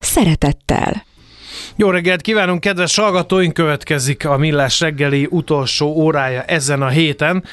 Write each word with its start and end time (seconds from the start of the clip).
szeretettel. 0.00 1.04
Jó 1.76 1.90
reggelt 1.90 2.20
kívánunk, 2.20 2.60
kedves 2.60 2.96
hallgatóink! 2.96 3.52
Következik 3.52 4.26
a 4.26 4.36
Millás 4.36 4.80
reggeli 4.80 5.26
utolsó 5.30 5.86
órája 5.86 6.42
ezen 6.42 6.82
a 6.82 6.88
héten, 6.88 7.44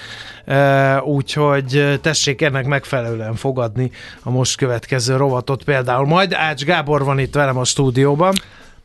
e, 0.45 1.01
úgyhogy 1.01 1.99
tessék 2.01 2.41
ennek 2.41 2.65
megfelelően 2.65 3.35
fogadni 3.35 3.91
a 4.23 4.29
most 4.29 4.57
következő 4.57 5.15
rovatot 5.15 5.63
például. 5.63 6.05
Majd 6.05 6.33
Ács 6.33 6.63
Gábor 6.63 7.03
van 7.03 7.19
itt 7.19 7.33
velem 7.33 7.57
a 7.57 7.63
stúdióban. 7.63 8.33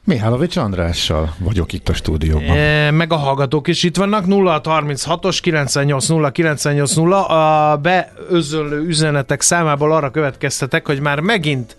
Mihálovics 0.05 0.57
Andrással 0.57 1.35
vagyok 1.39 1.73
itt 1.73 1.89
a 1.89 1.95
stúdióban. 1.95 2.57
E, 2.57 2.91
meg 2.91 3.13
a 3.13 3.17
hallgatók 3.17 3.69
is 3.69 3.83
itt 3.83 3.97
vannak, 3.97 4.25
0636-os 4.29 5.39
980 5.43 6.33
980 6.33 7.13
a 7.13 7.77
beözöllő 7.77 8.87
üzenetek 8.87 9.41
számából 9.41 9.93
arra 9.93 10.11
következtetek, 10.11 10.87
hogy 10.87 11.01
már 11.01 11.21
megint 11.21 11.77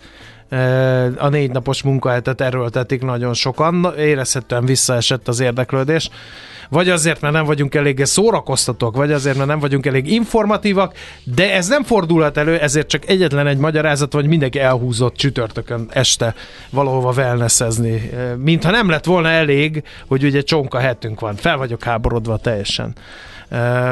a 1.18 1.28
négy 1.28 1.50
napos 1.50 1.82
munkahetet 1.82 2.40
erőltetik 2.40 3.02
nagyon 3.02 3.34
sokan, 3.34 3.92
érezhetően 3.98 4.64
visszaesett 4.64 5.28
az 5.28 5.40
érdeklődés. 5.40 6.10
Vagy 6.68 6.88
azért, 6.88 7.20
mert 7.20 7.34
nem 7.34 7.44
vagyunk 7.44 7.74
elég 7.74 8.04
szórakoztatók, 8.04 8.96
vagy 8.96 9.12
azért, 9.12 9.36
mert 9.36 9.48
nem 9.48 9.58
vagyunk 9.58 9.86
elég 9.86 10.12
informatívak, 10.12 10.94
de 11.24 11.54
ez 11.54 11.68
nem 11.68 11.82
fordulhat 11.82 12.36
elő, 12.36 12.58
ezért 12.58 12.88
csak 12.88 13.08
egyetlen 13.08 13.46
egy 13.46 13.58
magyarázat, 13.58 14.12
hogy 14.12 14.26
mindenki 14.26 14.60
elhúzott 14.60 15.16
csütörtökön 15.16 15.86
este 15.90 16.34
valahova 16.70 17.12
wellnessezni. 17.12 18.10
Mintha 18.36 18.70
nem 18.70 18.88
lett 18.88 19.04
volna 19.04 19.28
elég, 19.28 19.82
hogy 20.06 20.24
ugye 20.24 20.40
csonka 20.40 20.78
hetünk 20.78 21.20
van. 21.20 21.34
Fel 21.34 21.56
vagyok 21.56 21.82
háborodva 21.82 22.36
teljesen 22.36 22.94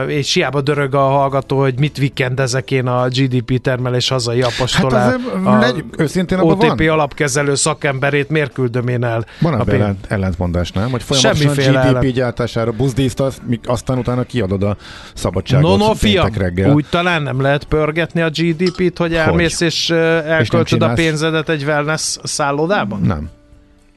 és 0.07 0.35
hiába 0.35 0.61
dörög 0.61 0.95
a 0.95 1.01
hallgató, 1.01 1.59
hogy 1.59 1.79
mit 1.79 1.97
vikendezek 1.97 2.71
én 2.71 2.87
a 2.87 3.09
GDP 3.09 3.61
termelés 3.61 4.09
hazai 4.09 4.43
apostolál. 4.43 5.11
Hát 5.11 5.21
a 5.45 5.59
legy, 5.59 5.85
őszintén 5.97 6.39
OTP 6.39 6.79
van. 6.79 6.89
alapkezelő 6.89 7.55
szakemberét 7.55 8.29
miért 8.29 8.53
küldöm 8.53 8.89
én 8.89 9.05
el? 9.05 9.25
Van 9.41 9.55
a 9.55 9.73
ellent, 9.73 10.07
ellentmondás, 10.09 10.73
nem? 10.73 10.91
Hogy 10.91 11.03
folyamatosan 11.03 11.55
Semmiféle 11.55 11.81
GDP 11.81 11.97
ellen. 11.97 12.13
gyártásására 12.13 12.73
buzdíztasz, 12.73 13.41
aztán 13.65 13.99
utána 13.99 14.23
kiadod 14.23 14.63
a 14.63 14.77
szabadságot 15.15 15.79
no, 15.79 15.87
no, 15.87 15.95
fiam, 15.95 16.31
reggel. 16.37 16.73
úgy 16.73 16.87
talán 16.91 17.23
nem 17.23 17.41
lehet 17.41 17.65
pörgetni 17.65 18.21
a 18.21 18.31
GDP-t, 18.31 18.99
hogy 18.99 19.15
elmész 19.15 19.59
hogy? 19.59 19.67
és 19.67 19.91
elköltöd 19.91 20.81
és 20.81 20.87
a 20.87 20.93
pénzedet 20.93 21.49
egy 21.49 21.63
wellness 21.65 22.17
szállodában? 22.23 23.01
Nem. 23.01 23.29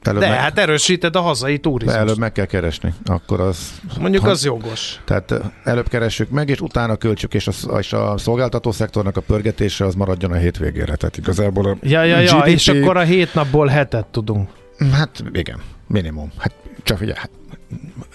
Előbb 0.06 0.20
De 0.20 0.28
meg, 0.28 0.38
hát 0.38 0.58
erősíted 0.58 1.16
a 1.16 1.20
hazai 1.20 1.58
turizmust. 1.58 1.98
Előbb 1.98 2.18
meg 2.18 2.32
kell 2.32 2.44
keresni, 2.44 2.94
akkor 3.04 3.40
az... 3.40 3.80
Mondjuk 4.00 4.24
ha, 4.24 4.30
az 4.30 4.44
jogos. 4.44 5.00
Tehát 5.04 5.34
előbb 5.64 5.88
keressük 5.88 6.30
meg, 6.30 6.48
és 6.48 6.60
utána 6.60 6.96
költsük, 6.96 7.34
és 7.34 7.48
a, 7.48 7.78
és 7.78 7.92
a 7.92 8.18
szolgáltató 8.18 8.72
szektornak 8.72 9.16
a 9.16 9.20
pörgetése 9.20 9.84
az 9.84 9.94
maradjon 9.94 10.32
a 10.32 10.36
hétvégére. 10.36 10.96
Tehát 10.96 11.16
igazából 11.16 11.66
a 11.66 11.76
Ja, 11.82 12.02
ja, 12.02 12.18
ja, 12.18 12.36
GDP... 12.36 12.46
és 12.46 12.68
akkor 12.68 12.96
a 12.96 13.02
hét 13.02 13.34
napból 13.34 13.66
hetet 13.66 14.06
tudunk. 14.06 14.50
Hát 14.92 15.24
igen, 15.32 15.60
minimum. 15.86 16.32
Hát 16.38 16.52
csak 16.82 16.98
figyelj, 16.98 17.18
hát, 17.18 17.30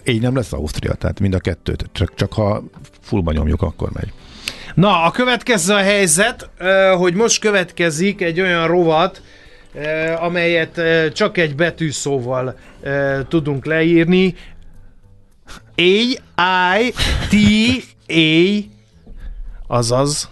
így 0.05 0.21
nem 0.21 0.35
lesz 0.35 0.53
Ausztria, 0.53 0.93
tehát 0.93 1.19
mind 1.19 1.33
a 1.33 1.39
kettőt. 1.39 1.85
Csak, 1.91 2.13
csak 2.15 2.33
ha 2.33 2.63
fullba 3.01 3.31
nyomjuk, 3.31 3.61
akkor 3.61 3.89
megy. 3.93 4.13
Na, 4.73 5.03
a 5.03 5.11
következő 5.11 5.73
a 5.73 5.81
helyzet, 5.81 6.49
hogy 6.97 7.13
most 7.13 7.39
következik 7.39 8.21
egy 8.21 8.41
olyan 8.41 8.67
rovat, 8.67 9.21
amelyet 10.19 10.77
eh, 10.77 11.11
csak 11.11 11.37
egy 11.37 11.55
betűszóval 11.55 12.57
eh, 12.81 13.19
tudunk 13.27 13.65
leírni. 13.65 14.35
A, 15.75 15.81
I, 15.81 16.19
T, 17.29 17.35
A, 18.07 18.59
azaz. 19.67 20.29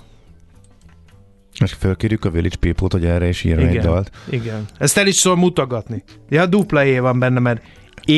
És 1.60 1.74
felkérjük 1.80 2.26
a 2.26 2.30
Village 2.30 2.56
People-t, 2.60 2.92
hogy 2.92 3.06
erre 3.06 3.28
is 3.28 3.44
írja 3.44 3.68
egy 3.68 3.80
dalt. 3.80 4.12
Igen. 4.30 4.66
Ezt 4.78 4.98
el 4.98 5.08
is 5.08 5.16
szól 5.16 5.36
mutogatni. 5.36 6.04
Ja, 6.30 6.46
dupla 6.46 6.82
E 6.84 7.02
van 7.02 7.20
benne, 7.20 7.40
mert 7.40 7.62
A, 8.06 8.12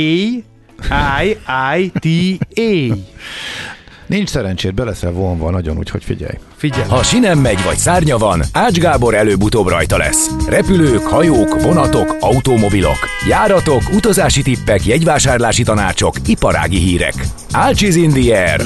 I, 1.24 1.38
I, 1.78 1.92
T, 2.00 2.38
A. 2.59 2.96
Nincs 4.11 4.29
szerencsét, 4.29 4.73
be 4.73 4.83
leszel 4.83 5.11
vonva 5.11 5.49
nagyon, 5.49 5.77
úgyhogy 5.77 6.03
figyelj. 6.03 6.38
Figyelj. 6.55 6.89
Ha 6.89 7.03
sinem 7.03 7.39
megy 7.39 7.63
vagy 7.63 7.77
szárnya 7.77 8.17
van, 8.17 8.41
Ács 8.53 8.77
Gábor 8.77 9.13
előbb-utóbb 9.13 9.67
rajta 9.67 9.97
lesz. 9.97 10.29
Repülők, 10.47 11.01
hajók, 11.01 11.61
vonatok, 11.61 12.16
automobilok, 12.19 12.97
járatok, 13.27 13.81
utazási 13.94 14.41
tippek, 14.41 14.85
jegyvásárlási 14.85 15.63
tanácsok, 15.63 16.16
iparági 16.25 16.77
hírek. 16.77 17.13
Ácsiz 17.51 17.95
in 17.95 18.09
the 18.09 18.49
air. 18.49 18.61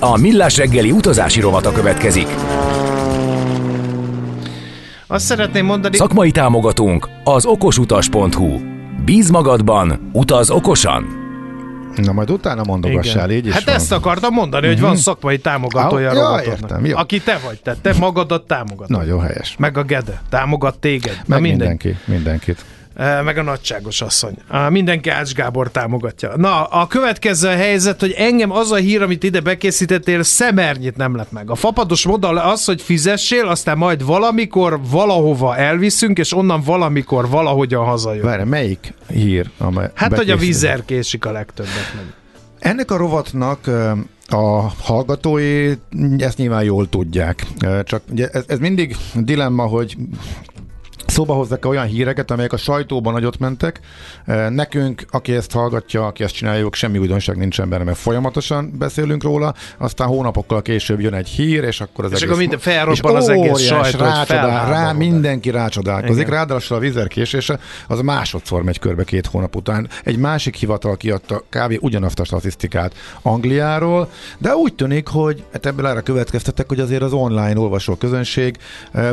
A 0.00 0.16
millás 0.16 0.56
reggeli 0.56 0.90
utazási 0.90 1.40
rovata 1.40 1.72
következik. 1.72 2.26
Azt 5.06 5.24
szeretném 5.24 5.64
mondani... 5.64 5.96
Szakmai 5.96 6.30
támogatónk 6.30 7.08
az 7.24 7.44
okosutas.hu. 7.44 8.58
Bíz 9.04 9.30
magadban, 9.30 10.10
utaz 10.12 10.50
okosan! 10.50 11.19
Na 11.96 12.12
majd 12.12 12.30
utána 12.30 12.62
mondogassál, 12.64 13.30
így 13.30 13.46
is 13.46 13.52
Hát 13.52 13.64
van. 13.64 13.74
ezt 13.74 13.92
akartam 13.92 14.32
mondani, 14.32 14.66
hogy 14.66 14.80
van 14.80 14.90
mhm. 14.90 14.98
szakmai 14.98 15.38
támogatója 15.38 16.12
ja, 16.12 16.42
értem, 16.44 16.84
jó. 16.84 16.96
Aki 16.96 17.20
te 17.20 17.38
vagy, 17.44 17.60
te, 17.62 17.76
te 17.82 17.94
magadat 17.98 18.46
támogatod. 18.46 18.96
Nagyon 18.96 19.20
helyes. 19.20 19.54
Meg 19.58 19.78
a 19.78 19.82
Gede, 19.82 20.22
támogat 20.28 20.78
téged. 20.78 21.20
Meg 21.26 21.40
mindenki, 21.40 21.96
mindenkit 22.04 22.64
meg 22.96 23.38
a 23.38 23.42
nagyságos 23.42 24.00
asszony. 24.00 24.34
Mindenki 24.68 25.08
Ács 25.08 25.32
Gábor 25.32 25.70
támogatja. 25.70 26.36
Na, 26.36 26.64
a 26.64 26.86
következő 26.86 27.48
a 27.48 27.54
helyzet, 27.54 28.00
hogy 28.00 28.14
engem 28.16 28.50
az 28.50 28.72
a 28.72 28.76
hír, 28.76 29.02
amit 29.02 29.22
ide 29.22 29.40
bekészítettél, 29.40 30.22
szemernyit 30.22 30.96
nem 30.96 31.16
lett 31.16 31.32
meg. 31.32 31.50
A 31.50 31.54
fapados 31.54 32.06
modell 32.06 32.38
az, 32.38 32.64
hogy 32.64 32.82
fizessél, 32.82 33.46
aztán 33.46 33.78
majd 33.78 34.04
valamikor 34.04 34.80
valahova 34.90 35.56
elviszünk, 35.56 36.18
és 36.18 36.32
onnan 36.32 36.60
valamikor 36.60 37.28
valahogyan 37.28 37.84
hazajön. 37.84 38.24
Várj, 38.24 38.42
melyik 38.42 38.94
hír? 39.08 39.50
Amely 39.58 39.90
hát, 39.94 40.16
hogy 40.16 40.30
a 40.30 40.36
vízer 40.36 40.84
késik 40.84 41.24
a 41.24 41.32
legtöbbet 41.32 41.92
meg. 41.94 42.04
Ennek 42.58 42.90
a 42.90 42.96
rovatnak 42.96 43.70
a 44.26 44.72
hallgatói 44.82 45.72
ezt 46.18 46.36
nyilván 46.36 46.62
jól 46.62 46.88
tudják. 46.88 47.46
Csak 47.84 48.02
ugye 48.10 48.28
ez, 48.28 48.44
ez 48.46 48.58
mindig 48.58 48.96
dilemma, 49.14 49.66
hogy 49.66 49.96
szóba 51.20 51.34
hozzak 51.34 51.64
olyan 51.64 51.86
híreket, 51.86 52.30
amelyek 52.30 52.52
a 52.52 52.56
sajtóban 52.56 53.12
nagyot 53.12 53.38
mentek. 53.38 53.80
Nekünk, 54.48 55.04
aki 55.10 55.34
ezt 55.34 55.52
hallgatja, 55.52 56.06
aki 56.06 56.22
ezt 56.24 56.34
csináljuk, 56.34 56.74
semmi 56.74 56.98
újdonság 56.98 57.36
nincsen 57.36 57.68
benne, 57.68 57.84
mert 57.84 57.96
folyamatosan 57.96 58.72
beszélünk 58.78 59.22
róla, 59.22 59.54
aztán 59.78 60.08
hónapokkal 60.08 60.62
később 60.62 61.00
jön 61.00 61.14
egy 61.14 61.28
hír, 61.28 61.64
és 61.64 61.80
akkor 61.80 62.04
az 62.04 62.10
és 62.10 62.16
egész... 62.16 62.28
akkor 62.28 62.40
minden 62.40 62.58
felrobban 62.58 63.16
az 63.16 63.28
egész 63.28 63.58
sajtó, 63.58 63.98
rácsodál, 63.98 64.70
rá, 64.70 64.92
mindenki 64.92 65.50
rácsodálkozik, 65.50 66.28
ráadásul 66.28 66.76
a 66.76 66.80
vizerkésése 66.80 67.58
az 67.88 68.00
másodszor 68.00 68.62
megy 68.62 68.78
körbe 68.78 69.04
két 69.04 69.26
hónap 69.26 69.56
után. 69.56 69.88
Egy 70.04 70.18
másik 70.18 70.54
hivatal 70.54 70.96
kiadta 70.96 71.42
kb. 71.48 71.76
ugyanazt 71.80 72.20
a 72.20 72.24
statisztikát 72.24 72.94
Angliáról, 73.22 74.10
de 74.38 74.54
úgy 74.54 74.74
tűnik, 74.74 75.06
hogy 75.06 75.44
hát 75.52 75.66
ebből 75.66 75.86
erre 75.86 76.00
következtetek, 76.00 76.68
hogy 76.68 76.80
azért 76.80 77.02
az 77.02 77.12
online 77.12 77.58
olvasó 77.58 77.94
közönség 77.94 78.56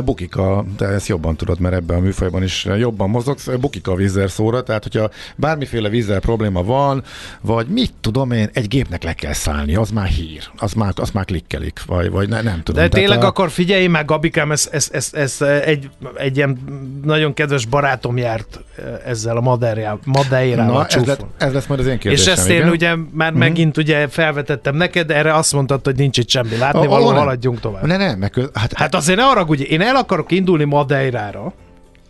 bukik 0.04 0.36
a, 0.36 0.64
te 0.76 0.86
ezt 0.86 1.08
jobban 1.08 1.36
tudod, 1.36 1.60
mert 1.60 1.74
ebben 1.74 1.97
a 1.98 2.02
műfajban 2.02 2.42
is 2.42 2.66
jobban 2.78 3.10
mozogsz, 3.10 3.48
bukik 3.60 3.88
a 3.88 3.94
vízzel 3.94 4.28
szóra, 4.28 4.62
tehát 4.62 4.82
hogyha 4.82 5.10
bármiféle 5.36 5.88
vízzel 5.88 6.20
probléma 6.20 6.62
van, 6.62 7.02
vagy 7.40 7.66
mit 7.66 7.92
tudom 8.00 8.30
én, 8.30 8.50
egy 8.52 8.68
gépnek 8.68 9.02
le 9.02 9.12
kell 9.12 9.32
szállni, 9.32 9.74
az 9.74 9.90
már 9.90 10.06
hír, 10.06 10.42
az 10.56 10.72
már, 10.72 10.92
az 10.96 11.10
már 11.10 11.24
klikkelik, 11.24 11.84
vagy, 11.86 12.10
vagy 12.10 12.28
ne, 12.28 12.42
nem 12.42 12.62
tudom. 12.62 12.82
De 12.82 12.88
tényleg 12.88 13.22
a... 13.22 13.26
akkor 13.26 13.50
figyelj 13.50 13.86
meg, 13.86 14.04
Gabikám, 14.04 14.52
ez, 14.52 14.68
ez, 14.72 14.88
ez, 14.92 15.08
ez 15.12 15.40
egy, 15.64 15.90
egy 16.14 16.36
ilyen 16.36 16.58
nagyon 17.04 17.34
kedves 17.34 17.66
barátom 17.66 18.16
járt 18.16 18.60
ezzel 19.04 19.36
a 19.36 19.40
Madeirával. 19.40 20.66
Na, 20.66 20.86
ez, 20.86 21.04
lett, 21.04 21.24
ez 21.38 21.52
lesz 21.52 21.66
majd 21.66 21.80
az 21.80 21.86
én 21.86 21.98
kérdésem. 21.98 22.32
És 22.32 22.38
ezt 22.38 22.48
igen? 22.48 22.62
én 22.62 22.68
ugye 22.68 22.94
már 23.12 23.30
mm-hmm. 23.30 23.38
megint 23.38 23.76
ugye 23.76 24.08
felvetettem 24.08 24.76
neked, 24.76 25.10
erre 25.10 25.34
azt 25.34 25.52
mondtad, 25.52 25.84
hogy 25.84 25.96
nincs 25.96 26.18
itt 26.18 26.28
semmi 26.28 26.56
látni, 26.56 26.86
való, 26.86 27.06
haladjunk 27.06 27.60
tovább. 27.60 27.86
Ne, 27.86 27.96
ne, 27.96 28.14
meg, 28.14 28.34
hát, 28.54 28.72
hát 28.72 28.94
azért 28.94 29.18
ne 29.18 29.24
arra, 29.24 29.44
hogy 29.44 29.60
én 29.60 29.80
el 29.80 29.96
akarok 29.96 30.32
indulni 30.32 30.64
Madeirára, 30.64 31.52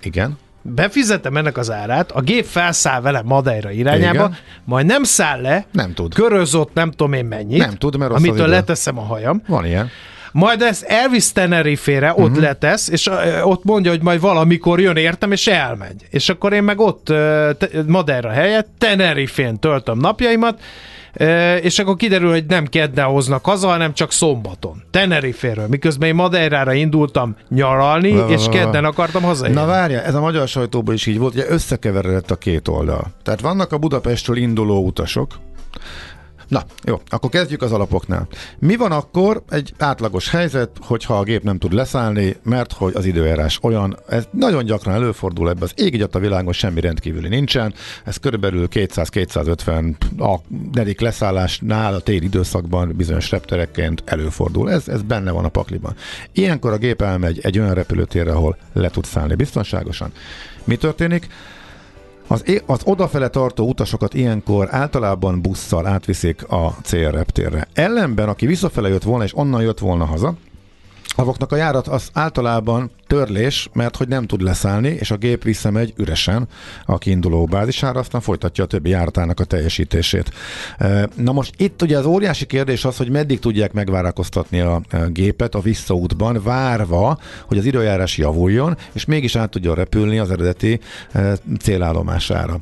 igen. 0.02 0.38
Befizetem 0.62 1.36
ennek 1.36 1.56
az 1.56 1.70
árát, 1.70 2.10
a 2.10 2.20
gép 2.20 2.44
felszáll 2.44 3.00
vele 3.00 3.22
Madeira 3.24 3.70
irányába, 3.70 4.24
Igen. 4.24 4.36
majd 4.64 4.86
nem 4.86 5.02
száll 5.02 5.40
le, 5.40 5.66
nem 5.72 5.94
tud. 5.94 6.14
körözott 6.14 6.74
nem 6.74 6.90
tudom 6.90 7.12
én 7.12 7.24
mennyit, 7.24 7.58
nem 7.58 7.74
tud, 7.74 7.96
mert 7.96 8.12
amitől 8.12 8.46
leteszem 8.46 8.98
a 8.98 9.02
hajam. 9.02 9.42
Van 9.46 9.66
ilyen. 9.66 9.90
majd 10.32 10.62
ezt 10.62 10.82
elvisz 10.82 11.32
Tenerife-re, 11.32 12.12
ott 12.12 12.18
uh-huh. 12.18 12.40
letesz, 12.40 12.88
és 12.88 13.10
ott 13.42 13.64
mondja, 13.64 13.90
hogy 13.90 14.02
majd 14.02 14.20
valamikor 14.20 14.80
jön 14.80 14.96
értem, 14.96 15.32
és 15.32 15.46
elmegy. 15.46 16.06
És 16.10 16.28
akkor 16.28 16.52
én 16.52 16.62
meg 16.62 16.80
ott 16.80 17.12
Madeira 17.86 18.30
helyett 18.30 18.68
Tenerife-n 18.78 19.58
töltöm 19.58 19.98
napjaimat, 19.98 20.60
és 21.62 21.78
akkor 21.78 21.96
kiderül, 21.96 22.30
hogy 22.30 22.44
nem 22.46 22.66
kedden 22.66 23.04
hoznak 23.04 23.44
haza, 23.44 23.68
hanem 23.68 23.94
csak 23.94 24.12
szombaton. 24.12 24.82
Tenerife-ről. 24.90 25.66
Miközben 25.66 26.08
én 26.08 26.14
Madeirára 26.14 26.72
indultam 26.72 27.36
nyaralni, 27.48 28.12
la, 28.12 28.28
és 28.28 28.46
kedden 28.50 28.84
akartam 28.84 29.22
hazajönni. 29.22 29.60
Na 29.60 29.66
várja, 29.66 30.02
ez 30.02 30.14
a 30.14 30.20
magyar 30.20 30.48
sajtóban 30.48 30.94
is 30.94 31.06
így 31.06 31.18
volt, 31.18 31.34
ugye 31.34 31.44
összekeveredett 31.48 32.30
a 32.30 32.36
két 32.36 32.68
oldal. 32.68 33.06
Tehát 33.22 33.40
vannak 33.40 33.72
a 33.72 33.78
Budapestről 33.78 34.36
induló 34.36 34.84
utasok, 34.86 35.34
Na, 36.48 36.64
jó, 36.84 37.00
akkor 37.08 37.30
kezdjük 37.30 37.62
az 37.62 37.72
alapoknál. 37.72 38.28
Mi 38.58 38.76
van 38.76 38.92
akkor 38.92 39.42
egy 39.48 39.74
átlagos 39.78 40.30
helyzet, 40.30 40.70
hogyha 40.80 41.18
a 41.18 41.22
gép 41.22 41.42
nem 41.42 41.58
tud 41.58 41.72
leszállni, 41.72 42.36
mert 42.42 42.72
hogy 42.72 42.92
az 42.96 43.04
időjárás 43.04 43.58
olyan, 43.62 43.98
ez 44.08 44.28
nagyon 44.30 44.64
gyakran 44.64 44.94
előfordul 44.94 45.48
ebbe, 45.48 45.64
az 45.64 45.72
ég 45.76 46.06
a 46.12 46.18
világon 46.18 46.52
semmi 46.52 46.80
rendkívüli 46.80 47.28
nincsen, 47.28 47.74
ez 48.04 48.16
körülbelül 48.16 48.68
200-250 48.70 49.94
a 50.18 50.36
derék 50.70 51.00
leszállásnál 51.00 51.94
a 51.94 52.00
téli 52.00 52.24
időszakban 52.24 52.94
bizonyos 52.96 53.30
repterekként 53.30 54.02
előfordul. 54.04 54.70
Ez, 54.70 54.88
ez 54.88 55.02
benne 55.02 55.30
van 55.30 55.44
a 55.44 55.48
pakliban. 55.48 55.94
Ilyenkor 56.32 56.72
a 56.72 56.76
gép 56.76 57.02
elmegy 57.02 57.38
egy 57.42 57.58
olyan 57.58 57.74
repülőtérre, 57.74 58.32
ahol 58.32 58.56
le 58.72 58.88
tud 58.88 59.04
szállni 59.04 59.34
biztonságosan. 59.34 60.12
Mi 60.64 60.76
történik? 60.76 61.28
Az, 62.30 62.44
az 62.66 62.80
odafele 62.84 63.28
tartó 63.28 63.68
utasokat 63.68 64.14
ilyenkor 64.14 64.68
általában 64.70 65.40
busszal 65.40 65.86
átviszik 65.86 66.48
a 66.48 66.74
célreptérre. 66.82 67.68
Ellenben, 67.72 68.28
aki 68.28 68.46
visszafele 68.46 68.88
jött 68.88 69.02
volna, 69.02 69.24
és 69.24 69.36
onnan 69.36 69.62
jött 69.62 69.78
volna 69.78 70.04
haza, 70.04 70.34
Avoknak 71.18 71.52
a 71.52 71.56
járat 71.56 71.88
az 71.88 72.10
általában 72.12 72.90
törlés, 73.08 73.68
mert 73.72 73.96
hogy 73.96 74.08
nem 74.08 74.26
tud 74.26 74.42
leszállni, 74.42 74.88
és 74.88 75.10
a 75.10 75.16
gép 75.16 75.42
visszamegy 75.42 75.92
üresen 75.96 76.48
a 76.84 76.98
kiinduló 76.98 77.44
bázisára, 77.44 78.00
aztán 78.00 78.20
folytatja 78.20 78.64
a 78.64 78.66
többi 78.66 78.90
járatának 78.90 79.40
a 79.40 79.44
teljesítését. 79.44 80.30
Na 81.14 81.32
most 81.32 81.54
itt 81.56 81.82
ugye 81.82 81.98
az 81.98 82.04
óriási 82.04 82.46
kérdés 82.46 82.84
az, 82.84 82.96
hogy 82.96 83.10
meddig 83.10 83.38
tudják 83.38 83.72
megvárakoztatni 83.72 84.60
a 84.60 84.80
gépet 85.08 85.54
a 85.54 85.60
visszaútban, 85.60 86.42
várva, 86.42 87.18
hogy 87.46 87.58
az 87.58 87.64
időjárás 87.64 88.16
javuljon, 88.16 88.76
és 88.92 89.04
mégis 89.04 89.36
át 89.36 89.50
tudjon 89.50 89.74
repülni 89.74 90.18
az 90.18 90.30
eredeti 90.30 90.80
célállomására. 91.60 92.60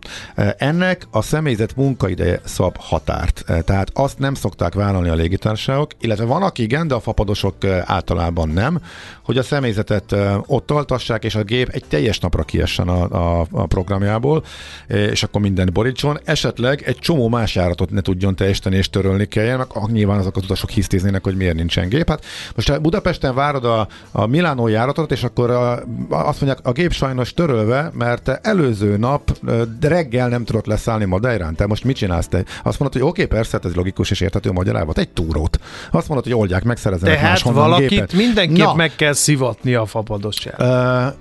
Ennek 0.57 1.07
a 1.11 1.23
személyzet 1.23 1.77
munkaideje 1.77 2.41
szab 2.45 2.77
határt, 2.79 3.45
tehát 3.65 3.91
azt 3.93 4.19
nem 4.19 4.35
szokták 4.35 4.75
vállalni 4.75 5.09
a 5.09 5.15
légitársaságok, 5.15 5.91
illetve 6.01 6.25
van, 6.25 6.43
aki 6.43 6.63
igen, 6.63 6.89
de 6.89 6.95
a 6.95 7.01
fapadosok 7.01 7.55
általában 7.85 8.49
nem, 8.49 8.81
hogy 9.23 9.39
a 9.39 9.43
személyzetet 9.43 10.15
ott 10.47 10.71
altassák, 10.71 11.25
és 11.25 11.35
a 11.35 11.43
gép 11.43 11.69
egy 11.69 11.85
teljes 11.89 12.19
napra 12.19 12.43
kiessen 12.43 12.89
a, 12.89 13.39
a, 13.41 13.47
a 13.51 13.67
programjából, 13.67 14.45
és 14.87 15.23
akkor 15.23 15.41
minden 15.41 15.71
borítson. 15.73 16.19
Esetleg 16.25 16.83
egy 16.87 16.99
csomó 16.99 17.29
más 17.29 17.55
járatot 17.55 17.91
ne 17.91 18.01
tudjon 18.01 18.37
teljesíteni 18.37 18.77
és 18.77 18.91
törölni 18.91 19.27
kelljen, 19.27 19.59
meg 19.59 19.67
nyilván 19.91 20.19
azok 20.19 20.37
az 20.37 20.43
utasok 20.43 20.71
hisztéznének, 20.71 21.25
hogy 21.25 21.37
miért 21.37 21.55
nincsen 21.55 21.89
gép. 21.89 22.09
Hát 22.09 22.25
most 22.55 22.81
Budapesten 22.81 23.35
várod 23.35 23.65
a, 23.65 23.89
a 24.13 24.27
Milánó 24.27 24.69
járatot, 24.69 25.13
és 25.13 25.25
akkor 25.25 25.51
a, 25.51 25.73
azt 26.09 26.41
mondják, 26.41 26.59
a 26.67 26.73
gép 26.73 26.93
sajnos 26.93 27.35
törölve, 27.35 27.91
mert 27.95 28.29
előző 28.29 28.97
nap 28.97 29.39
de 29.81 29.89
reggel 29.89 30.29
nem 30.29 30.45
tudott 30.45 30.67
leszállni 30.67 31.05
Madeirán. 31.05 31.55
Te 31.55 31.67
most 31.67 31.85
mit 31.85 31.97
csinálsz? 31.97 32.29
Te 32.29 32.45
azt 32.63 32.79
mondod, 32.79 33.01
hogy 33.01 33.11
oké, 33.11 33.23
okay, 33.23 33.37
persze, 33.37 33.51
hát 33.53 33.65
ez 33.65 33.75
logikus 33.75 34.11
és 34.11 34.21
érthető 34.21 34.53
magyarávat. 34.53 34.99
Egy 34.99 35.09
túrót. 35.09 35.61
Azt 35.91 36.09
mondod, 36.09 36.25
hogy 36.25 36.35
oldják, 36.35 36.65
megszerezzenek 36.65 37.17
Tehát 37.17 37.41
valakit 37.41 37.89
gépet. 37.89 38.13
mindenképp 38.13 38.65
Na. 38.65 38.75
meg 38.75 38.93
kell 38.97 39.13
szivatni 39.13 39.75
a 39.75 39.87
fapadosját. 40.27 40.61
Uh, 40.61 41.15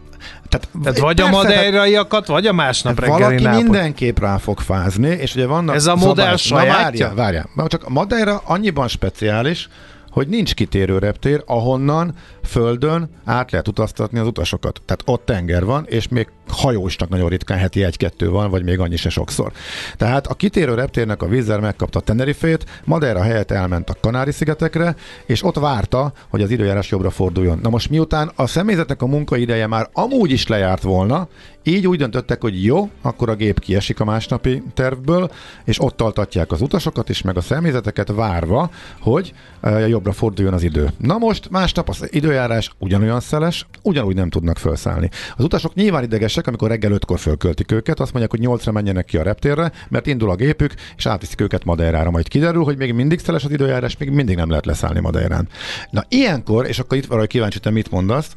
tehát, 0.50 0.70
tehát 0.84 1.00
vagy 1.00 1.16
persze, 1.16 1.32
a 1.32 1.36
madeiraiakat, 1.36 2.28
vagy 2.28 2.48
a 2.48 2.54
másnap 2.54 3.00
reggeli 3.00 3.22
Valaki 3.22 3.44
nápot. 3.44 3.62
mindenképp 3.62 4.20
rá 4.20 4.38
fog 4.38 4.60
fázni, 4.60 5.10
és 5.10 5.36
ugye 5.36 5.46
vannak 5.46 5.76
Ez 5.76 5.86
a 5.86 5.96
modell 5.96 6.36
sajátja? 6.36 7.14
Várjál, 7.14 7.16
várjál. 7.16 7.68
Csak 7.68 7.84
a 7.84 7.90
Madeira 7.90 8.42
annyiban 8.46 8.88
speciális, 8.88 9.70
hogy 10.10 10.28
nincs 10.28 10.54
kitérő 10.54 10.98
reptér, 10.98 11.44
ahonnan 11.46 12.14
földön 12.44 13.10
át 13.26 13.52
lehet 13.52 13.68
utaztatni 13.68 14.20
az 14.20 14.28
utasokat. 14.28 14.82
Tehát 14.86 15.02
ott 15.06 15.26
tenger 15.26 15.66
van, 15.66 15.86
és 15.88 16.08
még 16.08 16.28
hajósnak 16.48 17.10
nagyon 17.10 17.30
ritkán 17.30 17.58
heti 17.58 17.84
egy-kettő 17.84 18.30
van, 18.30 18.50
vagy 18.50 18.64
még 18.64 18.80
annyi 18.80 18.96
se 18.96 19.10
sokszor. 19.10 19.52
Tehát 19.98 20.28
a 20.28 20.34
kitérő 20.34 20.74
reptérnek 20.74 21.22
a 21.22 21.28
vízzel 21.28 21.60
megkapta 21.60 22.00
Tenerifét, 22.00 22.66
Madeira 22.84 23.22
helyett 23.22 23.52
elment 23.52 23.90
a 23.90 23.96
Kanári-szigetekre, 24.02 24.96
és 25.26 25.44
ott 25.44 25.56
várta, 25.56 26.14
hogy 26.30 26.42
az 26.42 26.52
időjárás 26.52 26.90
jobbra 26.90 27.10
forduljon. 27.10 27.60
Na 27.62 27.70
most 27.70 27.90
miután 27.90 28.32
a 28.36 28.48
személyzetnek 28.48 29.02
a 29.02 29.08
munkaideje 29.08 29.68
már 29.68 29.90
amúgy 29.94 30.32
is 30.32 30.48
lejárt 30.48 30.82
volna, 30.82 31.28
így 31.68 31.88
úgy 31.88 31.98
döntöttek, 31.98 32.42
hogy 32.42 32.64
jó, 32.64 32.90
akkor 33.02 33.30
a 33.30 33.36
gép 33.36 33.60
kiesik 33.60 34.00
a 34.00 34.06
másnapi 34.06 34.64
tervből, 34.74 35.32
és 35.64 35.82
ott 35.82 36.02
altatják 36.02 36.52
az 36.52 36.62
utasokat 36.62 37.10
is, 37.10 37.22
meg 37.22 37.38
a 37.38 37.42
személyzeteket 37.42 38.12
várva, 38.12 38.70
hogy 39.00 39.34
uh, 39.64 39.90
jobbra 39.90 40.12
forduljon 40.12 40.54
az 40.54 40.64
idő. 40.64 40.90
Na 40.98 41.18
most 41.18 41.50
másnap 41.50 41.90
az 41.90 42.08
időjárás 42.12 42.72
ugyanolyan 42.78 43.20
szeles, 43.20 43.68
ugyanúgy 43.82 44.16
nem 44.16 44.30
tudnak 44.30 44.58
felszállni. 44.58 45.10
Az 45.38 45.44
utasok 45.44 45.74
nyilván 45.74 46.04
idegesek, 46.36 46.48
amikor 46.48 46.70
reggel 46.70 46.92
ötkor 46.92 47.20
fölköltik 47.20 47.72
őket, 47.72 48.00
azt 48.00 48.12
mondják, 48.12 48.32
hogy 48.32 48.40
nyolcra 48.40 48.72
menjenek 48.72 49.06
ki 49.06 49.18
a 49.18 49.24
reptérre, 49.24 49.72
mert 49.90 50.08
indul 50.08 50.30
a 50.30 50.36
gépük, 50.36 50.74
és 50.98 51.06
átviszik 51.06 51.42
őket 51.42 51.64
Madeirára. 51.64 52.12
Majd 52.12 52.28
kiderül, 52.28 52.64
hogy 52.64 52.78
még 52.78 52.94
mindig 52.94 53.20
szeles 53.20 53.44
az 53.44 53.52
időjárás, 53.52 53.98
még 53.98 54.10
mindig 54.10 54.36
nem 54.36 54.50
lehet 54.50 54.66
leszállni 54.66 55.00
Madeirán. 55.00 55.48
Na 55.90 56.04
ilyenkor, 56.10 56.68
és 56.68 56.80
akkor 56.80 56.98
itt 56.98 57.06
valahogy 57.06 57.30
kíváncsi, 57.30 57.60
te 57.60 57.70
mit 57.70 57.92
mondasz, 57.92 58.34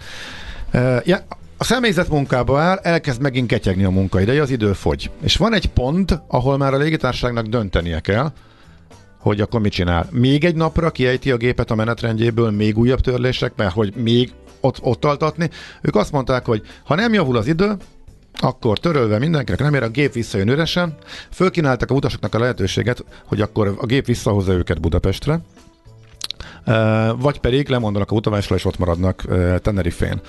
uh, 0.75 1.01
ja, 1.05 1.19
a 1.57 1.65
személyzet 1.65 2.09
munkába 2.09 2.59
áll, 2.61 2.77
elkezd 2.77 3.21
megint 3.21 3.49
ketyegni 3.49 3.85
a 3.85 3.91
munkaideje, 3.91 4.43
az 4.43 4.51
idő 4.51 4.73
fogy. 4.73 5.11
És 5.23 5.37
van 5.37 5.55
egy 5.55 5.67
pont, 5.67 6.21
ahol 6.29 6.57
már 6.57 6.75
a 6.75 6.77
légitársaságnak 6.77 7.47
döntenie 7.47 8.01
kell, 8.01 8.33
hogy 9.19 9.41
akkor 9.41 9.61
mit 9.61 9.73
csinál. 9.73 10.09
Még 10.11 10.45
egy 10.45 10.55
napra 10.55 10.91
kiejti 10.91 11.31
a 11.31 11.37
gépet 11.37 11.71
a 11.71 11.75
menetrendjéből, 11.75 12.51
még 12.51 12.79
újabb 12.79 13.01
törlések, 13.01 13.53
mert 13.57 13.73
hogy 13.73 13.93
még 13.97 14.33
ott, 14.61 14.79
ott 14.81 15.05
altatni. 15.05 15.51
Ők 15.83 15.97
azt 15.97 16.13
mondták, 16.13 16.45
hogy 16.45 16.63
ha 16.85 16.95
nem 16.95 17.13
javul 17.13 17.37
az 17.37 17.47
idő, 17.47 17.77
akkor 18.41 18.79
törölve 18.79 19.19
mindenkinek 19.19 19.61
nem 19.61 19.75
ér, 19.75 19.83
a 19.83 19.89
gép 19.89 20.13
visszajön 20.13 20.49
üresen. 20.49 20.95
Fölkínáltak 21.31 21.91
a 21.91 21.95
utasoknak 21.95 22.35
a 22.35 22.39
lehetőséget, 22.39 23.05
hogy 23.25 23.41
akkor 23.41 23.77
a 23.81 23.87
gép 23.87 24.07
visszahozza 24.07 24.53
őket 24.53 24.81
Budapestre, 24.81 25.41
vagy 27.19 27.39
pedig 27.39 27.69
lemondanak 27.69 28.11
a 28.11 28.15
utavásról, 28.15 28.59
és 28.59 28.65
ott 28.65 28.79
maradnak 28.79 29.25
Tenerifén. 29.63 30.21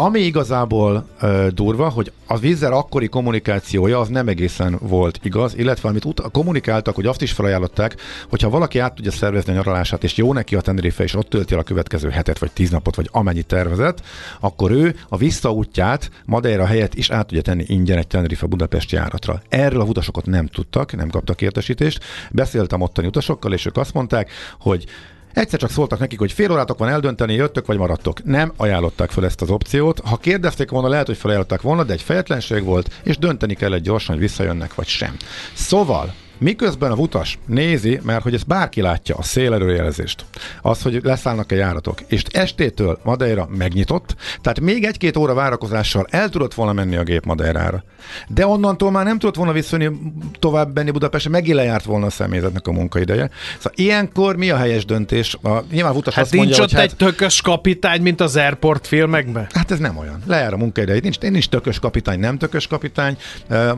Ami 0.00 0.20
igazából 0.20 1.06
uh, 1.22 1.46
durva, 1.46 1.88
hogy 1.88 2.12
a 2.26 2.38
vízzel 2.38 2.72
akkori 2.72 3.08
kommunikációja 3.08 3.98
az 3.98 4.08
nem 4.08 4.28
egészen 4.28 4.78
volt 4.80 5.20
igaz, 5.22 5.56
illetve 5.56 5.88
amit 5.88 6.04
ut- 6.04 6.30
kommunikáltak, 6.32 6.94
hogy 6.94 7.06
azt 7.06 7.22
is 7.22 7.32
felajánlották, 7.32 7.96
hogyha 8.28 8.50
valaki 8.50 8.78
át 8.78 8.94
tudja 8.94 9.10
szervezni 9.10 9.52
a 9.52 9.54
nyaralását, 9.54 10.04
és 10.04 10.16
jó 10.16 10.32
neki 10.32 10.54
a 10.54 10.60
Tenerife, 10.60 11.02
és 11.02 11.14
ott 11.14 11.28
tölti 11.28 11.54
el 11.54 11.60
a 11.60 11.62
következő 11.62 12.08
hetet, 12.08 12.38
vagy 12.38 12.52
tíz 12.52 12.70
napot, 12.70 12.94
vagy 12.94 13.08
amennyit 13.12 13.46
tervezett, 13.46 14.02
akkor 14.40 14.70
ő 14.70 14.96
a 15.08 15.16
visszaútját 15.16 16.10
Madeira 16.24 16.66
helyett 16.66 16.94
is 16.94 17.10
át 17.10 17.26
tudja 17.26 17.42
tenni 17.42 17.64
ingyen 17.66 17.98
egy 17.98 18.06
Tenerife 18.06 18.46
Budapest 18.46 18.90
járatra. 18.90 19.42
Erről 19.48 19.80
a 19.80 19.84
utasokat 19.84 20.26
nem 20.26 20.46
tudtak, 20.46 20.96
nem 20.96 21.08
kaptak 21.08 21.42
értesítést. 21.42 22.04
Beszéltem 22.30 22.80
ottani 22.80 23.06
utasokkal, 23.06 23.52
és 23.52 23.66
ők 23.66 23.76
azt 23.76 23.94
mondták, 23.94 24.30
hogy 24.60 24.86
Egyszer 25.32 25.58
csak 25.58 25.70
szóltak 25.70 25.98
nekik, 25.98 26.18
hogy 26.18 26.32
fél 26.32 26.52
órátok 26.52 26.78
van 26.78 26.88
eldönteni, 26.88 27.34
jöttök 27.34 27.66
vagy 27.66 27.78
maradtok. 27.78 28.24
Nem 28.24 28.52
ajánlották 28.56 29.10
fel 29.10 29.24
ezt 29.24 29.42
az 29.42 29.50
opciót. 29.50 30.00
Ha 30.04 30.16
kérdezték 30.16 30.70
volna, 30.70 30.88
lehet, 30.88 31.06
hogy 31.06 31.16
felajánlották 31.16 31.60
volna, 31.60 31.84
de 31.84 31.92
egy 31.92 32.02
fejetlenség 32.02 32.64
volt, 32.64 33.00
és 33.02 33.18
dönteni 33.18 33.54
kellett 33.54 33.82
gyorsan, 33.82 34.14
hogy 34.14 34.24
visszajönnek 34.24 34.74
vagy 34.74 34.86
sem. 34.86 35.16
Szóval 35.52 36.14
Miközben 36.38 36.90
a 36.90 36.94
utas 36.94 37.38
nézi, 37.46 38.00
mert 38.02 38.22
hogy 38.22 38.34
ezt 38.34 38.46
bárki 38.46 38.80
látja, 38.80 39.16
a 39.16 39.22
szélerőjelzést, 39.22 40.24
az, 40.62 40.82
hogy 40.82 41.00
leszállnak 41.02 41.52
a 41.52 41.54
járatok, 41.54 42.00
és 42.06 42.22
estétől 42.30 42.98
Madeira 43.02 43.48
megnyitott, 43.56 44.14
tehát 44.40 44.60
még 44.60 44.84
egy-két 44.84 45.16
óra 45.16 45.34
várakozással 45.34 46.06
el 46.10 46.28
tudott 46.28 46.54
volna 46.54 46.72
menni 46.72 46.96
a 46.96 47.02
gép 47.02 47.24
Madeirára. 47.24 47.84
De 48.28 48.46
onnantól 48.46 48.90
már 48.90 49.04
nem 49.04 49.18
tudott 49.18 49.36
volna 49.36 49.52
visszajönni 49.52 49.98
tovább 50.38 50.72
benni 50.72 50.90
Budapestre, 50.90 51.30
megint 51.30 51.56
lejárt 51.56 51.84
volna 51.84 52.06
a 52.06 52.10
személyzetnek 52.10 52.66
a 52.66 52.72
munkaideje. 52.72 53.30
Szóval 53.56 53.72
ilyenkor 53.74 54.36
mi 54.36 54.50
a 54.50 54.56
helyes 54.56 54.84
döntés? 54.84 55.36
A, 55.42 55.58
nyilván 55.70 55.96
utas 55.96 56.14
hát 56.14 56.24
azt 56.24 56.32
nincs 56.32 56.46
mondja, 56.46 56.62
ott 56.62 56.70
hogy 56.70 56.78
hát, 56.78 56.90
egy 56.90 56.96
tökös 56.96 57.40
kapitány, 57.40 58.02
mint 58.02 58.20
az 58.20 58.36
Airport 58.36 58.86
filmekben? 58.86 59.46
Hát 59.52 59.70
ez 59.70 59.78
nem 59.78 59.96
olyan. 59.96 60.22
Lejár 60.26 60.52
a 60.52 60.56
munkaideje. 60.56 61.00
Nincs, 61.02 61.20
nincs 61.20 61.48
tökös 61.48 61.78
kapitány, 61.78 62.20
nem 62.20 62.38
tökös 62.38 62.66
kapitány. 62.66 63.16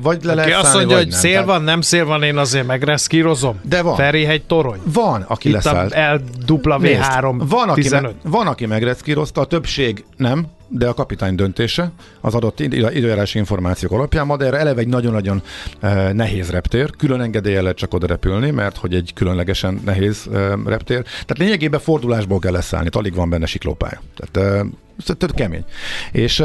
Vagy 0.00 0.24
le 0.24 0.34
lehet 0.34 0.62
azt 0.62 0.74
mondja, 0.74 0.96
hogy 0.96 1.08
nem. 1.08 1.18
szél 1.18 1.44
van, 1.44 1.62
nem 1.62 1.80
szél 1.80 2.04
van, 2.04 2.22
én 2.22 2.36
az 2.36 2.49
azért 2.50 2.66
megreszkírozom. 2.66 3.60
De 3.62 3.82
van. 3.82 3.94
Ferihegy 3.96 4.42
torony. 4.42 4.78
Van, 4.84 5.22
aki 5.28 5.48
Itt 5.48 5.54
leszállt. 5.54 5.92
a 5.92 5.96
LW3 5.96 7.34
van, 7.48 7.68
aki, 7.68 7.80
15. 7.80 8.02
me- 8.22 8.32
van, 8.32 8.46
aki 8.46 8.66
megreckírozta, 8.66 9.40
a 9.40 9.44
többség 9.44 10.04
nem, 10.16 10.46
de 10.68 10.88
a 10.88 10.94
kapitány 10.94 11.34
döntése 11.34 11.90
az 12.20 12.34
adott 12.34 12.60
id- 12.60 12.72
időjárási 12.72 13.38
információk 13.38 13.92
alapján. 13.92 14.26
Madeira 14.26 14.58
eleve 14.58 14.80
egy 14.80 14.88
nagyon-nagyon 14.88 15.42
uh, 15.82 16.12
nehéz 16.12 16.50
reptér, 16.50 16.90
külön 16.98 17.20
engedélye 17.20 17.60
lehet 17.62 17.76
csak 17.76 17.94
oda 17.94 18.06
repülni, 18.06 18.50
mert 18.50 18.76
hogy 18.76 18.94
egy 18.94 19.12
különlegesen 19.14 19.80
nehéz 19.84 20.26
uh, 20.30 20.36
reptér. 20.64 21.02
Tehát 21.02 21.38
lényegében 21.38 21.80
fordulásból 21.80 22.38
kell 22.38 22.52
leszállni, 22.52 22.86
itt 22.86 22.96
alig 22.96 23.14
van 23.14 23.30
benne 23.30 23.46
siklópálya. 23.46 24.00
Tehát 24.16 24.62
uh, 25.06 25.16
tök 25.16 25.30
kemény. 25.34 25.64
És 26.12 26.42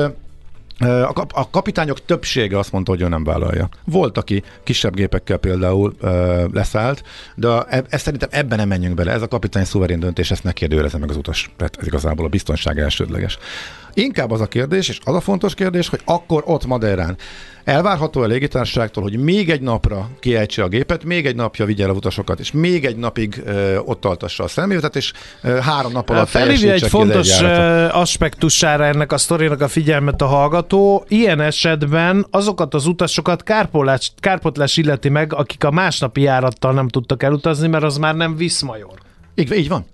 a, 0.79 1.13
kap, 1.13 1.31
a 1.35 1.49
kapitányok 1.49 2.05
többsége 2.05 2.57
azt 2.57 2.71
mondta, 2.71 2.91
hogy 2.91 3.01
ő 3.01 3.07
nem 3.07 3.23
vállalja. 3.23 3.69
Volt, 3.85 4.17
aki 4.17 4.43
kisebb 4.63 4.95
gépekkel 4.95 5.37
például 5.37 5.95
leszállt, 6.53 7.03
de 7.35 7.47
e, 7.47 7.83
ezt 7.89 8.03
szerintem 8.03 8.29
ebben 8.31 8.57
nem 8.57 8.67
menjünk 8.67 8.95
bele. 8.95 9.11
Ez 9.11 9.21
a 9.21 9.27
kapitány 9.27 9.65
szuverén 9.65 9.99
döntés, 9.99 10.31
ezt 10.31 10.43
ne 10.43 10.51
kérdőjelezze 10.51 10.97
meg 10.97 11.09
az 11.09 11.15
utas. 11.15 11.51
Tehát 11.57 11.77
ez 11.79 11.87
igazából 11.87 12.25
a 12.25 12.29
biztonság 12.29 12.79
elsődleges. 12.79 13.37
Inkább 13.97 14.31
az 14.31 14.41
a 14.41 14.45
kérdés, 14.45 14.89
és 14.89 14.99
az 15.03 15.15
a 15.15 15.19
fontos 15.19 15.53
kérdés, 15.53 15.89
hogy 15.89 16.01
akkor 16.05 16.43
ott 16.45 16.65
Madeirán 16.65 17.17
elvárható 17.63 18.21
a 18.21 18.25
légitársaságtól, 18.25 19.03
hogy 19.03 19.17
még 19.17 19.49
egy 19.49 19.61
napra 19.61 20.09
kiejtse 20.19 20.63
a 20.63 20.67
gépet, 20.67 21.03
még 21.03 21.25
egy 21.25 21.35
napja 21.35 21.65
vigye 21.65 21.83
el 21.83 21.89
a 21.89 21.93
utasokat, 21.93 22.39
és 22.39 22.51
még 22.51 22.85
egy 22.85 22.97
napig 22.97 23.41
ö, 23.45 23.77
ott 23.77 24.05
altassa 24.05 24.43
a 24.43 24.47
személyzetet, 24.47 24.95
és 24.95 25.13
ö, 25.41 25.49
három 25.49 25.91
nap 25.91 26.09
alatt 26.09 26.27
Felhívja 26.27 26.71
egy 26.71 26.79
ki 26.79 26.85
az 26.85 26.91
fontos 26.91 27.41
ö, 27.41 27.45
aspektusára 27.91 28.85
ennek 28.85 29.11
a 29.11 29.17
sztorinak 29.17 29.61
a 29.61 29.67
figyelmet 29.67 30.21
a 30.21 30.25
hallgató. 30.25 31.05
Ilyen 31.07 31.41
esetben 31.41 32.25
azokat 32.31 32.73
az 32.73 32.85
utasokat 32.85 33.43
kárpótlás, 33.43 34.11
kárpotlás 34.19 34.77
illeti 34.77 35.09
meg, 35.09 35.33
akik 35.33 35.63
a 35.63 35.71
másnapi 35.71 36.21
járattal 36.21 36.73
nem 36.73 36.87
tudtak 36.87 37.23
elutazni, 37.23 37.67
mert 37.67 37.83
az 37.83 37.97
már 37.97 38.15
nem 38.15 38.35
Viszmajor. 38.35 38.93
Így, 39.35 39.51
így 39.51 39.67
van. 39.67 39.85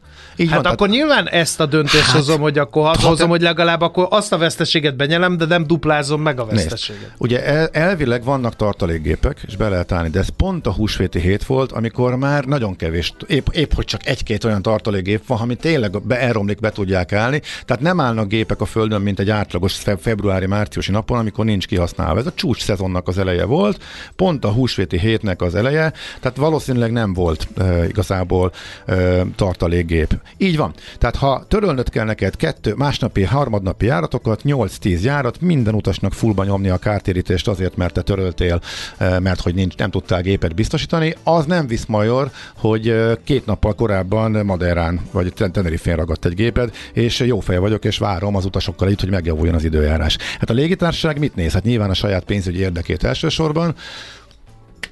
Így 0.41 0.49
Hát 0.51 0.63
van, 0.63 0.71
akkor 0.71 0.89
nyilván 0.89 1.29
ezt 1.29 1.59
a 1.59 1.65
döntést 1.65 2.03
hát, 2.03 2.15
hozom, 2.15 2.41
hogy 2.41 2.57
akkor 2.57 2.83
ha 2.83 2.95
hozom, 2.95 3.15
te- 3.15 3.25
hogy 3.25 3.41
legalább 3.41 3.81
akkor 3.81 4.07
azt 4.09 4.33
a 4.33 4.37
veszteséget 4.37 4.95
benyelem, 4.95 5.37
de 5.37 5.45
nem 5.45 5.67
duplázom 5.67 6.21
meg 6.21 6.39
a 6.39 6.43
Nézd, 6.43 6.55
veszteséget. 6.55 7.11
ugye 7.17 7.45
el, 7.45 7.67
elvileg 7.71 8.23
vannak 8.23 8.55
tartalékgépek, 8.55 9.37
és 9.47 9.55
be 9.55 9.69
lehet 9.69 9.91
állni, 9.91 10.09
de 10.09 10.19
ez 10.19 10.29
pont 10.29 10.67
a 10.67 10.71
húsvéti 10.71 11.19
hét 11.19 11.43
volt, 11.43 11.71
amikor 11.71 12.15
már 12.15 12.43
nagyon 12.45 12.75
kevés, 12.75 13.13
épp, 13.27 13.47
épp 13.51 13.73
hogy 13.73 13.85
csak 13.85 14.07
egy-két 14.07 14.43
olyan 14.43 14.61
tartalékgép 14.61 15.27
van, 15.27 15.39
ami 15.39 15.55
tényleg 15.55 16.01
be, 16.03 16.19
elromlik, 16.19 16.59
be 16.59 16.69
tudják 16.69 17.13
állni. 17.13 17.41
Tehát 17.65 17.81
nem 17.81 17.99
állnak 17.99 18.27
gépek 18.27 18.61
a 18.61 18.65
földön, 18.65 19.01
mint 19.01 19.19
egy 19.19 19.29
átlagos 19.29 19.73
fe- 19.73 20.01
februári-márciusi 20.01 20.91
napon, 20.91 21.17
amikor 21.17 21.45
nincs 21.45 21.67
kihasználva. 21.67 22.19
Ez 22.19 22.25
a 22.25 22.33
csúcs 22.35 22.61
szezonnak 22.63 23.07
az 23.07 23.17
eleje 23.17 23.45
volt, 23.45 23.83
pont 24.15 24.45
a 24.45 24.49
húsvéti 24.49 24.99
hétnek 24.99 25.41
az 25.41 25.55
eleje, 25.55 25.93
tehát 26.19 26.37
valószínűleg 26.37 26.91
nem 26.91 27.13
volt 27.13 27.47
e, 27.57 27.85
igazából 27.85 28.51
e, 28.85 29.23
tartalékgép. 29.35 30.13
Így 30.37 30.57
van. 30.57 30.73
Tehát 30.97 31.15
ha 31.15 31.45
törölnöd 31.47 31.89
kell 31.89 32.05
neked 32.05 32.35
kettő, 32.35 32.73
másnapi, 32.75 33.23
harmadnapi 33.23 33.85
járatokat, 33.85 34.41
8-10 34.43 35.01
járat, 35.01 35.41
minden 35.41 35.73
utasnak 35.73 36.13
fullba 36.13 36.43
nyomni 36.43 36.69
a 36.69 36.77
kártérítést 36.77 37.47
azért, 37.47 37.75
mert 37.75 37.93
te 37.93 38.01
töröltél, 38.01 38.61
eh, 38.97 39.19
mert 39.19 39.41
hogy 39.41 39.55
nincs, 39.55 39.75
nem 39.75 39.89
tudtál 39.89 40.21
gépet 40.21 40.55
biztosítani, 40.55 41.15
az 41.23 41.45
nem 41.45 41.67
visz 41.67 41.85
major, 41.85 42.31
hogy 42.57 42.89
eh, 42.89 43.11
két 43.23 43.45
nappal 43.45 43.73
korábban 43.73 44.31
Madeirán 44.45 44.99
vagy 45.11 45.33
Ten- 45.33 45.51
Tenerifén 45.51 45.95
ragadt 45.95 46.25
egy 46.25 46.33
géped, 46.33 46.73
és 46.93 47.19
jó 47.19 47.39
fej 47.39 47.57
vagyok, 47.57 47.85
és 47.85 47.97
várom 47.97 48.35
az 48.35 48.45
utasokkal 48.45 48.89
itt, 48.89 48.99
hogy 48.99 49.09
megjavuljon 49.09 49.55
az 49.55 49.63
időjárás. 49.63 50.17
Hát 50.39 50.49
a 50.49 50.53
légitársaság 50.53 51.19
mit 51.19 51.35
néz? 51.35 51.53
Hát 51.53 51.63
nyilván 51.63 51.89
a 51.89 51.93
saját 51.93 52.23
pénzügyi 52.23 52.59
érdekét 52.59 53.03
elsősorban, 53.03 53.75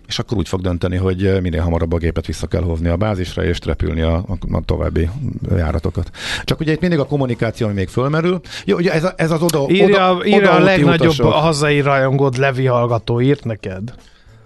és 0.08 0.20
akkor 0.20 0.38
úgy 0.38 0.48
fog 0.48 0.62
dönteni, 0.62 0.98
hogy 0.98 1.42
minél 1.42 1.62
hamarabb 1.62 1.94
a 1.94 1.98
gépet 1.98 2.26
vissza 2.26 2.48
kell 2.48 2.62
hozni 2.62 2.88
a 2.88 2.98
bázisra, 2.98 3.44
és 3.44 3.58
repülni 3.66 4.02
a, 4.02 4.16
a, 4.16 4.38
a 4.52 4.62
további 4.66 5.10
járatokat. 5.56 6.10
Csak 6.44 6.60
ugye 6.60 6.72
itt 6.72 6.80
mindig 6.80 7.00
a 7.00 7.06
kommunikáció, 7.06 7.66
ami 7.66 7.76
még 7.76 7.88
fölmerül. 7.88 8.42
Jó, 8.66 8.76
ugye 8.78 8.94
ez, 8.94 9.04
a, 9.04 9.14
ez 9.16 9.32
az 9.32 9.42
oda, 9.42 9.66
Írja, 9.70 10.14
oda, 10.14 10.26
írja 10.26 10.52
a 10.52 10.54
odaúti 10.54 10.64
legnagyobb 10.64 11.12
utasok. 11.12 11.32
hazai 11.32 11.82
rajongód 11.82 12.38
Levi 12.38 12.66
hallgató 12.66 13.22
írt 13.22 13.44
neked. 13.44 13.94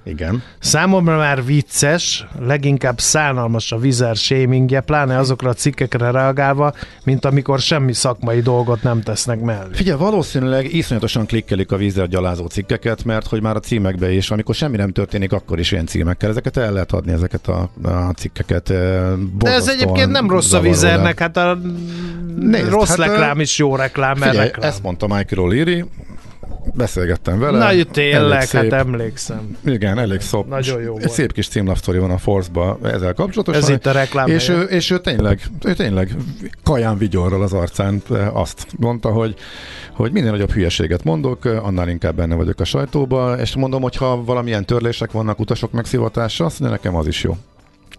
Igen. 0.05 0.43
Számomra 0.59 1.17
már 1.17 1.45
vicces, 1.45 2.25
leginkább 2.39 2.99
szánalmas 2.99 3.71
a 3.71 3.77
vizer 3.77 4.15
shamingje, 4.15 4.79
pláne 4.81 5.17
azokra 5.17 5.49
a 5.49 5.53
cikkekre 5.53 6.11
reagálva, 6.11 6.73
mint 7.03 7.25
amikor 7.25 7.59
semmi 7.59 7.93
szakmai 7.93 8.41
dolgot 8.41 8.83
nem 8.83 9.01
tesznek 9.01 9.39
mellé. 9.39 9.69
Figyelj, 9.73 9.97
valószínűleg 9.99 10.73
iszonyatosan 10.73 11.25
klikkelik 11.25 11.71
a 11.71 11.77
vízzel 11.77 12.07
gyalázó 12.07 12.45
cikkeket, 12.45 13.03
mert 13.03 13.27
hogy 13.27 13.41
már 13.41 13.55
a 13.55 13.59
címekbe 13.59 14.11
is, 14.11 14.31
amikor 14.31 14.55
semmi 14.55 14.77
nem 14.77 14.91
történik, 14.91 15.31
akkor 15.33 15.59
is 15.59 15.71
ilyen 15.71 15.85
címekkel. 15.85 16.29
Ezeket 16.29 16.57
el 16.57 16.71
lehet 16.71 16.91
adni, 16.91 17.11
ezeket 17.11 17.47
a, 17.47 17.69
a 17.83 18.11
cikkeket. 18.15 18.69
eh, 18.69 19.11
De 19.37 19.49
ez 19.51 19.67
egyébként 19.67 20.11
nem 20.11 20.29
rossz 20.29 20.53
a 20.53 20.59
vizernek, 20.59 21.19
hát 21.19 21.37
a 21.37 21.57
Nézd, 22.35 22.69
rossz 22.69 22.87
hát, 22.89 22.97
reklám 22.97 23.39
is 23.39 23.57
jó 23.57 23.75
reklám, 23.75 24.15
Figyelj, 24.15 24.37
reklám. 24.37 24.69
ezt 24.69 24.83
mondta 24.83 25.07
Michael 25.07 25.25
O'Leary, 25.49 25.85
beszélgettem 26.73 27.39
vele. 27.39 27.57
Na, 27.57 27.65
elég 27.65 27.87
tényleg, 27.87 28.41
szép- 28.41 28.71
hát 28.71 28.85
emlékszem. 28.85 29.57
Igen, 29.65 29.99
elég 29.99 30.21
szop. 30.21 30.47
Nagyon 30.47 30.81
jó 30.81 30.91
volt. 30.91 31.09
szép 31.09 31.33
kis 31.33 31.47
címlapsztori 31.47 31.97
van 31.97 32.11
a 32.11 32.17
Force-ba 32.17 32.79
ezzel 32.83 33.13
kapcsolatosan. 33.13 33.61
Ez 33.61 33.69
itt 33.69 33.85
a 33.85 33.91
reklám 33.91 34.27
és 34.27 34.49
ő, 34.49 34.61
és 34.61 34.89
ő 34.89 34.99
tényleg, 34.99 35.41
ő 35.65 35.73
tényleg 35.73 36.15
kaján 36.63 36.97
vigyorral 36.97 37.41
az 37.41 37.53
arcán 37.53 38.01
eh, 38.11 38.35
azt 38.37 38.67
mondta, 38.77 39.09
hogy, 39.09 39.35
hogy 39.93 40.11
minél 40.11 40.31
nagyobb 40.31 40.51
hülyeséget 40.51 41.03
mondok, 41.03 41.45
eh, 41.45 41.65
annál 41.65 41.89
inkább 41.89 42.15
benne 42.15 42.35
vagyok 42.35 42.59
a 42.59 42.65
sajtóba, 42.65 43.37
és 43.39 43.55
mondom, 43.55 43.81
hogy 43.81 43.95
ha 43.95 44.23
valamilyen 44.23 44.65
törlések 44.65 45.11
vannak, 45.11 45.39
utasok 45.39 45.71
megszivatása, 45.71 46.45
azt 46.45 46.59
mondja, 46.59 46.77
nekem 46.77 46.95
az 46.95 47.07
is 47.07 47.23
jó. 47.23 47.37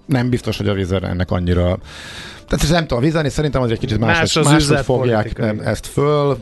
Nem 0.07 0.29
biztos, 0.29 0.57
hogy 0.57 0.69
a 0.69 0.75
vízer 0.75 1.03
ennek 1.03 1.31
annyira 1.31 1.79
tehát 2.49 2.65
ez 2.65 2.71
nem 2.71 2.81
tudom, 2.81 2.99
a 2.99 3.07
vizani 3.07 3.29
szerintem 3.29 3.63
az 3.63 3.71
egy 3.71 3.79
kicsit 3.79 3.99
más, 3.99 4.19
Más 4.19 4.37
az 4.37 4.47
máshogy 4.47 4.85
fogják 4.85 5.39
nem, 5.39 5.61
ezt 5.65 5.87
föl. 5.87 6.39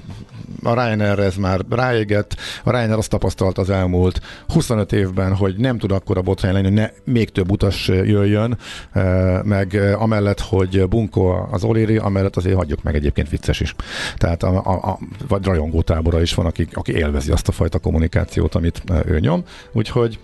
A 0.62 0.74
Ryanair 0.74 1.18
ez 1.18 1.36
már 1.36 1.60
ráégett. 1.70 2.36
A 2.64 2.70
Ryanair 2.70 2.98
azt 2.98 3.08
tapasztalt 3.08 3.58
az 3.58 3.70
elmúlt 3.70 4.20
25 4.48 4.92
évben, 4.92 5.34
hogy 5.34 5.56
nem 5.56 5.78
tud 5.78 5.92
akkora 5.92 6.22
botrány 6.22 6.52
lenni, 6.52 6.64
hogy 6.64 6.74
ne, 6.74 6.90
még 7.04 7.30
több 7.30 7.50
utas 7.50 7.88
jöjjön, 7.88 8.58
eh, 8.92 9.42
meg 9.42 9.74
eh, 9.74 10.02
amellett, 10.02 10.40
hogy 10.40 10.88
bunkó 10.88 11.48
az 11.50 11.64
Oléri, 11.64 11.96
amellett 11.96 12.36
azért 12.36 12.56
hagyjuk 12.56 12.82
meg 12.82 12.94
egyébként 12.94 13.28
vicces 13.28 13.60
is. 13.60 13.74
Tehát 14.16 14.42
a, 14.42 14.62
a, 14.64 14.90
a 14.90 14.98
vagy 15.28 15.44
rajongó 15.44 15.82
tábora 15.82 16.20
is 16.20 16.34
van, 16.34 16.46
aki, 16.46 16.66
aki 16.72 16.92
élvezi 16.92 17.30
azt 17.30 17.48
a 17.48 17.52
fajta 17.52 17.78
kommunikációt, 17.78 18.54
amit 18.54 18.82
eh, 18.86 19.00
ő 19.06 19.18
nyom. 19.18 19.42
Úgyhogy 19.72 20.18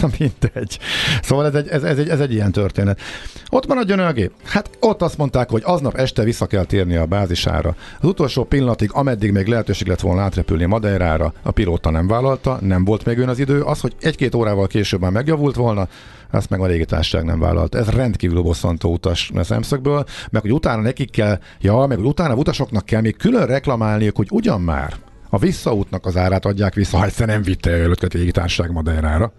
Na 0.00 0.08
mindegy. 0.18 0.78
Szóval 1.22 1.46
ez 1.46 1.54
egy, 1.54 1.68
ez, 1.68 1.82
ez, 1.82 1.98
egy, 1.98 2.08
ez 2.08 2.20
egy 2.20 2.32
ilyen 2.32 2.52
történet. 2.52 3.00
Ott 3.48 3.66
maradjon 3.66 3.98
a 3.98 4.12
gép. 4.12 4.32
Hát 4.44 4.70
ott 4.80 5.02
azt 5.02 5.18
mondták, 5.18 5.50
hogy 5.50 5.62
aznap 5.64 5.94
este 5.94 6.22
vissza 6.22 6.46
kell 6.46 6.64
térni 6.64 6.96
a 6.96 7.06
bázisára. 7.06 7.74
Az 8.00 8.08
utolsó 8.08 8.44
pillanatig, 8.44 8.90
ameddig 8.92 9.32
még 9.32 9.46
lehetőség 9.46 9.86
lett 9.86 10.00
volna 10.00 10.22
átrepülni 10.22 10.64
Madeirára, 10.64 11.32
a 11.42 11.50
pilóta 11.50 11.90
nem 11.90 12.06
vállalta, 12.06 12.58
nem 12.60 12.84
volt 12.84 13.04
még 13.04 13.18
ön 13.18 13.28
az 13.28 13.38
idő. 13.38 13.60
Az, 13.60 13.80
hogy 13.80 13.94
egy-két 14.00 14.34
órával 14.34 14.66
később 14.66 15.00
már 15.00 15.10
megjavult 15.10 15.56
volna, 15.56 15.88
azt 16.30 16.50
meg 16.50 16.60
a 16.60 16.66
légitársaság 16.66 17.24
nem 17.24 17.38
vállalta. 17.38 17.78
Ez 17.78 17.88
rendkívül 17.88 18.42
bosszantó 18.42 18.92
utas 18.92 19.30
szemszögből, 19.40 20.04
meg 20.30 20.42
hogy 20.42 20.52
utána 20.52 20.82
nekik 20.82 21.10
kell, 21.10 21.38
ja, 21.60 21.86
meg 21.86 21.96
hogy 21.96 22.06
utána 22.06 22.34
utasoknak 22.34 22.84
kell 22.84 23.00
még 23.00 23.16
külön 23.16 23.46
reklamálniuk, 23.46 24.16
hogy 24.16 24.28
ugyan 24.30 24.60
már 24.60 24.94
a 25.30 25.38
visszaútnak 25.38 26.06
az 26.06 26.16
árát 26.16 26.44
adják 26.44 26.74
vissza, 26.74 26.96
ha 26.96 27.04
egyszer 27.04 27.26
nem 27.26 27.42
vitte 27.42 27.70
el 27.70 27.90
a 27.90 28.06
légitársaság 28.12 28.72
Madeirára. 28.72 29.32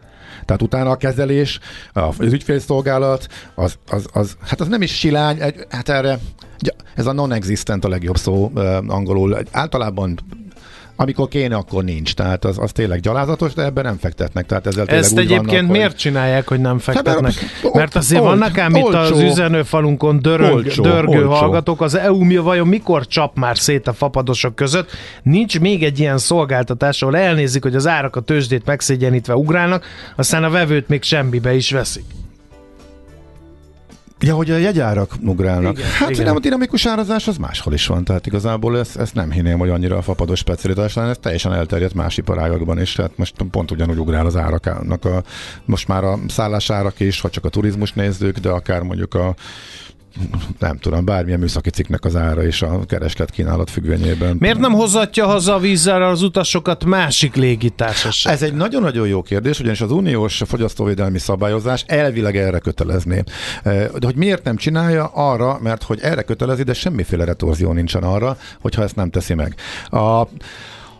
Tehát 0.45 0.61
utána 0.61 0.89
a 0.89 0.95
kezelés, 0.95 1.59
az 1.93 2.19
ügyfélszolgálat, 2.19 3.27
az, 3.55 3.77
az, 3.89 4.05
az, 4.13 4.37
hát 4.47 4.61
az 4.61 4.67
nem 4.67 4.81
is 4.81 4.97
silány, 4.97 5.41
egy, 5.41 5.65
hát 5.69 5.89
erre, 5.89 6.19
ez 6.95 7.05
a 7.05 7.11
non-existent 7.11 7.85
a 7.85 7.89
legjobb 7.89 8.17
szó 8.17 8.51
angolul. 8.87 9.37
Általában 9.51 10.19
amikor 11.01 11.27
kéne, 11.27 11.55
akkor 11.55 11.83
nincs. 11.83 12.13
Tehát 12.13 12.45
az, 12.45 12.57
az 12.57 12.71
tényleg 12.71 12.99
gyalázatos, 12.99 13.53
de 13.53 13.63
ebben 13.63 13.83
nem 13.83 13.97
fektetnek. 13.97 14.45
Tehát 14.45 14.67
ezzel 14.67 14.85
Ezt 14.85 15.17
egyébként 15.17 15.51
vannak, 15.51 15.71
miért 15.71 15.97
csinálják, 15.97 16.47
hogy 16.47 16.59
nem 16.59 16.79
fektetnek? 16.79 17.21
mert- 17.21 17.73
Mert 17.73 17.95
azért 17.95 18.21
vannak 18.21 18.57
ám 18.57 18.75
itt 18.75 18.93
az 18.93 19.19
üzenőfalunkon 19.19 20.21
dörög, 20.21 20.53
Olcsó, 20.53 20.83
dörgő 20.83 21.17
olcsó. 21.17 21.29
hallgatók. 21.29 21.81
Az 21.81 21.95
EU 21.95 22.23
mi 22.23 22.37
vajon 22.37 22.67
mikor 22.67 23.07
csap 23.07 23.37
már 23.37 23.57
szét 23.57 23.87
a 23.87 23.93
fapadosok 23.93 24.55
között? 24.55 24.89
Nincs 25.23 25.59
még 25.59 25.83
egy 25.83 25.99
ilyen 25.99 26.17
szolgáltatás, 26.17 27.01
ahol 27.01 27.17
elnézik, 27.17 27.63
hogy 27.63 27.75
az 27.75 27.87
árak 27.87 28.15
a 28.15 28.19
tőzsdét 28.21 28.65
megszégyenítve 28.65 29.35
ugrálnak, 29.35 29.85
aztán 30.15 30.43
a 30.43 30.49
vevőt 30.49 30.87
még 30.87 31.03
semmibe 31.03 31.53
is 31.55 31.71
veszik. 31.71 32.03
Ja, 34.21 34.35
hogy 34.35 34.51
a 34.51 34.57
jegyárak 34.57 35.11
ugrálnak. 35.21 35.77
Igen, 35.77 35.89
hát 35.89 36.09
igen. 36.09 36.25
nem, 36.25 36.35
a 36.35 36.39
dinamikus 36.39 36.85
árazás 36.85 37.27
az 37.27 37.37
máshol 37.37 37.73
is 37.73 37.87
van, 37.87 38.03
tehát 38.03 38.25
igazából 38.25 38.77
ezt, 38.77 38.97
ezt 38.97 39.13
nem 39.13 39.31
hinném, 39.31 39.59
hogy 39.59 39.69
annyira 39.69 39.97
a 39.97 40.01
fapados 40.01 40.39
specialitás 40.39 40.93
lenne, 40.93 41.09
ez 41.09 41.17
teljesen 41.21 41.53
elterjedt 41.53 41.93
más 41.93 42.17
iparágakban 42.17 42.81
is, 42.81 42.93
tehát 42.93 43.17
most 43.17 43.35
pont 43.51 43.71
ugyanúgy 43.71 43.97
ugrál 43.97 44.25
az 44.25 44.35
árakának 44.35 45.05
a, 45.05 45.23
most 45.65 45.87
már 45.87 46.03
a 46.03 46.19
szállásárak 46.27 46.99
is, 46.99 47.21
ha 47.21 47.29
csak 47.29 47.45
a 47.45 47.49
turizmus 47.49 47.93
nézzük, 47.93 48.37
de 48.37 48.49
akár 48.49 48.81
mondjuk 48.81 49.13
a 49.13 49.35
nem 50.59 50.77
tudom, 50.77 51.05
bármilyen 51.05 51.39
műszaki 51.39 51.69
cikknek 51.69 52.05
az 52.05 52.15
ára 52.15 52.43
és 52.43 52.61
a 52.61 52.85
kereslet 52.85 53.29
kínálat 53.29 53.69
függvényében. 53.69 54.35
Miért 54.39 54.59
nem 54.59 54.71
hozatja 54.71 55.25
haza 55.25 55.53
a 55.53 55.59
vízzel 55.59 56.03
az 56.03 56.21
utasokat 56.21 56.85
másik 56.85 57.35
légitársaság? 57.35 58.33
Ez 58.33 58.41
egy 58.41 58.53
nagyon-nagyon 58.53 59.07
jó 59.07 59.21
kérdés, 59.21 59.59
ugyanis 59.59 59.81
az 59.81 59.91
uniós 59.91 60.41
fogyasztóvédelmi 60.45 61.19
szabályozás 61.19 61.83
elvileg 61.87 62.37
erre 62.37 62.59
kötelezné. 62.59 63.23
De 63.63 63.89
hogy 64.01 64.15
miért 64.15 64.43
nem 64.43 64.55
csinálja? 64.55 65.05
Arra, 65.05 65.59
mert 65.61 65.83
hogy 65.83 65.99
erre 66.01 66.21
kötelezi, 66.21 66.63
de 66.63 66.73
semmiféle 66.73 67.25
retorzió 67.25 67.71
nincsen 67.71 68.03
arra, 68.03 68.37
hogyha 68.61 68.83
ezt 68.83 68.95
nem 68.95 69.09
teszi 69.09 69.33
meg. 69.33 69.55
A 69.89 70.27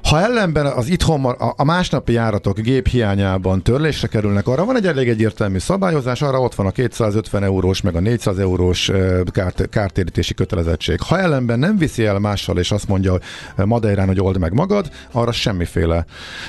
ha 0.03 0.21
ellenben 0.21 0.65
az 0.65 0.87
itthon 0.87 1.25
a, 1.25 1.53
a 1.57 1.63
másnapi 1.63 2.13
járatok 2.13 2.59
gép 2.59 2.87
hiányában 2.87 3.61
törlésre 3.61 4.07
kerülnek, 4.07 4.47
arra 4.47 4.65
van 4.65 4.75
egy 4.75 4.87
elég 4.87 5.09
egyértelmű 5.09 5.57
szabályozás, 5.57 6.21
arra 6.21 6.39
ott 6.39 6.55
van 6.55 6.65
a 6.65 6.71
250 6.71 7.43
eurós 7.43 7.81
meg 7.81 7.95
a 7.95 7.99
400 7.99 8.39
eurós 8.39 8.91
kárt, 9.31 9.69
kártérítési 9.69 10.33
kötelezettség. 10.33 11.01
Ha 11.01 11.19
ellenben 11.19 11.59
nem 11.59 11.77
viszi 11.77 12.05
el 12.05 12.19
mással, 12.19 12.57
és 12.57 12.71
azt 12.71 12.87
mondja 12.87 13.17
Madeirán, 13.55 14.07
hogy 14.07 14.21
old 14.21 14.37
meg 14.37 14.53
magad, 14.53 14.89
arra 15.11 15.31
semmiféle. 15.31 16.05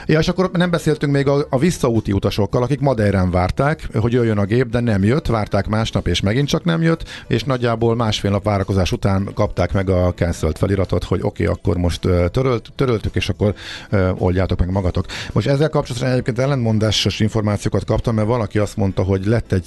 Ja, 0.07 0.19
és 0.19 0.29
akkor 0.29 0.51
nem 0.53 0.71
beszéltünk 0.71 1.13
még 1.13 1.29
a, 1.29 1.47
a 1.51 1.59
visszaúti 1.59 2.13
utasokkal, 2.13 2.63
akik 2.63 2.81
Madeirán 2.81 3.31
várták, 3.31 3.89
hogy 3.95 4.13
jöjjön 4.13 4.39
a 4.39 4.45
gép, 4.45 4.69
de 4.69 4.81
nem 4.81 5.05
jött, 5.05 5.27
várták 5.27 5.67
másnap, 5.67 6.07
és 6.07 6.21
megint 6.21 6.49
csak 6.49 6.65
nem 6.65 6.83
jött, 6.83 7.09
és 7.27 7.45
nagyjából 7.45 7.95
másfél 7.95 8.31
nap 8.31 8.45
várakozás 8.45 8.93
után 8.93 9.29
kapták 9.35 9.73
meg 9.73 9.91
a 9.91 10.15
cancelled 10.15 10.59
feliratot, 10.59 11.05
hogy 11.05 11.21
oké, 11.23 11.43
okay, 11.43 11.55
akkor 11.55 11.77
most 11.77 12.01
törölt, 12.31 12.73
töröltük, 12.77 13.15
és 13.15 13.29
akkor 13.29 13.42
akkor 13.43 13.55
ö, 13.91 14.11
oldjátok 14.19 14.59
meg 14.59 14.71
magatok. 14.71 15.07
Most 15.33 15.47
ezzel 15.47 15.69
kapcsolatban 15.69 16.11
egyébként 16.11 16.39
ellentmondásos 16.39 17.21
információkat 17.21 17.85
kaptam, 17.85 18.15
mert 18.15 18.27
valaki 18.27 18.59
azt 18.59 18.77
mondta, 18.77 19.03
hogy 19.03 19.27
lett 19.27 19.53
egy, 19.53 19.67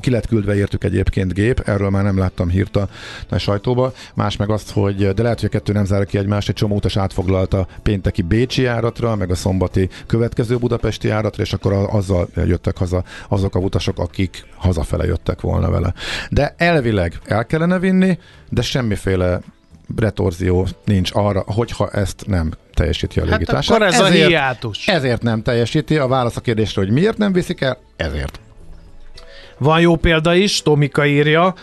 ki 0.00 0.10
lett 0.10 0.26
küldve 0.26 0.56
értük 0.56 0.84
egyébként 0.84 1.34
gép, 1.34 1.62
erről 1.64 1.90
már 1.90 2.02
nem 2.02 2.18
láttam 2.18 2.48
hírt 2.48 2.76
a, 2.76 2.88
a 3.28 3.38
sajtóba, 3.38 3.92
más 4.14 4.36
meg 4.36 4.50
azt, 4.50 4.70
hogy 4.70 5.14
de 5.14 5.22
lehet, 5.22 5.40
hogy 5.40 5.48
a 5.52 5.58
kettő 5.58 5.72
nem 5.72 5.84
zár 5.84 6.06
ki 6.06 6.18
egymást, 6.18 6.48
egy 6.48 6.54
csomó 6.54 6.74
utas 6.74 6.96
átfoglalta 6.96 7.66
pénteki 7.82 8.22
Bécsi 8.22 8.62
járatra, 8.62 9.16
meg 9.16 9.30
a 9.30 9.34
szombati 9.34 9.88
következő 10.06 10.56
budapesti 10.56 11.08
járatra, 11.08 11.42
és 11.42 11.52
akkor 11.52 11.72
azzal 11.90 12.28
jöttek 12.34 12.78
haza 12.78 13.04
azok 13.28 13.54
a 13.54 13.58
utasok, 13.58 13.98
akik 13.98 14.46
hazafele 14.56 15.04
jöttek 15.04 15.40
volna 15.40 15.70
vele. 15.70 15.94
De 16.30 16.54
elvileg 16.56 17.18
el 17.24 17.46
kellene 17.46 17.78
vinni, 17.78 18.18
de 18.48 18.62
semmiféle 18.62 19.40
retorzió 19.96 20.66
nincs 20.84 21.10
arra, 21.14 21.44
hogyha 21.46 21.90
ezt 21.90 22.24
nem 22.26 22.50
teljesíti 22.82 23.20
a 23.20 23.24
légitársaság. 23.24 23.82
Hát 23.82 23.92
ez 23.92 24.00
ezért, 24.00 24.24
a 24.24 24.28
hiátus. 24.28 24.88
Ezért 24.88 25.22
nem 25.22 25.42
teljesíti. 25.42 25.96
A 25.96 26.06
válasz 26.06 26.36
a 26.36 26.40
kérdésre, 26.40 26.80
hogy 26.82 26.90
miért 26.90 27.18
nem 27.18 27.32
viszik 27.32 27.60
el, 27.60 27.78
ezért. 27.96 28.40
Van 29.58 29.80
jó 29.80 29.96
példa 29.96 30.34
is, 30.34 30.62
Tomika 30.62 31.06
írja, 31.06 31.54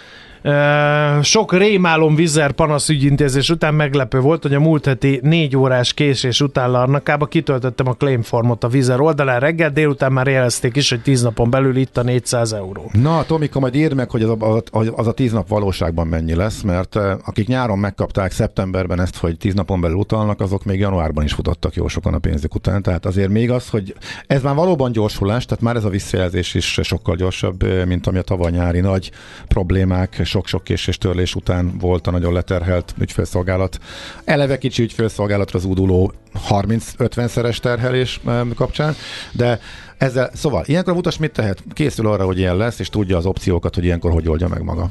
sok 1.21 1.53
rémálom 1.53 2.15
vizer 2.15 2.51
panaszügyintézés 2.51 3.49
után 3.49 3.73
meglepő 3.73 4.19
volt, 4.19 4.41
hogy 4.41 4.53
a 4.53 4.59
múlt 4.59 4.85
heti 4.85 5.19
négy 5.23 5.55
órás 5.55 5.93
késés 5.93 6.41
után 6.41 6.71
Larnakába 6.71 7.25
kitöltöttem 7.25 7.87
a 7.87 7.93
claim 7.93 8.21
formot 8.21 8.63
a 8.63 8.67
vizer 8.67 8.99
oldalán 8.99 9.39
reggel, 9.39 9.69
délután 9.69 10.11
már 10.11 10.27
jelezték 10.27 10.75
is, 10.75 10.89
hogy 10.89 11.01
tíz 11.01 11.21
napon 11.21 11.49
belül 11.49 11.75
itt 11.75 11.97
a 11.97 12.03
400 12.03 12.53
euró. 12.53 12.91
Na, 12.93 13.23
Tomika, 13.23 13.59
majd 13.59 13.75
írd 13.75 13.93
meg, 13.95 14.09
hogy 14.09 14.23
az 14.23 14.29
a, 14.29 14.83
az 14.95 15.07
a 15.07 15.11
tíz 15.11 15.31
nap 15.31 15.47
valóságban 15.47 16.07
mennyi 16.07 16.35
lesz, 16.35 16.61
mert 16.61 16.95
akik 17.25 17.47
nyáron 17.47 17.79
megkapták 17.79 18.31
szeptemberben 18.31 19.01
ezt, 19.01 19.17
hogy 19.17 19.37
tíz 19.37 19.53
napon 19.53 19.81
belül 19.81 19.97
utalnak, 19.97 20.39
azok 20.39 20.65
még 20.65 20.79
januárban 20.79 21.23
is 21.23 21.33
futottak 21.33 21.75
jó 21.75 21.87
sokan 21.87 22.13
a 22.13 22.19
pénzük 22.19 22.55
után. 22.55 22.81
Tehát 22.81 23.05
azért 23.05 23.29
még 23.29 23.51
az, 23.51 23.69
hogy 23.69 23.95
ez 24.27 24.41
már 24.41 24.55
valóban 24.55 24.91
gyorsulás, 24.91 25.45
tehát 25.45 25.63
már 25.63 25.75
ez 25.75 25.83
a 25.83 25.89
visszajelzés 25.89 26.53
is 26.53 26.79
sokkal 26.81 27.15
gyorsabb, 27.15 27.85
mint 27.87 28.07
ami 28.07 28.17
a 28.17 28.21
tavaly 28.21 28.51
nyári 28.51 28.79
nagy 28.79 29.11
problémák, 29.47 30.28
sok-sok 30.29 30.63
késés 30.63 30.97
törlés 30.97 31.35
után 31.35 31.77
volt 31.77 32.07
a 32.07 32.11
nagyon 32.11 32.33
leterhelt 32.33 32.93
ügyfélszolgálat. 32.99 33.79
Eleve 34.23 34.57
kicsi 34.57 34.83
ügyfélszolgálatra 34.83 35.59
zúduló 35.59 36.13
30-50 36.49 37.27
szeres 37.27 37.59
terhelés 37.59 38.21
kapcsán, 38.55 38.95
de 39.31 39.59
ezzel, 39.97 40.29
szóval 40.33 40.63
ilyenkor 40.65 40.93
a 40.93 40.95
utas 40.95 41.17
mit 41.17 41.31
tehet? 41.31 41.63
Készül 41.73 42.07
arra, 42.07 42.25
hogy 42.25 42.37
ilyen 42.37 42.57
lesz, 42.57 42.79
és 42.79 42.89
tudja 42.89 43.17
az 43.17 43.25
opciókat, 43.25 43.75
hogy 43.75 43.85
ilyenkor 43.85 44.11
hogy 44.11 44.29
oldja 44.29 44.47
meg 44.47 44.63
maga 44.63 44.89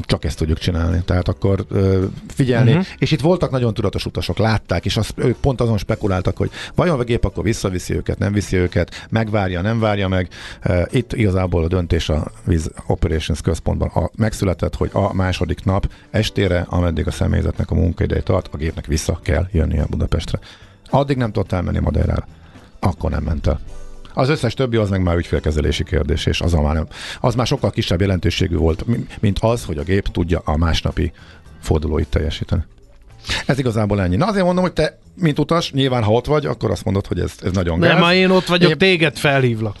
csak 0.00 0.24
ezt 0.24 0.38
tudjuk 0.38 0.58
csinálni. 0.58 1.02
Tehát 1.04 1.28
akkor 1.28 1.64
ö, 1.68 2.04
figyelni. 2.28 2.70
Uh-huh. 2.70 2.86
És 2.98 3.10
itt 3.10 3.20
voltak 3.20 3.50
nagyon 3.50 3.74
tudatos 3.74 4.06
utasok, 4.06 4.38
látták, 4.38 4.84
és 4.84 4.96
az, 4.96 5.10
ők 5.16 5.36
pont 5.36 5.60
azon 5.60 5.78
spekuláltak, 5.78 6.36
hogy 6.36 6.50
vajon 6.74 7.00
a 7.00 7.04
gép 7.04 7.24
akkor 7.24 7.44
visszaviszi 7.44 7.94
őket, 7.94 8.18
nem 8.18 8.32
viszi 8.32 8.56
őket, 8.56 9.06
megvárja, 9.10 9.60
nem 9.60 9.80
várja 9.80 10.08
meg. 10.08 10.28
Itt 10.90 11.12
igazából 11.12 11.64
a 11.64 11.68
döntés 11.68 12.08
a 12.08 12.30
Wiz 12.46 12.70
Operations 12.86 13.40
központban 13.40 13.88
a, 13.88 14.10
megszületett, 14.16 14.74
hogy 14.74 14.90
a 14.92 15.14
második 15.14 15.64
nap 15.64 15.90
estére, 16.10 16.66
ameddig 16.68 17.06
a 17.06 17.10
személyzetnek 17.10 17.70
a 17.70 17.74
munkaideje 17.74 18.22
tart, 18.22 18.48
a 18.52 18.56
gépnek 18.56 18.86
vissza 18.86 19.20
kell 19.22 19.46
jönnie 19.52 19.86
Budapestre. 19.90 20.38
Addig 20.90 21.16
nem 21.16 21.32
tudott 21.32 21.52
elmenni 21.52 21.78
Madeirára. 21.78 22.26
Akkor 22.80 23.10
nem 23.10 23.22
ment 23.22 23.46
el. 23.46 23.60
Az 24.14 24.28
összes 24.28 24.54
többi 24.54 24.76
az 24.76 24.90
meg 24.90 25.02
már 25.02 25.16
ügyfélkezelési 25.16 25.84
kérdés, 25.84 26.26
és 26.26 26.40
az 26.40 26.52
már, 26.52 26.74
nem, 26.74 26.86
az 27.20 27.34
már 27.34 27.46
sokkal 27.46 27.70
kisebb 27.70 28.00
jelentőségű 28.00 28.56
volt, 28.56 28.84
mint 29.20 29.38
az, 29.40 29.64
hogy 29.64 29.78
a 29.78 29.82
gép 29.82 30.08
tudja 30.08 30.42
a 30.44 30.56
másnapi 30.56 31.12
fordulóit 31.60 32.08
teljesíteni. 32.08 32.62
Ez 33.46 33.58
igazából 33.58 34.00
ennyi. 34.02 34.16
Na 34.16 34.26
azért 34.26 34.44
mondom, 34.44 34.64
hogy 34.64 34.72
te, 34.72 34.98
mint 35.14 35.38
utas, 35.38 35.72
nyilván 35.72 36.02
ha 36.02 36.12
ott 36.12 36.26
vagy, 36.26 36.46
akkor 36.46 36.70
azt 36.70 36.84
mondod, 36.84 37.06
hogy 37.06 37.20
ez, 37.20 37.32
ez 37.42 37.52
nagyon 37.52 37.80
gáz. 37.80 37.92
Nem, 37.92 38.02
ha 38.02 38.14
én 38.14 38.30
ott 38.30 38.46
vagyok, 38.46 38.70
én... 38.70 38.78
téged 38.78 39.16
felhívlak. 39.16 39.76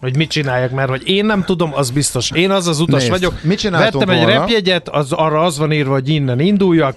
Hogy 0.00 0.16
mit 0.16 0.30
csináljak, 0.30 0.70
mert 0.70 0.88
hogy 0.88 1.08
én 1.08 1.24
nem 1.24 1.44
tudom, 1.44 1.74
az 1.74 1.90
biztos. 1.90 2.30
Én 2.30 2.50
az 2.50 2.66
az 2.66 2.80
utas 2.80 3.00
Nézd, 3.00 3.10
vagyok. 3.10 3.42
Mit 3.42 3.62
Vettem 3.62 4.08
egy 4.08 4.24
repjegyet, 4.24 4.88
az, 4.88 5.12
arra 5.12 5.40
az 5.40 5.58
van 5.58 5.72
írva, 5.72 5.92
hogy 5.92 6.08
innen 6.08 6.40
induljak, 6.40 6.96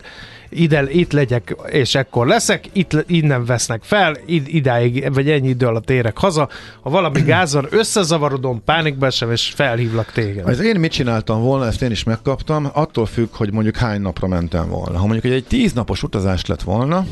ide, 0.49 0.91
itt 0.91 1.12
legyek, 1.12 1.55
és 1.69 1.95
ekkor 1.95 2.27
leszek, 2.27 2.69
itt, 2.73 3.05
innen 3.07 3.45
vesznek 3.45 3.83
fel, 3.83 4.17
id, 4.25 4.47
idáig, 4.47 5.13
vagy 5.13 5.29
ennyi 5.29 5.47
idő 5.47 5.65
alatt 5.65 5.89
érek 5.89 6.17
haza. 6.17 6.49
Ha 6.81 6.89
valami 6.89 7.21
gázon 7.33 7.67
összezavarodom, 7.69 8.63
pánikba 8.63 9.10
sem, 9.10 9.31
és 9.31 9.51
felhívlak 9.55 10.12
téged. 10.12 10.47
Az 10.47 10.60
én 10.60 10.79
mit 10.79 10.91
csináltam 10.91 11.41
volna, 11.41 11.65
ezt 11.65 11.81
én 11.81 11.91
is 11.91 12.03
megkaptam, 12.03 12.69
attól 12.73 13.05
függ, 13.05 13.27
hogy 13.31 13.51
mondjuk 13.53 13.75
hány 13.75 14.01
napra 14.01 14.27
mentem 14.27 14.69
volna. 14.69 14.97
Ha 14.97 15.05
mondjuk 15.05 15.25
egy, 15.25 15.31
egy 15.31 15.45
tíz 15.47 15.73
napos 15.73 16.03
utazás 16.03 16.45
lett 16.45 16.62
volna, 16.62 17.05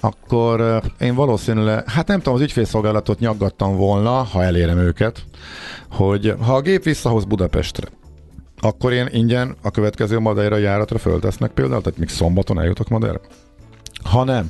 akkor 0.00 0.80
én 1.00 1.14
valószínűleg, 1.14 1.90
hát 1.90 2.06
nem 2.06 2.18
tudom, 2.18 2.34
az 2.34 2.40
ügyfélszolgálatot 2.40 3.18
nyaggattam 3.18 3.76
volna, 3.76 4.10
ha 4.10 4.42
elérem 4.42 4.78
őket, 4.78 5.24
hogy 5.90 6.34
ha 6.40 6.54
a 6.54 6.60
gép 6.60 6.82
visszahoz 6.82 7.24
Budapestre, 7.24 7.88
akkor 8.60 8.92
én 8.92 9.08
ingyen 9.10 9.56
a 9.62 9.70
következő 9.70 10.18
Madeira 10.18 10.56
járatra 10.56 10.98
föltesznek 10.98 11.50
például, 11.50 11.82
tehát 11.82 11.98
még 11.98 12.08
szombaton 12.08 12.60
eljutok 12.60 12.88
Madeira. 12.88 13.20
Ha 14.04 14.24
nem, 14.24 14.48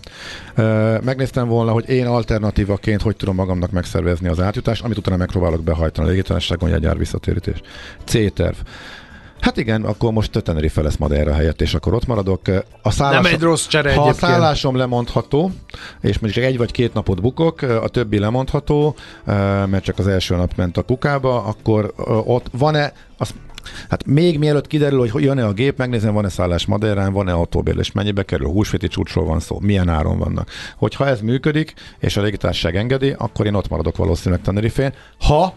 megnéztem 1.02 1.48
volna, 1.48 1.72
hogy 1.72 1.88
én 1.88 2.06
alternatívaként 2.06 3.02
hogy 3.02 3.16
tudom 3.16 3.34
magamnak 3.34 3.70
megszervezni 3.70 4.28
az 4.28 4.40
átjutást, 4.40 4.84
amit 4.84 4.98
utána 4.98 5.16
megpróbálok 5.16 5.62
behajtani 5.62 6.06
a 6.06 6.10
légitársaságon, 6.10 6.68
jegyár 6.68 6.98
visszatérítés. 6.98 7.60
C-terv. 8.04 8.56
Hát 9.40 9.56
igen, 9.56 9.84
akkor 9.84 10.12
most 10.12 10.42
Tenerife 10.42 10.82
lesz 10.82 10.96
Madeira 10.96 11.34
helyett, 11.34 11.60
és 11.60 11.74
akkor 11.74 11.94
ott 11.94 12.06
maradok. 12.06 12.40
A 12.82 12.90
szállásom, 12.90 13.22
Nem 13.22 13.32
egy 13.32 13.40
rossz 13.40 13.66
csere 13.66 13.94
Ha 13.94 14.02
egyébként. 14.02 14.22
a 14.22 14.26
szállásom 14.26 14.76
lemondható, 14.76 15.50
és 16.00 16.18
mondjuk 16.18 16.44
egy 16.44 16.56
vagy 16.56 16.70
két 16.70 16.94
napot 16.94 17.20
bukok, 17.20 17.62
a 17.62 17.88
többi 17.88 18.18
lemondható, 18.18 18.94
mert 19.66 19.84
csak 19.84 19.98
az 19.98 20.06
első 20.06 20.36
nap 20.36 20.52
ment 20.56 20.76
a 20.76 20.82
kukába, 20.82 21.44
akkor 21.44 21.92
ott 22.26 22.46
van-e, 22.52 22.92
azt 23.18 23.34
Hát 23.88 24.07
még 24.07 24.38
mielőtt 24.38 24.66
kiderül, 24.66 25.09
hogy 25.09 25.22
jön-e 25.22 25.46
a 25.46 25.52
gép, 25.52 25.79
megnézem, 25.79 26.14
van-e 26.14 26.29
szállás 26.29 26.66
Madeirán, 26.66 27.12
van-e 27.12 27.33
autóbérlés, 27.33 27.92
mennyibe 27.92 28.22
kerül, 28.22 28.48
húsvéti 28.48 28.88
csúcsról 28.88 29.24
van 29.24 29.40
szó, 29.40 29.59
milyen 29.61 29.88
áron 29.88 30.18
vannak. 30.18 30.50
Hogyha 30.76 31.07
ez 31.07 31.20
működik, 31.20 31.74
és 31.98 32.16
a 32.16 32.22
légitársaság 32.22 32.76
engedi, 32.76 33.14
akkor 33.18 33.46
én 33.46 33.55
ott 33.55 33.68
maradok 33.68 33.96
valószínűleg 33.96 34.44
Tenerifén. 34.44 34.92
Ha 35.18 35.55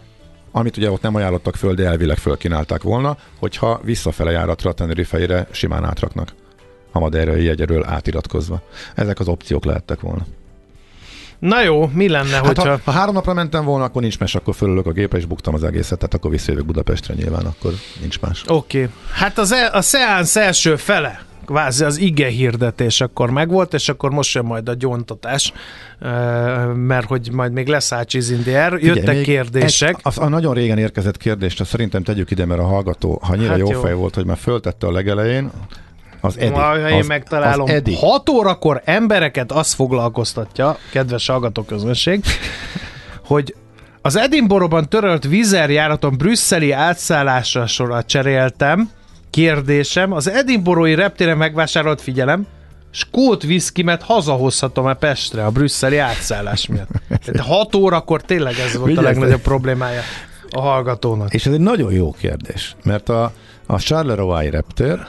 amit 0.52 0.76
ugye 0.76 0.90
ott 0.90 1.02
nem 1.02 1.14
ajánlottak 1.14 1.56
föl, 1.56 1.74
de 1.74 1.86
elvileg 1.86 2.16
fölkínálták 2.16 2.82
volna, 2.82 3.16
hogyha 3.38 3.80
visszafele 3.84 4.30
járatra 4.30 4.70
a 4.70 4.72
Tenerifeire 4.72 5.48
simán 5.50 5.84
átraknak 5.84 6.34
a 6.92 6.98
madeirai 6.98 7.44
jegyeről 7.44 7.84
átiratkozva. 7.84 8.62
Ezek 8.94 9.20
az 9.20 9.28
opciók 9.28 9.64
lehettek 9.64 10.00
volna. 10.00 10.26
Na 11.40 11.62
jó, 11.62 11.90
mi 11.92 12.08
lenne, 12.08 12.34
hát 12.34 12.46
hogyha... 12.46 12.68
Ha, 12.68 12.78
ha 12.84 12.90
három 12.90 13.14
napra 13.14 13.34
mentem 13.34 13.64
volna, 13.64 13.84
akkor 13.84 14.02
nincs 14.02 14.18
mes, 14.18 14.34
akkor 14.34 14.54
fölülök 14.54 14.86
a 14.86 14.92
gépre 14.92 15.18
és 15.18 15.24
buktam 15.24 15.54
az 15.54 15.64
egészet, 15.64 15.98
tehát 15.98 16.14
akkor 16.14 16.30
visszajövök 16.30 16.66
Budapestre 16.66 17.14
nyilván, 17.14 17.46
akkor 17.46 17.72
nincs 18.00 18.20
más. 18.20 18.44
Oké. 18.46 18.82
Okay. 18.82 18.94
Hát 19.12 19.38
az 19.38 19.52
e, 19.52 19.70
a 19.72 19.80
szeánsz 19.80 20.36
első 20.36 20.76
fele, 20.76 21.24
kvázi 21.44 21.84
az 21.84 21.98
ige 21.98 22.28
hirdetés 22.28 23.00
akkor 23.00 23.30
megvolt, 23.30 23.74
és 23.74 23.88
akkor 23.88 24.10
most 24.10 24.34
jön 24.34 24.44
majd 24.44 24.68
a 24.68 24.74
gyontatás, 24.74 25.52
mert 26.74 27.06
hogy 27.06 27.30
majd 27.32 27.52
még 27.52 27.68
lesz 27.68 27.92
Ácsiz 27.92 28.30
Indier. 28.30 28.72
Jöttek 28.72 29.14
Ugye, 29.14 29.22
kérdések. 29.22 29.88
Egy, 29.88 30.00
az, 30.02 30.18
a 30.18 30.28
nagyon 30.28 30.54
régen 30.54 30.78
érkezett 30.78 31.16
kérdést, 31.16 31.64
szerintem 31.64 32.02
tegyük 32.02 32.30
ide, 32.30 32.44
mert 32.44 32.60
a 32.60 32.64
hallgató, 32.66 33.20
ha 33.22 33.32
annyira 33.32 33.50
hát 33.50 33.58
jó, 33.58 33.70
jó 33.70 33.80
fej 33.80 33.94
volt, 33.94 34.14
hogy 34.14 34.26
már 34.26 34.36
föltette 34.36 34.86
a 34.86 34.92
legelején, 34.92 35.50
az 36.20 36.38
Edi. 36.38 36.54
Ha 36.54 36.88
én 36.88 37.00
az, 37.00 37.06
megtalálom. 37.06 37.68
Az 37.68 37.70
Edi. 37.70 37.94
6 37.94 38.28
órakor 38.28 38.82
embereket 38.84 39.52
azt 39.52 39.74
foglalkoztatja, 39.74 40.76
kedves 40.90 41.26
hallgatóközönség, 41.26 42.24
hogy 43.24 43.54
az 44.02 44.16
Edinburghban 44.16 44.88
törölt 44.88 45.24
vízerjáraton 45.24 46.16
brüsszeli 46.16 46.72
átszállásra 46.72 47.66
sorra 47.66 48.02
cseréltem, 48.02 48.90
kérdésem, 49.30 50.12
az 50.12 50.28
Edinburghi 50.28 50.94
reptéren 50.94 51.36
megvásárolt, 51.36 52.00
figyelem, 52.00 52.46
skót 52.90 53.42
viszkimet 53.42 54.02
hazahozhatom-e 54.02 54.94
Pestre 54.94 55.44
a 55.44 55.50
brüsszeli 55.50 55.96
átszállás 55.96 56.66
miatt? 56.66 56.88
Tehát 57.08 57.46
6 57.46 57.74
órakor 57.74 58.22
tényleg 58.22 58.54
ez 58.58 58.76
volt 58.76 58.98
a 58.98 59.00
legnagyobb 59.00 59.40
problémája 59.40 60.00
a 60.50 60.60
hallgatónak. 60.60 61.34
És 61.34 61.46
ez 61.46 61.52
egy 61.52 61.60
nagyon 61.60 61.92
jó 61.92 62.12
kérdés, 62.12 62.76
mert 62.84 63.08
a, 63.08 63.32
a 63.66 63.78
Charleroi 63.78 64.50
reptér, 64.50 65.06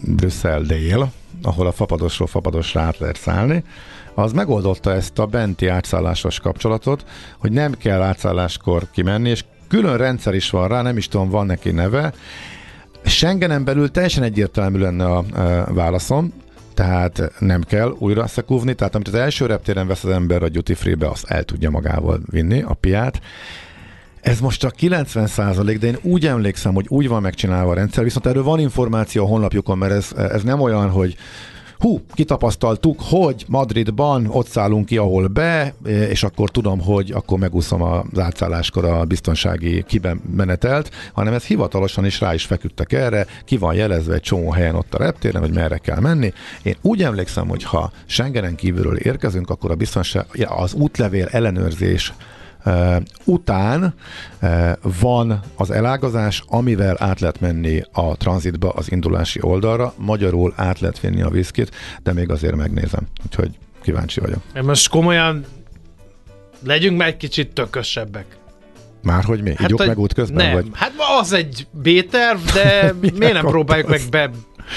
Brüsszel 0.00 0.62
dél, 0.62 1.12
ahol 1.42 1.66
a 1.66 1.72
fapadosról 1.72 2.28
fapadosra 2.28 2.80
át 2.80 2.98
lehet 2.98 3.16
szállni, 3.16 3.64
az 4.14 4.32
megoldotta 4.32 4.92
ezt 4.92 5.18
a 5.18 5.26
benti 5.26 5.66
átszállásos 5.66 6.40
kapcsolatot, 6.40 7.04
hogy 7.38 7.52
nem 7.52 7.72
kell 7.72 8.02
átszálláskor 8.02 8.86
kimenni, 8.90 9.28
és 9.28 9.44
külön 9.68 9.96
rendszer 9.96 10.34
is 10.34 10.50
van 10.50 10.68
rá, 10.68 10.82
nem 10.82 10.96
is 10.96 11.08
tudom, 11.08 11.30
van 11.30 11.46
neki 11.46 11.70
neve. 11.70 12.12
Schengenen 13.04 13.64
belül 13.64 13.90
teljesen 13.90 14.22
egyértelmű 14.22 14.78
lenne 14.78 15.04
a, 15.04 15.16
a 15.18 15.72
válaszom, 15.74 16.32
tehát 16.74 17.32
nem 17.38 17.62
kell 17.62 17.94
újra 17.98 18.26
szekúvni, 18.26 18.74
tehát 18.74 18.94
amit 18.94 19.08
az 19.08 19.14
első 19.14 19.46
reptéren 19.46 19.86
vesz 19.86 20.04
az 20.04 20.10
ember 20.10 20.42
a 20.42 20.48
duty 20.48 20.74
free-be, 20.74 21.08
azt 21.08 21.30
el 21.30 21.44
tudja 21.44 21.70
magával 21.70 22.20
vinni, 22.30 22.62
a 22.62 22.74
piát. 22.74 23.20
Ez 24.22 24.40
most 24.40 24.60
csak 24.60 24.74
90 24.74 25.26
százalék, 25.26 25.78
de 25.78 25.86
én 25.86 25.98
úgy 26.02 26.26
emlékszem, 26.26 26.74
hogy 26.74 26.86
úgy 26.88 27.08
van 27.08 27.22
megcsinálva 27.22 27.70
a 27.70 27.74
rendszer, 27.74 28.04
viszont 28.04 28.26
erről 28.26 28.42
van 28.42 28.58
információ 28.58 29.24
a 29.24 29.28
honlapjukon, 29.28 29.78
mert 29.78 29.92
ez, 29.92 30.12
ez 30.16 30.42
nem 30.42 30.60
olyan, 30.60 30.90
hogy 30.90 31.16
hú, 31.78 32.00
kitapasztaltuk, 32.14 33.00
hogy 33.00 33.44
Madridban 33.48 34.26
ott 34.30 34.46
szállunk 34.46 34.86
ki, 34.86 34.96
ahol 34.96 35.26
be, 35.26 35.74
és 35.84 36.22
akkor 36.22 36.50
tudom, 36.50 36.80
hogy 36.80 37.10
akkor 37.10 37.38
megúszom 37.38 37.82
az 37.82 38.18
átszálláskor 38.18 38.84
a 38.84 39.04
biztonsági 39.04 39.82
kibemenetelt, 39.82 40.90
hanem 41.12 41.32
ez 41.32 41.44
hivatalosan 41.44 42.04
is 42.04 42.20
rá 42.20 42.34
is 42.34 42.44
feküdtek 42.44 42.92
erre, 42.92 43.26
ki 43.44 43.56
van 43.56 43.74
jelezve 43.74 44.14
egy 44.14 44.20
csomó 44.20 44.50
helyen 44.50 44.74
ott 44.74 44.94
a 44.94 44.98
reptéren, 44.98 45.42
hogy 45.42 45.52
merre 45.52 45.78
kell 45.78 46.00
menni. 46.00 46.32
Én 46.62 46.76
úgy 46.80 47.02
emlékszem, 47.02 47.48
hogy 47.48 47.62
ha 47.62 47.92
Schengenen 48.06 48.54
kívülről 48.54 48.96
érkezünk, 48.96 49.50
akkor 49.50 49.70
a 49.70 49.74
biztonság, 49.74 50.26
az 50.48 50.74
útlevél 50.74 51.26
ellenőrzés 51.30 52.12
után 53.24 53.94
van 55.00 55.40
az 55.56 55.70
elágazás, 55.70 56.42
amivel 56.46 56.96
át 56.98 57.20
lehet 57.20 57.40
menni 57.40 57.82
a 57.92 58.16
tranzitba 58.16 58.70
az 58.70 58.90
indulási 58.90 59.38
oldalra, 59.42 59.94
magyarul 59.96 60.52
át 60.56 60.80
lehet 60.80 61.00
vinni 61.00 61.22
a 61.22 61.28
viszkit, 61.28 61.70
de 62.02 62.12
még 62.12 62.30
azért 62.30 62.56
megnézem, 62.56 63.06
úgyhogy 63.24 63.58
kíváncsi 63.82 64.20
vagyok. 64.20 64.42
Most 64.62 64.88
komolyan 64.88 65.44
legyünk 66.64 66.96
meg 66.96 67.06
egy 67.08 67.16
kicsit 67.16 67.52
tökösebbek. 67.52 68.26
Már 69.02 69.24
hogy 69.24 69.42
mi? 69.42 69.54
Hát, 69.56 69.86
meg 69.86 69.98
út 69.98 70.12
közben? 70.12 70.44
Nem, 70.44 70.54
vagy? 70.54 70.66
hát 70.72 70.92
az 71.20 71.32
egy 71.32 71.66
B-terv, 71.70 72.40
de 72.54 72.92
miért 73.18 73.32
nem 73.32 73.46
próbáljuk 73.46 73.88
meg 73.88 74.00
be 74.10 74.30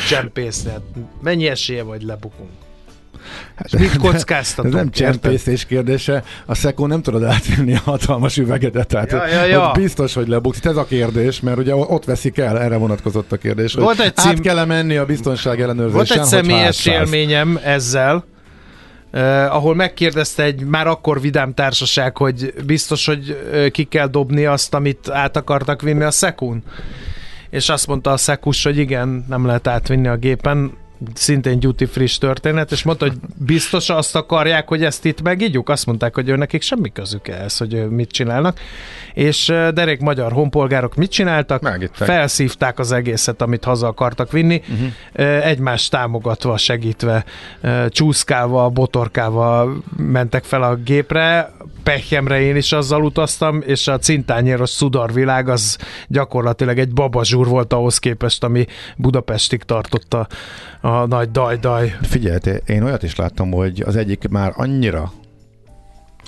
csempészni? 0.10 0.70
Hát 0.72 0.82
mennyi 1.22 1.48
esélye 1.48 1.84
vagy 1.84 2.02
lebukunk? 2.02 2.50
Hát, 3.56 3.74
és 3.74 3.80
mit 3.80 3.98
kockáztatunk? 3.98 4.74
Ez 4.74 4.80
nem 4.80 4.92
csempészés 4.92 5.66
kérdése. 5.66 6.24
A 6.46 6.56
Szekó 6.56 6.88
nem 6.88 7.02
tudod 7.02 7.24
átvinni 7.24 7.76
a 7.76 7.82
hatalmas 7.84 8.38
üvegedet, 8.38 8.88
tehát 8.88 9.12
ja, 9.12 9.26
ja, 9.28 9.46
ja. 9.46 9.72
biztos, 9.76 10.14
hogy 10.14 10.28
lebuksz. 10.28 10.66
Ez 10.66 10.76
a 10.76 10.86
kérdés, 10.86 11.40
mert 11.40 11.58
ugye 11.58 11.76
ott 11.76 12.06
veszik 12.06 12.38
el, 12.38 12.60
erre 12.60 12.76
vonatkozott 12.76 13.32
a 13.32 13.38
kérdés, 13.38 13.74
Volt 13.74 14.00
egy 14.00 14.16
cím... 14.16 14.30
át 14.30 14.40
kell 14.40 14.66
menni 14.66 14.96
a 14.96 15.06
biztonság 15.06 15.62
ellenőrzésen, 15.62 15.96
Volt 15.96 16.12
egy 16.12 16.24
személyes 16.24 16.86
élményem 16.86 17.60
ezzel, 17.64 18.26
Uh, 19.14 19.22
ahol 19.56 19.76
megkérdezte 19.76 20.44
egy 20.44 20.64
már 20.64 20.88
akkor 20.88 21.22
vidám 21.22 21.54
társaság, 21.54 22.18
hogy 22.18 22.54
biztos, 22.66 23.06
hogy 23.06 23.38
uh, 23.52 23.68
ki 23.68 23.84
kell 23.84 24.08
dobni 24.08 24.46
azt, 24.46 24.74
amit 24.74 25.10
át 25.10 25.38
akartak 25.38 25.82
vinni 25.82 26.04
a 26.04 26.12
szekún. 26.12 26.64
És 27.50 27.70
azt 27.70 27.88
mondta 27.88 28.12
a 28.12 28.18
szekus, 28.18 28.64
hogy 28.64 28.78
igen, 28.78 29.26
nem 29.30 29.46
lehet 29.46 29.68
átvinni 29.68 30.08
a 30.08 30.16
gépen, 30.16 30.72
szintén 31.14 31.60
duty 31.60 31.86
friss 31.86 32.18
történet, 32.18 32.72
és 32.72 32.84
mondta, 32.84 33.06
hogy 33.06 33.18
biztos 33.36 33.90
azt 33.90 34.16
akarják, 34.16 34.68
hogy 34.68 34.84
ezt 34.84 35.06
itt 35.06 35.22
megígyuk? 35.22 35.70
Azt 35.70 35.86
mondták, 35.86 36.16
hogy 36.16 36.30
ő 36.30 36.36
nekik 36.36 36.62
semmi 36.62 36.92
közük 36.92 37.28
ehhez, 37.28 37.58
hogy 37.58 37.90
mit 37.90 38.12
csinálnak. 38.12 38.60
És 39.14 39.54
derék 39.74 40.00
magyar 40.00 40.32
honpolgárok 40.32 40.96
mit 40.96 41.12
csináltak? 41.12 41.62
Megittek. 41.62 42.08
Felszívták 42.08 42.80
az 42.80 42.92
egészet, 42.92 43.42
amit 43.42 43.64
haza 43.64 43.88
akartak 43.88 44.32
vinni, 44.32 44.62
uh-huh. 44.70 45.46
egymást 45.46 45.92
támogatva, 45.92 46.58
segítve, 46.58 47.26
csúszkával, 47.88 48.70
botorkával 48.70 49.84
mentek 49.98 50.44
fel 50.44 50.64
a 50.64 50.76
gépre, 50.76 51.52
Pechemre 51.86 52.42
én 52.42 52.56
is 52.56 52.72
azzal 52.72 53.04
utaztam, 53.04 53.62
és 53.66 53.88
a 53.88 53.98
cintányéros 53.98 54.70
szudarvilág 54.70 55.50
az 55.50 55.78
gyakorlatilag 56.08 56.78
egy 56.78 56.94
babazsúr 56.94 57.48
volt 57.48 57.74
ahhoz 57.74 57.98
képest, 57.98 58.44
ami 58.44 58.66
Budapestig 58.98 59.64
tartotta 59.64 60.28
a 60.82 61.06
nagy 61.06 61.32
daj-daj. 61.32 61.96
Figyelj, 62.02 62.38
én 62.66 62.84
olyat 62.84 63.04
is 63.04 63.16
láttam, 63.16 63.52
hogy 63.52 63.82
az 63.86 63.96
egyik 63.96 64.28
már 64.28 64.54
annyira 64.56 65.12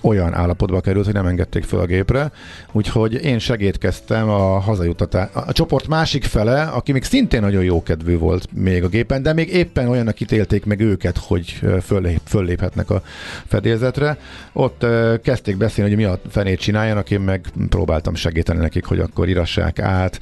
olyan 0.04 0.34
állapotba 0.34 0.82
került, 0.82 1.06
hogy 1.06 1.14
nem 1.14 1.26
engedték 1.26 1.64
fel 1.64 1.80
a 1.80 1.86
gépre, 1.86 2.32
úgyhogy 2.72 3.24
én 3.24 3.40
segítkeztem 3.40 4.30
a 4.30 4.60
hazajutatás. 4.60 5.30
A 5.34 5.52
csoport 5.52 5.88
másik 5.88 6.24
fele, 6.24 6.62
aki 6.62 6.92
még 6.92 7.04
szintén 7.04 7.42
nagyon 7.42 7.64
jó 7.64 7.84
kedvű 7.84 8.18
volt 8.18 8.48
még 8.54 8.84
a 8.84 8.88
gépen, 8.88 9.24
de 9.24 9.34
még 9.34 9.54
éppen 9.54 9.88
olyannak 9.88 10.20
ítélték 10.20 10.66
meg 10.66 10.80
őket, 10.80 11.18
hogy 11.18 11.60
föllép, 11.82 12.22
fölléphetnek 12.26 12.90
a 12.90 13.02
fedélzetre. 13.48 14.18
Ott 14.54 14.86
kezdték 15.24 15.58
beszélni, 15.58 15.90
hogy 15.90 16.00
mi 16.00 16.06
a 16.06 16.20
fenét 16.30 16.60
csináljanak, 16.60 17.12
én 17.12 17.20
meg 17.20 17.46
próbáltam 17.70 18.16
segíteni 18.16 18.60
nekik, 18.60 18.86
hogy 18.86 19.00
akkor 19.00 19.30
irassák 19.30 19.80
át. 19.80 20.20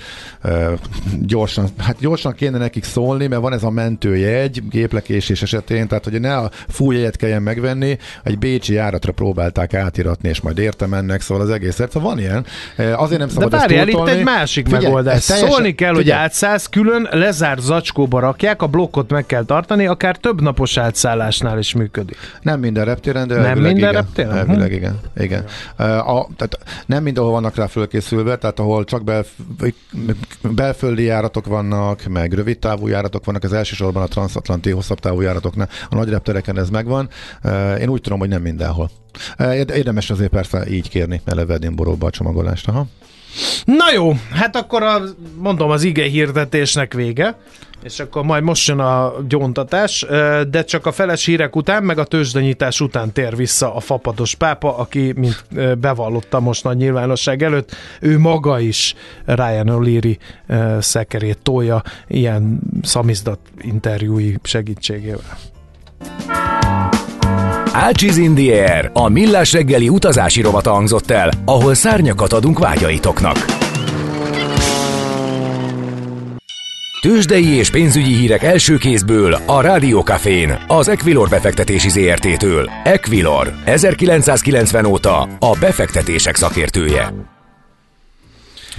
Gyorsan, 1.21 1.67
hát 1.77 1.97
gyorsan 1.99 2.33
kéne 2.33 2.57
nekik 2.57 2.83
szólni, 2.83 3.27
mert 3.27 3.41
van 3.41 3.53
ez 3.53 3.63
a 3.63 3.69
mentőjegy 3.69 4.63
géplekésés 4.69 5.41
esetén, 5.41 5.87
tehát 5.87 6.03
hogy 6.03 6.19
ne 6.19 6.37
a 6.37 6.51
fújjegyet 6.67 7.15
kelljen 7.15 7.41
megvenni, 7.41 7.97
egy 8.23 8.37
bécsi 8.37 8.73
járatra 8.73 9.11
próbálták 9.11 9.64
próbálták 9.65 9.73
átiratni, 9.73 10.29
és 10.29 10.41
majd 10.41 10.57
értem 10.57 10.93
ennek, 10.93 11.21
szóval 11.21 11.43
az 11.43 11.49
egész. 11.49 11.75
Szóval 11.75 12.01
van 12.01 12.19
ilyen. 12.19 12.45
Eh, 12.75 13.01
azért 13.01 13.19
nem 13.19 13.29
szabad 13.29 13.49
De 13.49 13.57
várjál, 13.57 13.87
itt 13.87 14.07
egy 14.07 14.23
másik 14.23 14.65
Figyelj, 14.65 14.83
megoldás. 14.83 15.25
Teljesen, 15.25 15.51
Szólni 15.51 15.75
kell, 15.75 15.95
figyelj. 15.95 16.17
hogy 16.17 16.23
átszállsz, 16.23 16.67
külön 16.67 17.07
lezárt 17.11 17.61
zacskóba 17.61 18.19
rakják, 18.19 18.61
a 18.61 18.67
blokkot 18.67 19.11
meg 19.11 19.25
kell 19.25 19.45
tartani, 19.45 19.85
akár 19.85 20.17
több 20.17 20.41
napos 20.41 20.77
átszállásnál 20.77 21.59
is 21.59 21.73
működik. 21.73 22.17
Nem 22.41 22.59
minden 22.59 22.85
reptéren, 22.85 23.27
de 23.27 23.35
nem 23.35 23.53
minden 23.53 23.77
igen. 23.77 23.91
reptéren? 23.91 24.37
Elvileg 24.37 24.69
hm. 24.69 24.75
igen. 24.75 24.99
igen. 25.17 25.43
Eh, 25.77 26.09
a, 26.09 26.27
tehát 26.37 26.57
nem 26.85 27.03
mindenhol 27.03 27.31
vannak 27.31 27.55
rá 27.55 27.65
fölkészülve, 27.65 28.35
tehát 28.35 28.59
ahol 28.59 28.83
csak 28.83 29.03
belf, 29.03 29.27
belföldi 30.41 31.03
járatok 31.03 31.45
vannak, 31.45 32.03
meg 32.09 32.33
rövid 32.33 32.59
távú 32.59 32.87
járatok 32.87 33.25
vannak, 33.25 33.43
az 33.43 33.53
elsősorban 33.53 34.03
a 34.03 34.07
transatlanti 34.07 34.71
hosszabb 34.71 34.99
távú 34.99 35.21
járatoknál, 35.21 35.69
a 35.89 35.95
nagy 35.95 36.09
reptereken 36.09 36.57
ez 36.57 36.69
megvan. 36.69 37.09
Eh, 37.41 37.81
én 37.81 37.89
úgy 37.89 38.01
tudom, 38.01 38.19
hogy 38.19 38.29
nem 38.29 38.41
mindenhol. 38.41 38.89
Érdemes 39.73 40.09
azért 40.09 40.31
persze 40.31 40.67
így 40.69 40.89
kérni 40.89 41.21
eleve 41.25 41.53
Edinburghba 41.53 42.07
a 42.07 42.09
csomagolást. 42.09 42.67
Aha. 42.67 42.85
Na 43.65 43.91
jó, 43.93 44.13
hát 44.31 44.55
akkor 44.55 44.83
a, 44.83 45.01
mondom 45.37 45.69
az 45.69 45.83
ige 45.83 46.03
hirdetésnek 46.03 46.93
vége, 46.93 47.37
és 47.83 47.99
akkor 47.99 48.23
majd 48.23 48.43
most 48.43 48.67
jön 48.67 48.79
a 48.79 49.13
gyóntatás, 49.27 50.05
de 50.49 50.63
csak 50.63 50.85
a 50.85 50.91
feles 50.91 51.25
hírek 51.25 51.55
után, 51.55 51.83
meg 51.83 51.97
a 51.97 52.03
tőzsdenyítás 52.03 52.81
után 52.81 53.11
tér 53.11 53.35
vissza 53.35 53.75
a 53.75 53.79
fapados 53.79 54.35
pápa, 54.35 54.77
aki, 54.77 55.13
mint 55.15 55.45
bevallotta 55.79 56.39
most 56.39 56.63
nagy 56.63 56.77
nyilvánosság 56.77 57.43
előtt, 57.43 57.75
ő 57.99 58.19
maga 58.19 58.59
is 58.59 58.95
Ryan 59.25 59.67
O'Leary 59.69 60.17
szekerét 60.79 61.37
tolja 61.37 61.81
ilyen 62.07 62.59
szamizdat 62.81 63.39
interjúi 63.61 64.37
segítségével. 64.43 65.37
Ácsiz 67.77 68.17
in 68.17 68.35
the 68.35 68.73
Air, 68.73 68.89
a 68.93 69.09
millás 69.09 69.53
reggeli 69.53 69.89
utazási 69.89 70.41
rovata 70.41 70.71
hangzott 70.71 71.11
el, 71.11 71.29
ahol 71.45 71.73
szárnyakat 71.73 72.33
adunk 72.33 72.59
vágyaitoknak. 72.59 73.45
Tőzsdei 77.01 77.47
és 77.47 77.69
pénzügyi 77.69 78.13
hírek 78.13 78.43
első 78.43 78.77
kézből 78.77 79.37
a 79.45 79.61
Rádiókafén, 79.61 80.57
az 80.67 80.87
Equilor 80.87 81.29
befektetési 81.29 81.89
ZRT-től. 81.89 82.69
Equilor, 82.83 83.53
1990 83.65 84.85
óta 84.85 85.21
a 85.39 85.57
befektetések 85.59 86.35
szakértője. 86.35 87.13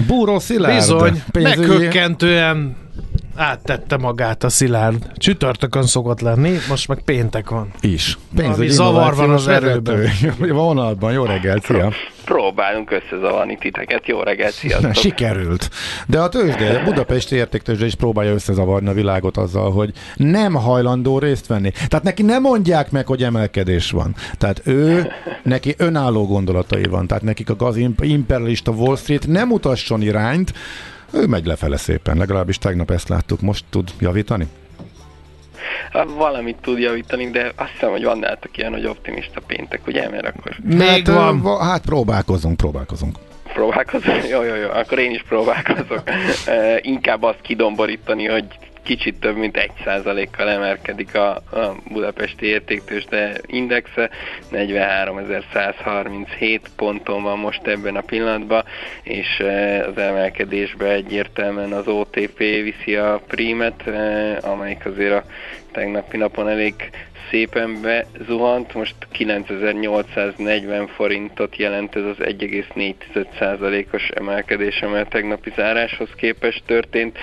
Búró 0.07 0.39
Szilárd. 0.39 0.75
Bizony, 0.75 1.23
pénzügyi... 1.31 1.67
meghökkentően 1.67 2.77
áttette 3.37 3.97
magát 3.97 4.45
a 4.45 4.49
Szilárd. 4.49 5.13
Csütörtökön 5.17 5.83
szokott 5.83 6.21
lenni, 6.21 6.57
most 6.69 6.89
meg 6.89 6.99
péntek 6.99 7.51
van. 7.51 7.71
Is. 7.81 8.19
Pénzügyi 8.37 8.69
zavar 8.69 9.15
van 9.15 9.31
az 9.31 9.49
erőben. 9.49 10.09
Vonalban, 10.39 11.13
jó 11.13 11.25
reggelt, 11.25 11.65
szia! 11.65 11.93
Próbálunk 12.25 12.91
összezavarni 12.91 13.57
titeket, 13.61 14.07
jó 14.07 14.21
reggelt, 14.21 14.53
sziasztok! 14.53 14.95
Sikerült. 15.05 15.71
De 16.07 16.21
a 16.21 16.29
tőzsde, 16.29 16.83
Budapesti 16.85 17.37
értéktőzsde 17.37 17.87
is 17.87 17.95
próbálja 17.95 18.33
összezavarni 18.33 18.89
a 18.89 18.93
világot 18.93 19.37
azzal, 19.37 19.73
hogy 19.73 19.93
nem 20.15 20.55
hajlandó 20.55 21.19
részt 21.19 21.47
venni. 21.47 21.71
Tehát 21.71 22.03
neki 22.03 22.23
nem 22.23 22.43
mondják 22.43 22.91
meg, 22.91 23.07
hogy 23.07 23.23
emelkedés 23.23 23.91
van. 23.91 24.15
Tehát 24.39 24.61
ő, 24.65 25.13
neki 25.43 25.75
önálló 25.79 26.27
gondolatai 26.27 26.85
van. 26.85 27.07
Tehát 27.07 27.23
nekik 27.23 27.51
a 27.51 27.57
gaz 27.57 27.77
imperialista 28.01 28.71
Wall 28.71 28.97
Street 28.97 29.27
nem 29.27 29.51
utasson 29.51 30.03
irányt, 30.03 30.53
ő 31.17 31.27
megy 31.27 31.47
lefele 31.47 31.77
szépen, 31.77 32.17
legalábbis 32.17 32.59
tegnap 32.59 32.91
ezt 32.91 33.09
láttuk, 33.09 33.41
most 33.41 33.65
tud 33.71 33.91
javítani? 33.99 34.47
Hát 35.93 36.07
valamit 36.17 36.57
tud 36.61 36.79
javítani, 36.79 37.31
de 37.31 37.53
azt 37.57 37.71
hiszem, 37.71 37.91
hogy 37.91 38.05
van 38.05 38.19
nálatok 38.19 38.57
ilyen, 38.59 38.73
hogy 38.73 38.87
optimista 38.87 39.41
péntek, 39.47 39.87
ugye? 39.87 40.09
Mert 40.09 40.27
akkor 40.27 40.57
Még 40.63 41.09
hát, 41.09 41.41
van. 41.43 41.61
Hát 41.61 41.83
próbálkozunk, 41.83 42.57
próbálkozunk. 42.57 43.19
próbálkozom. 43.55 44.15
Jó, 44.31 44.43
jó, 44.43 44.55
jó, 44.55 44.69
akkor 44.71 44.99
én 44.99 45.11
is 45.11 45.25
próbálkozok. 45.29 46.03
Inkább 46.81 47.23
azt 47.23 47.41
kidomborítani, 47.41 48.27
hogy 48.27 48.45
kicsit 48.87 49.21
több 49.21 49.37
mint 49.37 49.71
1%-kal 49.85 50.49
emelkedik 50.49 51.15
a, 51.15 51.35
a 51.35 51.77
budapesti 51.89 52.47
értéktősde 52.47 53.41
indexe, 53.47 54.11
43.137 54.53 56.61
ponton 56.77 57.23
van 57.23 57.39
most 57.39 57.67
ebben 57.67 57.97
a 57.97 58.01
pillanatban, 58.01 58.65
és 59.03 59.39
eh, 59.39 59.87
az 59.87 59.99
emelkedésbe 59.99 60.93
egyértelműen 60.93 61.73
az 61.73 61.89
OTP 61.89 62.39
viszi 62.39 62.97
a 62.97 63.23
prímet, 63.27 63.87
eh, 63.87 64.37
amelyik 64.41 64.87
azért 64.87 65.13
a 65.13 65.25
tegnapi 65.73 66.17
napon 66.17 66.49
elég 66.49 66.75
szépen 67.31 67.79
bezuhant, 67.81 68.75
most 68.75 68.95
9840 69.13 70.87
forintot 70.87 71.57
jelent 71.57 71.97
ez 71.97 72.05
az 72.05 72.17
1,4%-os 72.19 74.09
emelkedés, 74.09 74.83
amely 74.83 75.01
a 75.01 75.07
tegnapi 75.07 75.53
záráshoz 75.57 76.09
képest 76.17 76.63
történt, 76.67 77.19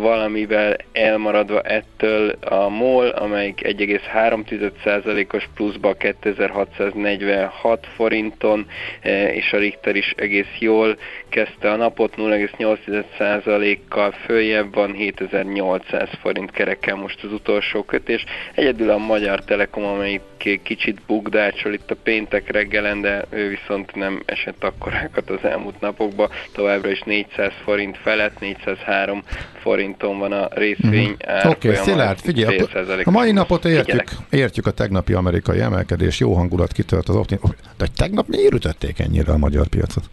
valamivel 0.00 0.76
elmaradva 0.92 1.60
ettől 1.60 2.30
a 2.40 2.68
MOL, 2.68 3.08
amelyik 3.08 3.60
1,3%-os 3.62 5.48
pluszba 5.54 5.94
2646 5.94 7.86
forinton, 7.94 8.66
e, 9.00 9.32
és 9.32 9.52
a 9.52 9.58
Richter 9.58 9.96
is 9.96 10.14
egész 10.16 10.58
jól 10.58 10.96
kezdte 11.28 11.70
a 11.70 11.76
napot, 11.76 12.14
0,8%-kal 12.16 14.10
följebb 14.10 14.74
van, 14.74 14.94
7800 14.94 16.08
forint 16.20 16.50
kerekkel 16.50 16.94
most 16.94 17.24
az 17.24 17.32
utolsó 17.32 17.82
kötés. 17.82 18.24
Egyedül 18.54 18.90
a 18.90 18.98
Magyar 18.98 19.27
Telekom, 19.36 19.84
amelyik 19.84 20.60
kicsit 20.62 21.00
bugdácsol 21.06 21.72
itt 21.72 21.90
a 21.90 21.96
péntek 22.02 22.50
reggelen, 22.50 23.00
de 23.00 23.24
ő 23.30 23.48
viszont 23.48 23.94
nem 23.94 24.22
esett 24.24 24.64
akkorákat 24.64 25.30
az 25.30 25.44
elmúlt 25.50 25.80
napokban, 25.80 26.28
továbbra 26.52 26.90
is 26.90 27.02
400 27.02 27.52
forint 27.64 27.96
felett, 27.96 28.40
403 28.40 29.22
forinton 29.60 30.18
van 30.18 30.32
a 30.32 30.48
részvény 30.50 31.16
Oké, 31.44 31.68
okay, 31.68 31.74
Szilárd, 31.74 32.18
figyelj, 32.18 32.58
a, 32.58 33.00
a 33.04 33.10
mai 33.10 33.32
napot 33.32 33.64
értjük, 33.64 34.08
Figyelek. 34.08 34.30
értjük 34.30 34.66
a 34.66 34.70
tegnapi 34.70 35.12
amerikai 35.12 35.60
emelkedés, 35.60 36.20
jó 36.20 36.34
hangulat 36.34 36.72
kitört 36.72 37.08
az 37.08 37.16
optim... 37.16 37.38
De 37.76 37.86
tegnap 37.96 38.26
miért 38.28 38.54
ütötték 38.54 38.98
ennyire 38.98 39.32
a 39.32 39.38
magyar 39.38 39.66
piacot? 39.66 40.04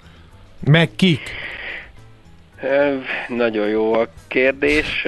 Meg 0.64 0.90
kik? 0.96 1.20
Nagyon 3.28 3.68
jó 3.68 3.94
a 3.94 4.08
kérdés. 4.28 5.08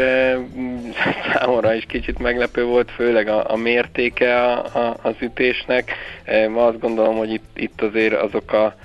Számomra 1.33 1.73
is 1.73 1.85
kicsit 1.87 2.19
meglepő 2.19 2.63
volt, 2.63 2.91
főleg 2.91 3.27
a, 3.27 3.51
a 3.51 3.55
mértéke 3.55 4.41
a, 4.41 4.57
a, 4.57 4.97
az 5.01 5.15
ütésnek. 5.19 5.91
Azt 6.55 6.79
gondolom, 6.79 7.15
hogy 7.15 7.33
itt, 7.33 7.49
itt 7.53 7.81
azért 7.81 8.13
azok 8.13 8.53
a 8.53 8.75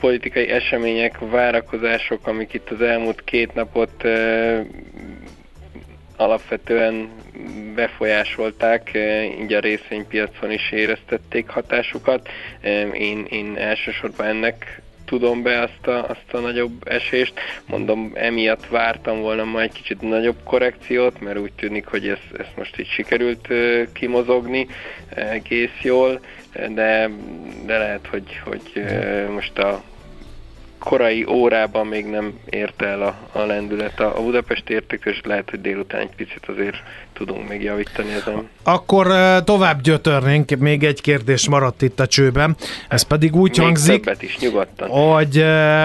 politikai 0.00 0.48
események, 0.48 1.18
várakozások, 1.18 2.26
amik 2.26 2.52
itt 2.52 2.70
az 2.70 2.80
elmúlt 2.80 3.24
két 3.24 3.54
napot 3.54 4.04
alapvetően 6.16 7.08
befolyásolták, 7.74 8.90
így 9.40 9.52
a 9.52 9.60
részvénypiacon 9.60 10.50
is 10.50 10.72
éreztették 10.72 11.48
hatásukat. 11.48 12.28
Én, 12.92 13.24
én 13.30 13.56
elsősorban 13.56 14.26
ennek 14.26 14.82
tudom 15.06 15.42
be 15.42 15.60
azt 15.60 15.86
a, 15.86 16.08
azt 16.08 16.32
a 16.32 16.38
nagyobb 16.38 16.88
esést. 16.88 17.34
Mondom, 17.66 18.12
emiatt 18.14 18.66
vártam 18.66 19.20
volna 19.20 19.44
ma 19.44 19.60
egy 19.60 19.72
kicsit 19.72 20.00
nagyobb 20.00 20.42
korrekciót, 20.44 21.20
mert 21.20 21.38
úgy 21.38 21.52
tűnik, 21.52 21.86
hogy 21.86 22.08
ezt, 22.08 22.28
ezt 22.38 22.56
most 22.56 22.78
így 22.78 22.88
sikerült 22.88 23.48
kimozogni 23.92 24.66
egész 25.14 25.80
jól, 25.82 26.20
de, 26.52 27.10
de 27.66 27.78
lehet, 27.78 28.06
hogy, 28.06 28.40
hogy 28.44 28.84
most 29.34 29.58
a 29.58 29.82
korai 30.78 31.24
órában 31.28 31.86
még 31.86 32.06
nem 32.06 32.32
érte 32.50 32.86
el 32.86 33.02
a, 33.02 33.38
a 33.38 33.44
lendület 33.44 34.00
a, 34.00 34.18
a 34.18 34.22
Budapesti 34.22 34.72
értékes, 34.72 35.20
lehet, 35.24 35.50
hogy 35.50 35.60
délután 35.60 36.00
egy 36.00 36.14
picit 36.16 36.44
azért 36.46 36.76
tudunk 37.12 37.48
még 37.48 37.62
javítani 37.62 38.12
ezen. 38.12 38.48
Akkor 38.62 39.08
tovább 39.44 39.80
gyötörnénk, 39.80 40.50
még 40.58 40.84
egy 40.84 41.00
kérdés 41.00 41.48
maradt 41.48 41.82
itt 41.82 42.00
a 42.00 42.06
csőben. 42.06 42.56
Ez 42.88 43.02
pedig 43.02 43.36
úgy 43.36 43.50
még 43.50 43.66
hangzik, 43.66 44.02
többet 44.02 44.22
is, 44.22 44.38
nyugodtan. 44.38 44.88
hogy 44.88 45.38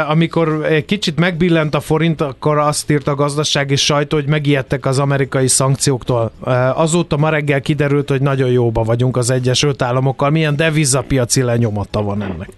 amikor 0.08 0.66
egy 0.70 0.86
kicsit 0.86 1.20
megbillent 1.20 1.76
a 1.76 1.80
forint, 1.80 2.22
akkor 2.22 2.58
azt 2.58 2.92
írt 2.92 3.08
a 3.08 3.16
gazdasági 3.16 3.76
sajtó, 3.76 4.18
hogy 4.18 4.28
megijedtek 4.28 4.86
az 4.86 5.00
amerikai 5.00 5.48
szankcióktól. 5.48 6.32
Azóta 6.76 7.18
ma 7.18 7.30
reggel 7.30 7.62
kiderült, 7.62 8.10
hogy 8.10 8.22
nagyon 8.22 8.50
jóba 8.50 8.84
vagyunk 8.84 9.18
az 9.18 9.30
Egyesült 9.30 9.82
Államokkal. 9.82 10.30
Milyen 10.30 10.56
devizapiaci 10.56 11.42
lenyomata 11.42 12.02
van 12.02 12.22
ennek? 12.22 12.50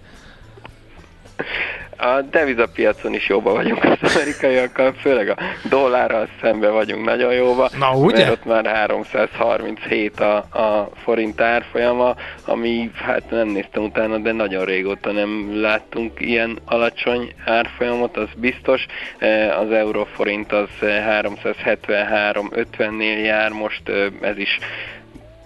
A 2.03 2.21
devizapiacon 2.21 3.13
is 3.13 3.29
jóba 3.29 3.53
vagyunk 3.53 3.83
az 3.83 4.15
amerikaiakkal, 4.15 4.93
főleg 4.93 5.29
a 5.29 5.35
dollárral 5.69 6.27
szembe 6.41 6.69
vagyunk 6.69 7.05
nagyon 7.05 7.33
jóba. 7.33 7.69
Na, 7.79 7.91
ugye? 7.95 8.17
Mert 8.17 8.31
ott 8.31 8.45
már 8.45 8.65
337 8.65 10.19
a, 10.19 10.35
a 10.37 10.89
forint 11.03 11.41
árfolyama, 11.41 12.15
ami 12.45 12.91
hát 12.93 13.29
nem 13.29 13.47
néztem 13.47 13.83
utána, 13.83 14.17
de 14.17 14.31
nagyon 14.31 14.65
régóta 14.65 15.11
nem 15.11 15.61
láttunk 15.61 16.19
ilyen 16.19 16.57
alacsony 16.65 17.33
árfolyamot, 17.45 18.17
az 18.17 18.29
biztos. 18.37 18.85
Eh, 19.17 19.59
Az 19.59 19.71
euróforint 19.71 20.51
az 20.51 20.69
eh, 20.81 21.19
373-50-nél 21.21 23.23
jár, 23.23 23.51
most 23.51 23.89
eh, 23.89 24.05
ez 24.21 24.37
is 24.37 24.59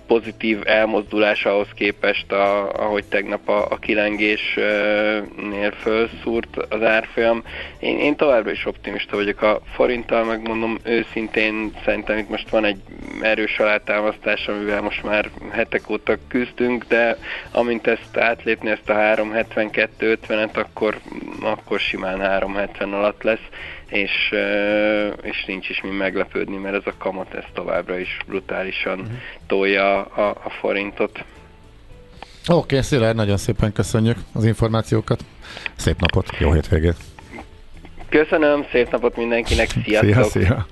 pozitív 0.08 0.62
elmozdulás 0.65 1.46
ahhoz 1.46 1.67
képest, 1.76 2.32
a, 2.32 2.72
ahogy 2.72 3.06
tegnap 3.06 3.50
a, 3.50 3.65
a 3.70 3.78
kilengésnél 3.78 5.72
felszúrt 5.72 6.58
az 6.70 6.84
árfolyam. 6.84 7.43
Én, 7.80 8.00
én 8.00 8.15
továbbra 8.15 8.52
is 8.52 8.65
optimista 8.65 9.15
vagyok 9.15 9.41
a 9.41 9.62
forinttal, 9.74 10.24
megmondom 10.24 10.78
őszintén, 10.84 11.72
szerintem 11.86 12.17
itt 12.17 12.30
most 12.30 12.50
van 12.50 12.65
egy 12.65 12.80
erős 13.22 13.60
alátámasztás, 13.60 14.48
amivel 14.48 14.82
most 14.82 15.04
már 15.04 15.30
hetek 15.52 15.89
óta 15.89 16.17
küzdünk, 16.28 16.86
de 16.88 17.17
amint 17.52 17.88
ezt 17.88 18.17
átlépni, 18.17 18.70
ezt 18.70 18.89
a 18.89 18.93
372-50-et, 18.93 20.54
akkor, 20.54 21.00
akkor 21.41 21.80
simán 21.80 22.20
370 22.20 22.93
alatt 22.93 23.24
lesz 23.24 23.48
és, 23.89 24.12
és 25.21 25.45
nincs 25.47 25.69
is 25.69 25.82
mi 25.82 25.89
meglepődni, 25.89 26.58
mert 26.58 26.76
ez 26.76 26.82
a 26.86 26.93
kamat 26.97 27.34
ez 27.34 27.43
továbbra 27.54 27.97
is 27.97 28.17
brutálisan 28.28 29.00
uh-huh. 29.00 29.15
tolja 29.47 30.02
a, 30.02 30.30
a 30.30 30.50
forintot. 30.60 31.23
Oké, 32.47 32.58
okay, 32.58 32.82
Szilárd, 32.82 33.15
nagyon 33.15 33.38
szépen 33.38 33.73
köszönjük 33.73 34.17
az 34.34 34.45
információkat. 34.45 35.23
Szép 35.76 36.00
napot, 36.00 36.38
jó 36.39 36.54
hétvégét! 36.54 36.95
Köszönöm, 38.10 38.65
szép 38.71 38.91
napot 38.91 39.17
mindenkinek, 39.17 39.69
sziasztok! 39.84 40.13
Szia, 40.13 40.23
szia! 40.23 40.65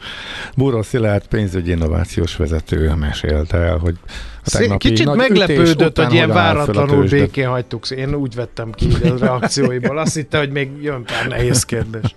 Búró 0.56 0.82
Szilárd 0.82 1.28
pénzügyi 1.28 1.72
innovációs 1.72 2.36
vezető 2.36 2.94
mesélte 2.94 3.58
el, 3.58 3.78
hogy 3.78 3.96
a 4.44 4.50
tegnapi 4.50 4.90
Kicsit 4.90 5.06
nagy 5.06 5.18
meglepődött, 5.18 5.74
ütés 5.74 5.88
után 5.88 6.06
hogy 6.06 6.14
ilyen 6.14 6.30
váratlanul 6.30 7.08
békén 7.08 7.48
hagytuk. 7.48 7.90
Én 7.90 8.14
úgy 8.14 8.36
vettem 8.36 8.72
ki 8.72 8.88
a 9.04 9.18
reakcióiból. 9.18 9.98
Azt 9.98 10.16
hitte, 10.16 10.38
hogy 10.38 10.50
még 10.50 10.70
jön 10.82 11.04
pár 11.04 11.28
nehéz 11.28 11.66
kérdés. 11.66 12.16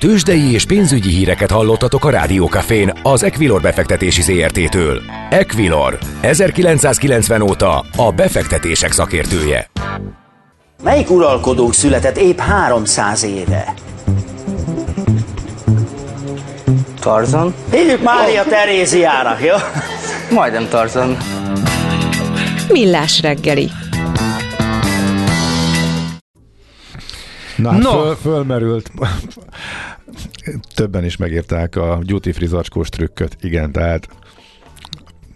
Tőzsdei 0.00 0.52
és 0.52 0.64
pénzügyi 0.64 1.08
híreket 1.08 1.50
hallottatok 1.50 2.04
a 2.04 2.10
Rádiókafén 2.10 2.92
az 3.02 3.22
Equilor 3.22 3.60
befektetési 3.60 4.22
ZRT-től. 4.22 5.02
Equilor, 5.30 5.98
1990 6.20 7.40
óta 7.42 7.84
a 7.96 8.12
befektetések 8.12 8.92
szakértője. 8.92 9.70
Melyik 10.82 11.10
uralkodónk 11.10 11.74
született 11.74 12.16
épp 12.16 12.38
300 12.38 13.22
éve? 13.22 13.74
Tarzan? 17.00 17.54
Hívjuk 17.70 18.02
Mária 18.02 18.44
Teréziának, 18.44 19.44
jó? 19.44 19.54
Majdnem 20.30 20.68
Tarzan. 20.68 21.16
Millás 22.68 23.20
reggeli. 23.20 23.70
Na, 27.56 27.70
hát 27.70 27.82
No. 27.82 27.90
Föl, 27.90 28.16
fölmerült. 28.22 28.90
Többen 30.74 31.04
is 31.04 31.16
megírták 31.16 31.76
a 31.76 31.98
duty 32.02 32.32
free 32.32 32.48
zacskós 32.48 32.88
trükköt. 32.88 33.36
Igen, 33.40 33.72
tehát 33.72 34.08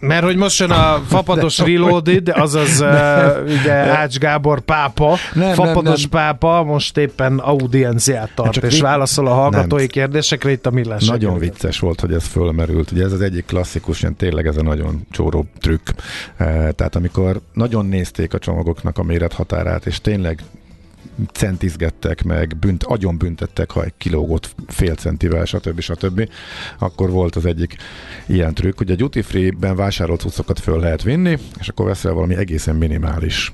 Mert 0.00 0.24
hogy 0.24 0.36
most 0.36 0.60
jön 0.60 0.70
a 0.70 1.02
Fapados 1.06 1.58
Reloaded, 1.68 2.28
azaz 2.46 2.80
uh, 2.80 3.50
ugye 3.60 3.72
Ács 3.72 4.18
Gábor 4.18 4.60
pápa, 4.60 5.16
Nem, 5.34 5.46
nem, 5.46 5.54
Fapados 5.54 6.00
nem. 6.00 6.10
pápa 6.10 6.62
most 6.64 6.96
éppen 6.96 7.38
audienciát 7.38 8.30
tart, 8.34 8.52
Csak 8.52 8.64
és 8.64 8.80
válaszol 8.80 9.26
a 9.26 9.34
hallgatói 9.34 9.78
Nem. 9.78 9.88
kérdésekre 9.88 10.50
itt 10.50 10.66
a 10.66 10.70
Millás 10.70 11.06
Nagyon 11.06 11.38
vicces 11.38 11.78
volt, 11.78 12.00
hogy 12.00 12.12
ez 12.12 12.26
fölmerült. 12.26 12.90
Ugye 12.90 13.04
ez 13.04 13.12
az 13.12 13.20
egyik 13.20 13.46
klasszikus, 13.46 14.00
ilyen 14.00 14.16
tényleg 14.16 14.46
ez 14.46 14.56
a 14.56 14.62
nagyon 14.62 15.06
csóró 15.10 15.46
trükk. 15.60 15.88
Tehát 16.36 16.96
amikor 16.96 17.40
nagyon 17.52 17.86
nézték 17.86 18.34
a 18.34 18.38
csomagoknak 18.38 18.98
a 18.98 19.02
mérethatárát, 19.02 19.86
és 19.86 20.00
tényleg 20.00 20.42
centizgettek 21.32 22.22
meg, 22.22 22.56
bünt, 22.56 22.82
agyon 22.82 23.18
büntettek, 23.18 23.70
ha 23.70 23.84
egy 23.84 23.92
kilógott 23.98 24.54
fél 24.66 24.94
centivel, 24.94 25.44
stb. 25.44 25.80
stb. 25.80 26.28
Akkor 26.78 27.10
volt 27.10 27.36
az 27.36 27.46
egyik 27.46 27.76
ilyen 28.26 28.54
trükk, 28.54 28.78
hogy 28.78 28.90
a 28.90 28.94
duty 28.94 29.22
free-ben 29.22 29.76
vásárolt 29.76 30.20
cuccokat 30.20 30.60
föl 30.60 30.80
lehet 30.80 31.02
vinni, 31.02 31.38
és 31.60 31.68
akkor 31.68 31.86
veszel 31.86 32.12
valami 32.12 32.36
egészen 32.36 32.76
minimális 32.76 33.52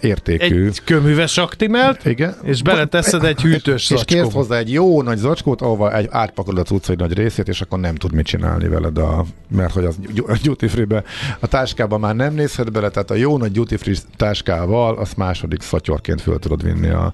értékű. 0.00 0.66
Egy 0.66 0.82
köműves 0.84 1.38
aktimelt, 1.38 2.04
Igen. 2.04 2.34
és 2.42 2.62
beleteszed 2.62 3.24
egy 3.24 3.40
hűtős 3.40 3.90
És 3.90 4.04
kérsz 4.04 4.20
zacskóba. 4.20 4.38
hozzá 4.38 4.58
egy 4.58 4.72
jó 4.72 5.02
nagy 5.02 5.18
zacskót, 5.18 5.60
ahova 5.60 5.96
egy 5.96 6.08
átpakolod 6.10 6.58
a 6.58 6.62
cucc 6.62 6.88
egy 6.88 6.98
nagy 6.98 7.12
részét, 7.12 7.48
és 7.48 7.60
akkor 7.60 7.78
nem 7.78 7.94
tud 7.94 8.12
mit 8.12 8.26
csinálni 8.26 8.68
veled, 8.68 8.98
a, 8.98 9.24
mert 9.48 9.72
hogy 9.72 9.84
az 9.84 9.96
duty 10.42 10.68
free 10.68 11.04
a 11.40 11.46
táskában 11.46 12.00
már 12.00 12.14
nem 12.14 12.34
nézhet 12.34 12.72
bele, 12.72 12.88
tehát 12.88 13.10
a 13.10 13.14
jó 13.14 13.38
nagy 13.38 13.52
duty 13.52 13.76
free 13.76 13.94
táskával 14.16 14.96
azt 14.96 15.16
második 15.16 15.62
szatyorként 15.62 16.20
föl 16.20 16.38
tudod 16.38 16.62
vinni. 16.62 16.88
A, 16.88 17.12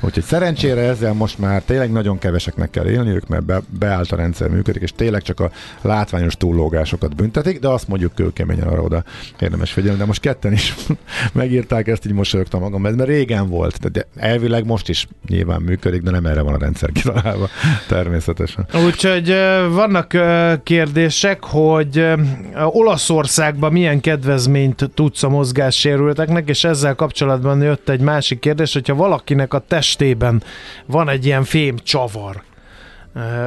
úgyhogy 0.00 0.22
szerencsére 0.22 0.80
ezzel 0.80 1.12
most 1.12 1.38
már 1.38 1.62
tényleg 1.62 1.92
nagyon 1.92 2.18
keveseknek 2.18 2.70
kell 2.70 2.86
élniük, 2.86 3.28
mert 3.28 3.44
be, 3.44 3.60
beállt 3.78 4.12
a 4.12 4.16
rendszer 4.16 4.48
működik, 4.48 4.82
és 4.82 4.92
tényleg 4.96 5.22
csak 5.22 5.40
a 5.40 5.50
látványos 5.80 6.36
túllógásokat 6.36 7.16
büntetik, 7.16 7.58
de 7.58 7.68
azt 7.68 7.88
mondjuk 7.88 8.14
kőkeményen 8.14 8.66
arra 8.68 8.82
oda 8.82 9.04
érdemes 9.40 9.72
figyelni. 9.72 9.98
De 9.98 10.04
most 10.04 10.20
ketten 10.20 10.52
is 10.52 10.74
megírták 11.32 11.88
ezt, 11.88 12.06
így 12.06 12.12
mosolyogtam 12.22 12.60
magam, 12.60 12.82
mert 12.82 13.04
régen 13.04 13.48
volt, 13.48 13.90
de 13.90 14.06
elvileg 14.16 14.66
most 14.66 14.88
is 14.88 15.08
nyilván 15.28 15.62
működik, 15.62 16.02
de 16.02 16.10
nem 16.10 16.26
erre 16.26 16.42
van 16.42 16.54
a 16.54 16.58
rendszer 16.58 16.92
kitalálva, 16.92 17.48
természetesen. 17.88 18.66
Úgyhogy 18.86 19.34
vannak 19.70 20.16
kérdések, 20.62 21.44
hogy 21.44 22.06
Olaszországban 22.64 23.72
milyen 23.72 24.00
kedvezményt 24.00 24.90
tudsz 24.94 25.22
a 25.22 25.28
mozgássérülteknek, 25.28 26.48
és 26.48 26.64
ezzel 26.64 26.94
kapcsolatban 26.94 27.62
jött 27.62 27.88
egy 27.88 28.00
másik 28.00 28.38
kérdés, 28.38 28.72
hogyha 28.72 28.94
valakinek 28.94 29.54
a 29.54 29.58
testében 29.68 30.42
van 30.86 31.08
egy 31.08 31.24
ilyen 31.26 31.44
fém 31.44 31.76
csavar, 31.82 32.42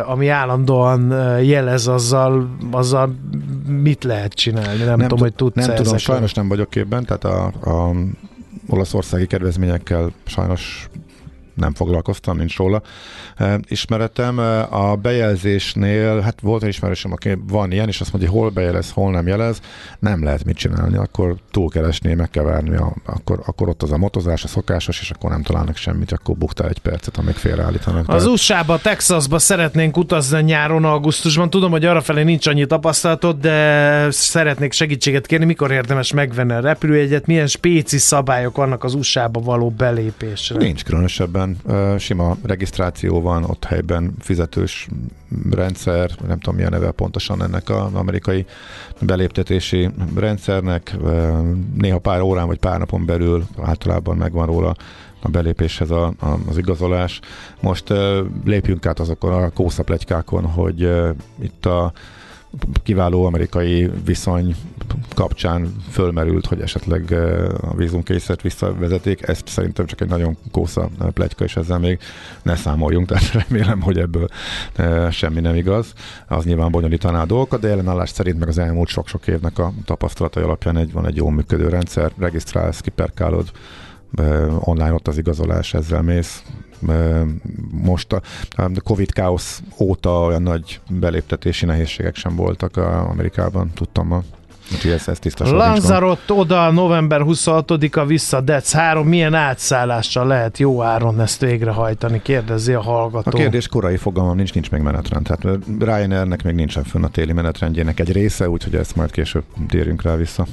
ami 0.05 0.27
állandóan 0.27 1.09
jelez 1.43 1.87
azzal, 1.87 2.55
azzal 2.71 3.15
mit 3.67 4.03
lehet 4.03 4.33
csinálni? 4.33 4.83
Nem, 4.83 4.87
nem 4.87 4.97
tudom, 4.97 5.07
tud- 5.07 5.19
hogy 5.19 5.33
tudsz 5.33 5.65
Nem 5.65 5.75
tudom, 5.75 5.97
sajnos 5.97 6.33
nem 6.33 6.47
vagyok 6.47 6.69
képben, 6.69 7.05
tehát 7.05 7.23
a, 7.23 7.45
a 7.45 7.91
olaszországi 8.67 9.27
kedvezményekkel 9.27 10.11
sajnos 10.25 10.89
nem 11.55 11.73
foglalkoztam, 11.73 12.37
nincs 12.37 12.57
róla 12.57 12.81
e, 13.35 13.59
ismeretem. 13.67 14.39
E, 14.39 14.63
A 14.63 14.95
bejelzésnél, 14.95 16.19
hát 16.19 16.41
volt 16.41 16.63
egy 16.63 16.69
ismerősöm, 16.69 17.11
aki 17.11 17.37
van 17.47 17.71
ilyen, 17.71 17.87
és 17.87 18.01
azt 18.01 18.11
mondja, 18.11 18.31
hogy 18.31 18.39
hol 18.39 18.49
bejelez, 18.49 18.91
hol 18.91 19.11
nem 19.11 19.27
jelez, 19.27 19.59
nem 19.99 20.23
lehet 20.23 20.45
mit 20.45 20.57
csinálni, 20.57 20.97
akkor 20.97 21.35
túlkeresni, 21.51 22.13
meg 22.13 22.29
kell 22.29 22.43
várni, 22.43 22.75
a, 22.75 22.93
akkor, 23.05 23.41
akkor 23.45 23.69
ott 23.69 23.83
az 23.83 23.91
a 23.91 23.97
motozás, 23.97 24.43
a 24.43 24.47
szokásos, 24.47 24.99
és 25.01 25.09
akkor 25.09 25.29
nem 25.29 25.41
találnak 25.41 25.75
semmit, 25.75 26.11
akkor 26.11 26.35
buktál 26.35 26.67
egy 26.69 26.79
percet, 26.79 27.17
amíg 27.17 27.35
félreállítanak. 27.35 28.09
Az 28.09 28.25
USA-ba, 28.25 28.77
Texasba 28.77 29.39
szeretnénk 29.39 29.97
utazni 29.97 30.41
nyáron, 30.41 30.85
augusztusban. 30.85 31.49
Tudom, 31.49 31.71
hogy 31.71 31.85
arrafelé 31.85 32.23
nincs 32.23 32.47
annyi 32.47 32.65
tapasztalatod, 32.65 33.39
de 33.39 34.07
szeretnék 34.11 34.71
segítséget 34.71 35.25
kérni. 35.25 35.45
Mikor 35.45 35.71
érdemes 35.71 36.13
megvenni 36.13 36.53
a 36.53 36.59
repülőjegyet? 36.59 37.25
Milyen 37.25 37.47
spéci 37.47 37.97
szabályok 37.97 38.55
vannak 38.55 38.83
az 38.83 38.93
USA-ba 38.93 39.39
való 39.39 39.69
belépésre? 39.69 40.57
Nincs 40.57 40.83
különösebben. 40.83 41.44
Ö, 41.65 41.95
Sima 41.97 42.37
regisztráció 42.43 43.21
van, 43.21 43.43
ott 43.43 43.63
helyben 43.63 44.13
fizetős 44.19 44.87
rendszer, 45.51 46.11
nem 46.27 46.39
tudom 46.39 46.55
milyen 46.55 46.71
neve 46.71 46.91
pontosan 46.91 47.43
ennek 47.43 47.69
az 47.69 47.93
amerikai 47.93 48.45
beléptetési 49.01 49.89
rendszernek. 50.15 50.95
Ö, 51.03 51.39
Néha 51.77 51.99
pár 51.99 52.21
órán 52.21 52.47
vagy 52.47 52.59
pár 52.59 52.79
napon 52.79 53.05
belül 53.05 53.45
általában 53.61 54.17
megvan 54.17 54.45
róla 54.45 54.75
a 55.21 55.29
belépéshez 55.29 55.91
a, 55.91 56.05
a, 56.05 56.37
az 56.49 56.57
igazolás. 56.57 57.19
Most 57.61 57.89
ö, 57.89 58.23
lépjünk 58.45 58.85
át 58.85 58.99
azokon 58.99 59.33
a 59.33 59.49
kószapletykákon, 59.49 60.45
hogy 60.45 60.83
ö, 60.83 61.09
itt 61.41 61.65
a 61.65 61.93
kiváló 62.83 63.25
amerikai 63.25 63.91
viszony 64.05 64.55
kapcsán 65.13 65.75
fölmerült, 65.89 66.45
hogy 66.45 66.61
esetleg 66.61 67.11
eh, 67.11 67.45
a 67.61 67.75
vízumkényszert 67.75 68.41
visszavezetik. 68.41 69.27
Ezt 69.27 69.47
szerintem 69.47 69.85
csak 69.85 70.01
egy 70.01 70.07
nagyon 70.07 70.37
kósza 70.51 70.89
eh, 70.99 71.07
pletyka, 71.07 71.43
és 71.43 71.55
ezzel 71.55 71.79
még 71.79 71.99
ne 72.43 72.55
számoljunk, 72.55 73.07
tehát 73.07 73.31
remélem, 73.31 73.81
hogy 73.81 73.97
ebből 73.97 74.27
eh, 74.75 75.11
semmi 75.11 75.39
nem 75.39 75.55
igaz. 75.55 75.93
Az 76.27 76.45
nyilván 76.45 76.71
bonyolítaná 76.71 77.21
a 77.21 77.25
dolgokat, 77.25 77.59
de 77.59 77.69
ellenállás 77.69 78.09
szerint 78.09 78.39
meg 78.39 78.47
az 78.47 78.57
elmúlt 78.57 78.87
sok-sok 78.87 79.27
évnek 79.27 79.59
a 79.59 79.73
tapasztalatai 79.85 80.43
alapján 80.43 80.77
egy, 80.77 80.91
van 80.91 81.07
egy 81.07 81.15
jó 81.15 81.29
működő 81.29 81.67
rendszer, 81.67 82.11
regisztrálsz, 82.17 82.79
kiperkálod, 82.79 83.51
online 84.59 84.93
ott 84.93 85.07
az 85.07 85.17
igazolás, 85.17 85.73
ezzel 85.73 86.01
mész. 86.01 86.43
Most 87.71 88.13
a, 88.13 88.21
Covid 88.83 89.11
káosz 89.11 89.61
óta 89.79 90.25
olyan 90.25 90.41
nagy 90.41 90.79
beléptetési 90.89 91.65
nehézségek 91.65 92.15
sem 92.15 92.35
voltak 92.35 92.77
a 92.77 93.09
Amerikában, 93.09 93.71
tudtam 93.73 94.07
ma. 94.07 94.23
Úgyhogy 94.73 94.91
ez, 94.91 95.07
ez 95.07 95.19
tiszta 95.19 95.45
oda 96.27 96.71
november 96.71 97.21
26-a 97.23 98.05
vissza 98.05 98.41
Dec 98.41 98.71
3. 98.71 99.07
Milyen 99.07 99.33
átszállással 99.33 100.27
lehet 100.27 100.57
jó 100.57 100.81
áron 100.81 101.21
ezt 101.21 101.41
végrehajtani? 101.41 102.21
Kérdezi 102.21 102.73
a 102.73 102.81
hallgató. 102.81 103.29
A 103.33 103.39
kérdés 103.39 103.67
korai 103.67 103.97
fogalmam 103.97 104.35
nincs, 104.35 104.53
nincs 104.53 104.71
még 104.71 104.81
menetrend. 104.81 105.25
Tehát 105.25 105.59
Ryanairnek 105.79 106.43
még 106.43 106.55
nincsen 106.55 106.83
fönn 106.83 107.03
a 107.03 107.07
téli 107.07 107.33
menetrendjének 107.33 107.99
egy 107.99 108.11
része, 108.11 108.49
úgyhogy 108.49 108.75
ezt 108.75 108.95
majd 108.95 109.11
később 109.11 109.43
térjünk 109.67 110.01
rá 110.01 110.15
vissza. 110.15 110.45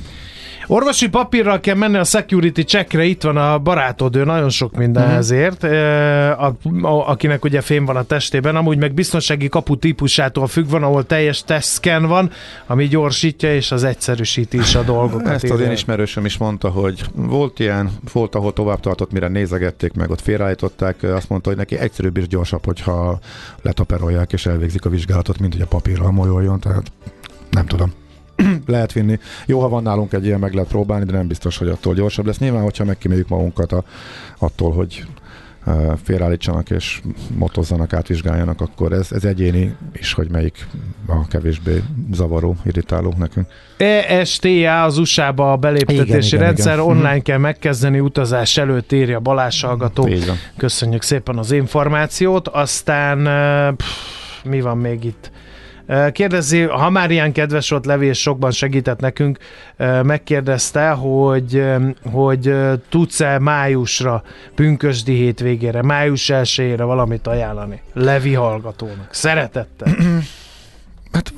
Orvosi 0.66 1.08
papírral 1.08 1.60
kell 1.60 1.74
menni 1.74 1.96
a 1.96 2.04
security 2.04 2.60
checkre, 2.60 3.04
itt 3.04 3.22
van 3.22 3.36
a 3.36 3.58
barátod, 3.58 4.16
ő 4.16 4.24
nagyon 4.24 4.48
sok 4.48 4.76
minden 4.76 5.06
Mhm. 5.06 5.16
ezért, 5.16 5.64
e, 5.64 6.32
a, 6.32 6.54
a, 6.82 7.08
akinek 7.08 7.44
ugye 7.44 7.60
fém 7.60 7.84
van 7.84 7.96
a 7.96 8.02
testében, 8.02 8.56
amúgy 8.56 8.78
meg 8.78 8.94
biztonsági 8.94 9.48
kapu 9.48 9.76
típusától 9.76 10.46
függ 10.46 10.68
van, 10.68 10.82
ahol 10.82 11.06
teljes 11.06 11.44
testszken 11.44 12.06
van, 12.06 12.30
ami 12.66 12.86
gyorsítja 12.86 13.54
és 13.54 13.72
az 13.72 13.84
egyszerűsíti 13.84 14.58
is 14.58 14.74
a 14.74 14.82
dolgokat. 14.82 15.32
Ezt 15.32 15.50
az 15.50 15.60
én 15.60 15.70
ismerősöm 15.70 16.24
is 16.24 16.36
mondta, 16.36 16.68
hogy 16.68 17.04
volt 17.14 17.58
ilyen, 17.58 17.90
volt, 18.12 18.34
ahol 18.34 18.52
tovább 18.52 18.80
tartott, 18.80 19.12
mire 19.12 19.28
nézegették 19.28 19.92
meg, 19.92 20.10
ott 20.10 20.20
félreállították, 20.20 21.02
azt 21.02 21.28
mondta, 21.28 21.48
hogy 21.48 21.58
neki 21.58 21.78
egyszerűbb 21.78 22.16
és 22.16 22.26
gyorsabb, 22.28 22.64
hogyha 22.64 23.18
letaperolják 23.62 24.32
és 24.32 24.46
elvégzik 24.46 24.84
a 24.84 24.88
vizsgálatot, 24.88 25.38
mint 25.38 25.52
hogy 25.52 25.62
a 25.62 25.66
papírral 25.66 26.10
molyoljon, 26.10 26.60
tehát 26.60 26.92
nem 27.50 27.66
tudom. 27.66 27.92
lehet 28.66 28.92
vinni. 28.92 29.18
Jó, 29.46 29.60
ha 29.60 29.68
van 29.68 29.82
nálunk 29.82 30.12
egy 30.12 30.24
ilyen, 30.24 30.38
meg 30.38 30.54
lehet 30.54 30.68
próbálni, 30.68 31.04
de 31.04 31.12
nem 31.12 31.26
biztos, 31.26 31.58
hogy 31.58 31.68
attól 31.68 31.94
gyorsabb 31.94 32.26
lesz. 32.26 32.38
Nyilván, 32.38 32.62
hogyha 32.62 32.84
megkíméljük 32.84 33.28
magunkat 33.28 33.72
a, 33.72 33.84
attól, 34.38 34.72
hogy 34.72 35.04
uh, 35.66 35.92
félreállítsanak 36.02 36.70
és 36.70 37.00
motozzanak, 37.36 37.92
átvizsgáljanak, 37.92 38.60
akkor 38.60 38.92
ez, 38.92 39.12
ez 39.12 39.24
egyéni 39.24 39.76
is, 39.92 40.12
hogy 40.12 40.30
melyik 40.30 40.66
a 41.06 41.26
kevésbé 41.26 41.82
zavaró, 42.12 42.56
irritáló 42.64 43.14
nekünk. 43.18 43.46
ESTA 44.08 44.82
az 44.82 44.98
USA-ba 44.98 45.52
a 45.52 45.56
beléptetési 45.56 46.04
Igen, 46.06 46.20
igen, 46.20 46.40
rendszer, 46.40 46.72
igen. 46.72 46.86
online 46.86 47.20
kell 47.20 47.38
megkezdeni 47.38 48.00
utazás 48.00 48.56
előtt, 48.56 48.92
írja 48.92 49.20
Balázs 49.20 49.62
hallgató. 49.62 50.08
Köszönjük 50.56 51.02
szépen 51.02 51.38
az 51.38 51.52
információt. 51.52 52.48
Aztán 52.48 53.26
eh, 53.26 53.72
pff, 53.72 54.44
mi 54.44 54.60
van 54.60 54.78
még 54.78 55.04
itt? 55.04 55.30
Kérdezi, 56.12 56.60
ha 56.62 56.90
már 56.90 57.10
ilyen 57.10 57.32
kedves 57.32 57.70
volt 57.70 57.86
Levi, 57.86 58.06
és 58.06 58.20
sokban 58.20 58.50
segített 58.50 59.00
nekünk, 59.00 59.38
megkérdezte, 60.02 60.88
hogy, 60.88 61.64
hogy 62.12 62.54
tudsz-e 62.88 63.38
májusra, 63.38 64.22
pünkösdi 64.54 65.14
hétvégére, 65.14 65.82
május 65.82 66.30
1 66.30 66.74
valamit 66.76 67.26
ajánlani 67.26 67.80
Levi 67.92 68.34
hallgatónak. 68.34 69.08
Szeretettel. 69.10 69.96
Hát 71.12 71.32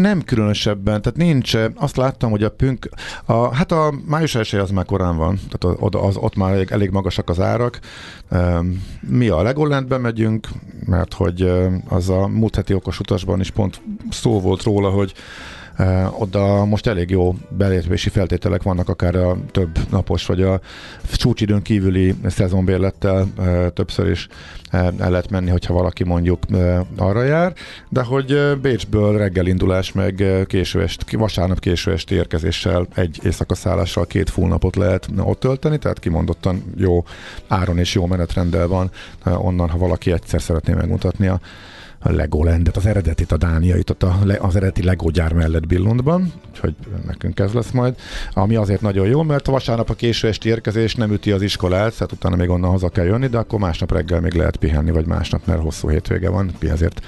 nem 0.00 0.22
különösebben, 0.22 1.02
tehát 1.02 1.18
nincs, 1.18 1.56
azt 1.74 1.96
láttam, 1.96 2.30
hogy 2.30 2.42
a 2.42 2.50
pünk, 2.50 2.88
a, 3.24 3.54
hát 3.54 3.72
a 3.72 3.94
május 4.06 4.34
első 4.34 4.60
az 4.60 4.70
már 4.70 4.84
korán 4.84 5.16
van, 5.16 5.38
tehát 5.50 5.78
oda, 5.80 6.02
az, 6.02 6.16
ott 6.16 6.36
már 6.36 6.52
elég, 6.52 6.70
elég 6.70 6.90
magasak 6.90 7.28
az 7.28 7.40
árak. 7.40 7.78
Mi 9.00 9.28
a 9.28 9.42
Legolandbe 9.42 9.98
megyünk, 9.98 10.48
mert 10.86 11.12
hogy 11.12 11.52
az 11.88 12.08
a 12.08 12.26
múlt 12.26 12.54
heti 12.54 12.74
okos 12.74 13.00
utasban 13.00 13.40
is 13.40 13.50
pont 13.50 13.80
szó 14.10 14.40
volt 14.40 14.62
róla, 14.62 14.90
hogy 14.90 15.14
oda 16.18 16.64
most 16.64 16.86
elég 16.86 17.10
jó 17.10 17.34
belépési 17.48 18.08
feltételek 18.08 18.62
vannak, 18.62 18.88
akár 18.88 19.16
a 19.16 19.36
több 19.50 19.78
napos, 19.90 20.26
vagy 20.26 20.42
a 20.42 20.60
csúcsidőn 21.12 21.62
kívüli 21.62 22.14
szezonbérlettel 22.26 23.26
többször 23.74 24.10
is 24.10 24.28
el 24.70 25.10
lehet 25.10 25.30
menni, 25.30 25.50
hogyha 25.50 25.74
valaki 25.74 26.04
mondjuk 26.04 26.42
arra 26.96 27.22
jár, 27.22 27.52
de 27.88 28.02
hogy 28.02 28.58
Bécsből 28.62 29.18
reggelindulás, 29.18 29.92
meg 29.92 30.16
uh, 30.20 30.46
késő 30.46 30.82
est, 30.82 31.10
vasárnap 31.10 31.58
késő 31.58 31.92
esti 31.92 32.14
érkezéssel 32.14 32.86
egy 32.94 33.20
éjszaka 33.22 33.54
szállással 33.54 34.06
két 34.06 34.30
full 34.30 34.48
napot 34.48 34.76
lehet 34.76 35.08
ott 35.18 35.40
tölteni, 35.40 35.78
tehát 35.78 35.98
kimondottan 35.98 36.62
jó 36.76 37.04
áron 37.48 37.78
és 37.78 37.94
jó 37.94 38.06
menetrenddel 38.06 38.66
van 38.66 38.90
onnan, 39.24 39.68
ha 39.68 39.78
valaki 39.78 40.12
egyszer 40.12 40.42
szeretné 40.42 40.72
megmutatni 40.72 41.26
a 41.26 41.40
a 42.06 42.12
Legolandet, 42.12 42.76
az 42.76 42.86
eredetit, 42.86 43.32
a 43.32 43.36
Dániait, 43.36 43.90
ott 43.90 44.02
a, 44.02 44.18
az 44.38 44.56
eredeti 44.56 44.82
Lego 44.82 45.10
mellett 45.34 45.66
Billundban. 45.66 46.32
úgyhogy 46.50 46.74
nekünk 47.06 47.38
ez 47.38 47.52
lesz 47.52 47.70
majd. 47.70 47.94
Ami 48.32 48.54
azért 48.56 48.80
nagyon 48.80 49.06
jó, 49.06 49.22
mert 49.22 49.46
vasárnap 49.46 49.90
a 49.90 49.94
késő 49.94 50.28
esti 50.28 50.48
érkezés 50.48 50.94
nem 50.94 51.12
üti 51.12 51.32
az 51.32 51.42
iskolát, 51.42 51.92
tehát 51.92 52.12
utána 52.12 52.36
még 52.36 52.48
onnan 52.48 52.70
haza 52.70 52.88
kell 52.88 53.04
jönni, 53.04 53.26
de 53.26 53.38
akkor 53.38 53.58
másnap 53.58 53.92
reggel 53.92 54.20
még 54.20 54.34
lehet 54.34 54.56
pihenni, 54.56 54.90
vagy 54.90 55.06
másnap, 55.06 55.46
mert 55.46 55.60
hosszú 55.60 55.88
hétvége 55.88 56.30
van, 56.30 56.50
mi 56.60 56.68
ezért 56.68 57.00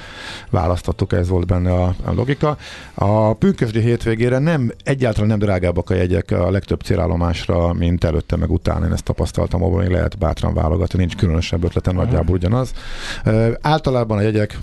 választottuk, 0.51 1.12
ez 1.12 1.28
volt 1.28 1.47
benne 1.47 1.72
a, 1.72 1.94
a 2.05 2.12
logika. 2.14 2.57
A 2.94 3.34
pünkösdi 3.34 3.80
hétvégére 3.80 4.38
nem, 4.38 4.72
egyáltalán 4.84 5.28
nem 5.28 5.38
drágábbak 5.38 5.90
a 5.90 5.94
jegyek 5.94 6.30
a 6.30 6.51
legtöbb 6.51 6.80
célállomásra, 6.80 7.72
mint 7.72 8.05
előtte 8.05 8.36
meg 8.36 8.51
utána. 8.51 8.86
Én 8.86 8.92
ezt 8.92 9.05
tapasztaltam, 9.05 9.62
ahol 9.62 9.80
még 9.80 9.90
lehet 9.90 10.18
bátran 10.18 10.55
válogatni, 10.55 10.99
nincs 10.99 11.16
különösebb 11.16 11.64
ötlete, 11.64 11.92
nagyjából 11.92 12.34
ugyanaz. 12.34 12.72
Általában 13.61 14.18
a 14.18 14.20
jegyek 14.20 14.59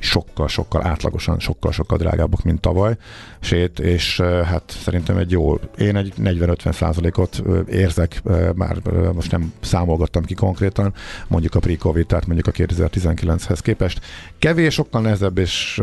sokkal-sokkal 0.00 0.86
átlagosan, 0.86 1.38
sokkal-sokkal 1.38 1.98
drágábbak, 1.98 2.42
mint 2.42 2.60
tavaly, 2.60 2.96
sét, 3.40 3.78
és 3.78 4.20
hát 4.20 4.76
szerintem 4.82 5.16
egy 5.16 5.30
jó, 5.30 5.58
én 5.78 5.96
egy 5.96 6.12
40-50 6.18 6.72
százalékot 6.72 7.42
érzek, 7.68 8.22
már 8.54 8.76
most 9.14 9.30
nem 9.30 9.52
számolgattam 9.60 10.24
ki 10.24 10.34
konkrétan, 10.34 10.94
mondjuk 11.28 11.54
a 11.54 11.60
pre-covid, 11.60 12.06
tehát 12.06 12.26
mondjuk 12.26 12.46
a 12.46 12.50
2019-hez 12.50 13.58
képest. 13.62 14.00
Kevés, 14.38 14.74
sokkal 14.74 15.00
nehezebb, 15.00 15.38
és 15.38 15.80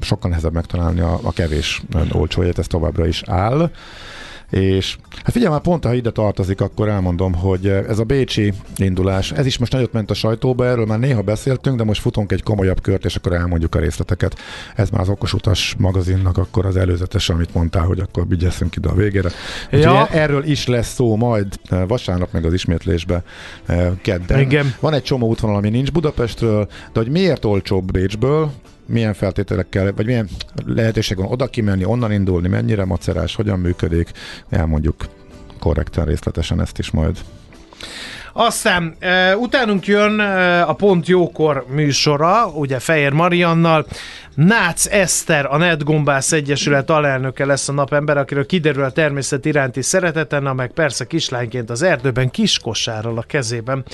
sokkal 0.00 0.30
nehezebb 0.30 0.52
megtalálni 0.52 1.00
a, 1.00 1.18
a 1.22 1.32
kevés 1.32 1.82
olcsó 2.12 2.42
ez 2.42 2.66
továbbra 2.66 3.06
is 3.06 3.22
áll. 3.26 3.70
És 4.50 4.96
hát 5.22 5.32
figyelj 5.32 5.52
már 5.52 5.60
pont, 5.60 5.84
ha 5.84 5.94
ide 5.94 6.10
tartozik, 6.10 6.60
akkor 6.60 6.88
elmondom, 6.88 7.34
hogy 7.34 7.66
ez 7.66 7.98
a 7.98 8.04
Bécsi 8.04 8.52
indulás, 8.76 9.32
ez 9.32 9.46
is 9.46 9.58
most 9.58 9.72
nagyot 9.72 9.92
ment 9.92 10.10
a 10.10 10.14
sajtóba, 10.14 10.66
erről 10.66 10.86
már 10.86 10.98
néha 10.98 11.22
beszéltünk, 11.22 11.76
de 11.76 11.84
most 11.84 12.00
futunk 12.00 12.32
egy 12.32 12.42
komolyabb 12.42 12.80
kört, 12.80 13.04
és 13.04 13.16
akkor 13.16 13.32
elmondjuk 13.32 13.74
a 13.74 13.78
részleteket. 13.78 14.38
Ez 14.74 14.90
már 14.90 15.00
az 15.00 15.08
Okos 15.08 15.32
Utas 15.32 15.74
magazinnak 15.78 16.38
akkor 16.38 16.66
az 16.66 16.76
előzetes, 16.76 17.28
amit 17.28 17.54
mondtál, 17.54 17.84
hogy 17.84 18.00
akkor 18.00 18.28
vigyesszünk 18.28 18.76
ide 18.76 18.88
a 18.88 18.94
végére. 18.94 19.30
Ja. 19.70 20.08
erről 20.08 20.44
is 20.44 20.66
lesz 20.66 20.94
szó 20.94 21.16
majd 21.16 21.46
eh, 21.68 21.86
vasárnap, 21.88 22.32
meg 22.32 22.44
az 22.44 22.52
ismétlésbe 22.52 23.22
eh, 23.66 23.90
kedden. 24.02 24.40
Igen. 24.40 24.74
Van 24.80 24.94
egy 24.94 25.02
csomó 25.02 25.28
útvonal, 25.28 25.56
ami 25.56 25.68
nincs 25.68 25.92
Budapestről, 25.92 26.68
de 26.92 27.00
hogy 27.00 27.08
miért 27.08 27.44
olcsóbb 27.44 27.90
Bécsből, 27.90 28.50
milyen 28.86 29.14
feltételekkel, 29.14 29.92
vagy 29.92 30.06
milyen 30.06 30.28
lehetőség 30.66 31.16
van 31.16 31.26
oda 31.26 31.46
kimenni, 31.46 31.84
onnan 31.84 32.12
indulni, 32.12 32.48
mennyire 32.48 32.84
macerás, 32.84 33.34
hogyan 33.34 33.58
működik, 33.58 34.10
elmondjuk 34.48 35.04
korrekten, 35.58 36.04
részletesen 36.04 36.60
ezt 36.60 36.78
is 36.78 36.90
majd. 36.90 37.18
Aztán 38.32 38.96
uh, 39.00 39.40
utánunk 39.40 39.86
jön 39.86 40.20
uh, 40.20 40.68
a 40.68 40.72
Pont 40.72 41.06
Jókor 41.06 41.64
műsora, 41.68 42.46
ugye 42.46 42.78
Fehér 42.78 43.12
Mariannal. 43.12 43.86
Nácz 44.34 44.88
Eszter, 44.88 45.46
a 45.46 45.56
Netgombász 45.56 46.32
Egyesület 46.32 46.90
alelnöke 46.90 47.44
lesz 47.44 47.68
a 47.68 47.72
napember, 47.72 48.16
akiről 48.16 48.46
kiderül 48.46 48.84
a 48.84 48.90
természet 48.90 49.44
iránti 49.44 49.82
szereteten, 49.82 50.42
meg 50.42 50.70
persze 50.70 51.06
kislányként 51.06 51.70
az 51.70 51.82
erdőben 51.82 52.30
kiskosárral 52.30 53.18
a 53.18 53.22
kezében 53.22 53.84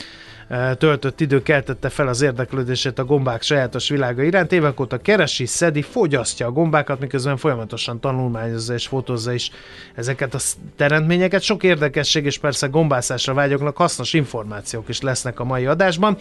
töltött 0.78 1.20
idő 1.20 1.42
keltette 1.42 1.88
fel 1.88 2.08
az 2.08 2.22
érdeklődését 2.22 2.98
a 2.98 3.04
gombák 3.04 3.42
sajátos 3.42 3.88
világa 3.88 4.22
iránt. 4.22 4.52
Évek 4.52 4.80
óta 4.80 4.98
keresi, 4.98 5.46
szedi, 5.46 5.82
fogyasztja 5.82 6.46
a 6.46 6.50
gombákat, 6.50 7.00
miközben 7.00 7.36
folyamatosan 7.36 8.00
tanulmányozza 8.00 8.74
és 8.74 8.86
fotózza 8.86 9.32
is 9.32 9.50
ezeket 9.94 10.34
a 10.34 10.38
teremtményeket. 10.76 11.42
Sok 11.42 11.62
érdekesség 11.62 12.24
és 12.24 12.38
persze 12.38 12.66
gombászásra 12.66 13.34
vágyoknak 13.34 13.76
hasznos 13.76 14.12
információk 14.12 14.88
is 14.88 15.00
lesznek 15.00 15.40
a 15.40 15.44
mai 15.44 15.66
adásban. 15.66 16.16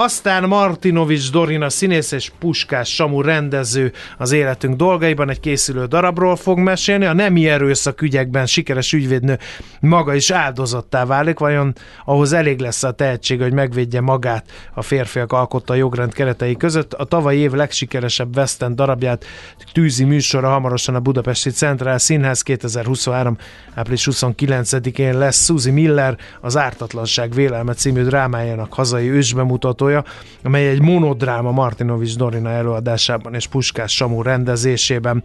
Aztán 0.00 0.44
Martinovics 0.44 1.30
Dorina 1.30 1.68
színész 1.68 2.12
és 2.12 2.32
Puskás 2.38 2.94
Samu 2.94 3.22
rendező 3.22 3.92
az 4.18 4.32
életünk 4.32 4.76
dolgaiban 4.76 5.30
egy 5.30 5.40
készülő 5.40 5.84
darabról 5.84 6.36
fog 6.36 6.58
mesélni. 6.58 7.04
A 7.04 7.12
nemi 7.12 7.48
erőszak 7.48 8.02
ügyekben 8.02 8.46
sikeres 8.46 8.92
ügyvédnő 8.92 9.38
maga 9.80 10.14
is 10.14 10.30
áldozattá 10.30 11.04
válik, 11.04 11.38
vajon 11.38 11.72
ahhoz 12.04 12.32
elég 12.32 12.58
lesz 12.58 12.82
a 12.82 12.92
tehetség, 12.92 13.40
hogy 13.40 13.52
megvédje 13.52 14.00
magát 14.00 14.44
a 14.74 14.82
férfiak 14.82 15.32
alkotta 15.32 15.74
jogrend 15.74 16.12
keretei 16.12 16.56
között. 16.56 16.94
A 16.94 17.04
tavalyi 17.04 17.38
év 17.38 17.52
legsikeresebb 17.52 18.36
West 18.36 18.74
darabját 18.74 19.24
tűzi 19.72 20.04
műsora 20.04 20.48
hamarosan 20.48 20.94
a 20.94 21.00
Budapesti 21.00 21.50
Centrál 21.50 21.98
Színház 21.98 22.42
2023. 22.42 23.36
április 23.74 24.08
29-én 24.10 25.18
lesz 25.18 25.44
Suzy 25.44 25.70
Miller 25.70 26.16
az 26.40 26.56
Ártatlanság 26.56 27.32
vélelme 27.34 27.74
című 27.74 28.02
drámájának 28.02 28.74
hazai 28.74 29.10
ősbemutató 29.10 29.86
bemutatója, 29.88 30.04
amely 30.42 30.68
egy 30.68 30.80
monodráma 30.80 31.50
Martinovics 31.50 32.16
Dorina 32.16 32.50
előadásában 32.50 33.34
és 33.34 33.46
Puskás 33.46 33.94
Samu 33.94 34.22
rendezésében. 34.22 35.22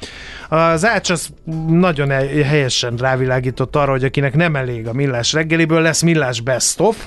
Az 0.50 0.86
Ács 0.86 1.10
az 1.10 1.30
nagyon 1.68 2.10
helyesen 2.44 2.96
rávilágított 2.96 3.76
arra, 3.76 3.92
hogy 3.92 4.04
akinek 4.04 4.36
nem 4.36 4.56
elég 4.56 4.88
a 4.88 4.94
millás 4.94 5.34
reggeliből, 5.34 5.82
lesz 5.82 6.02
millás 6.02 6.42
best 6.42 6.80
of, 6.80 7.06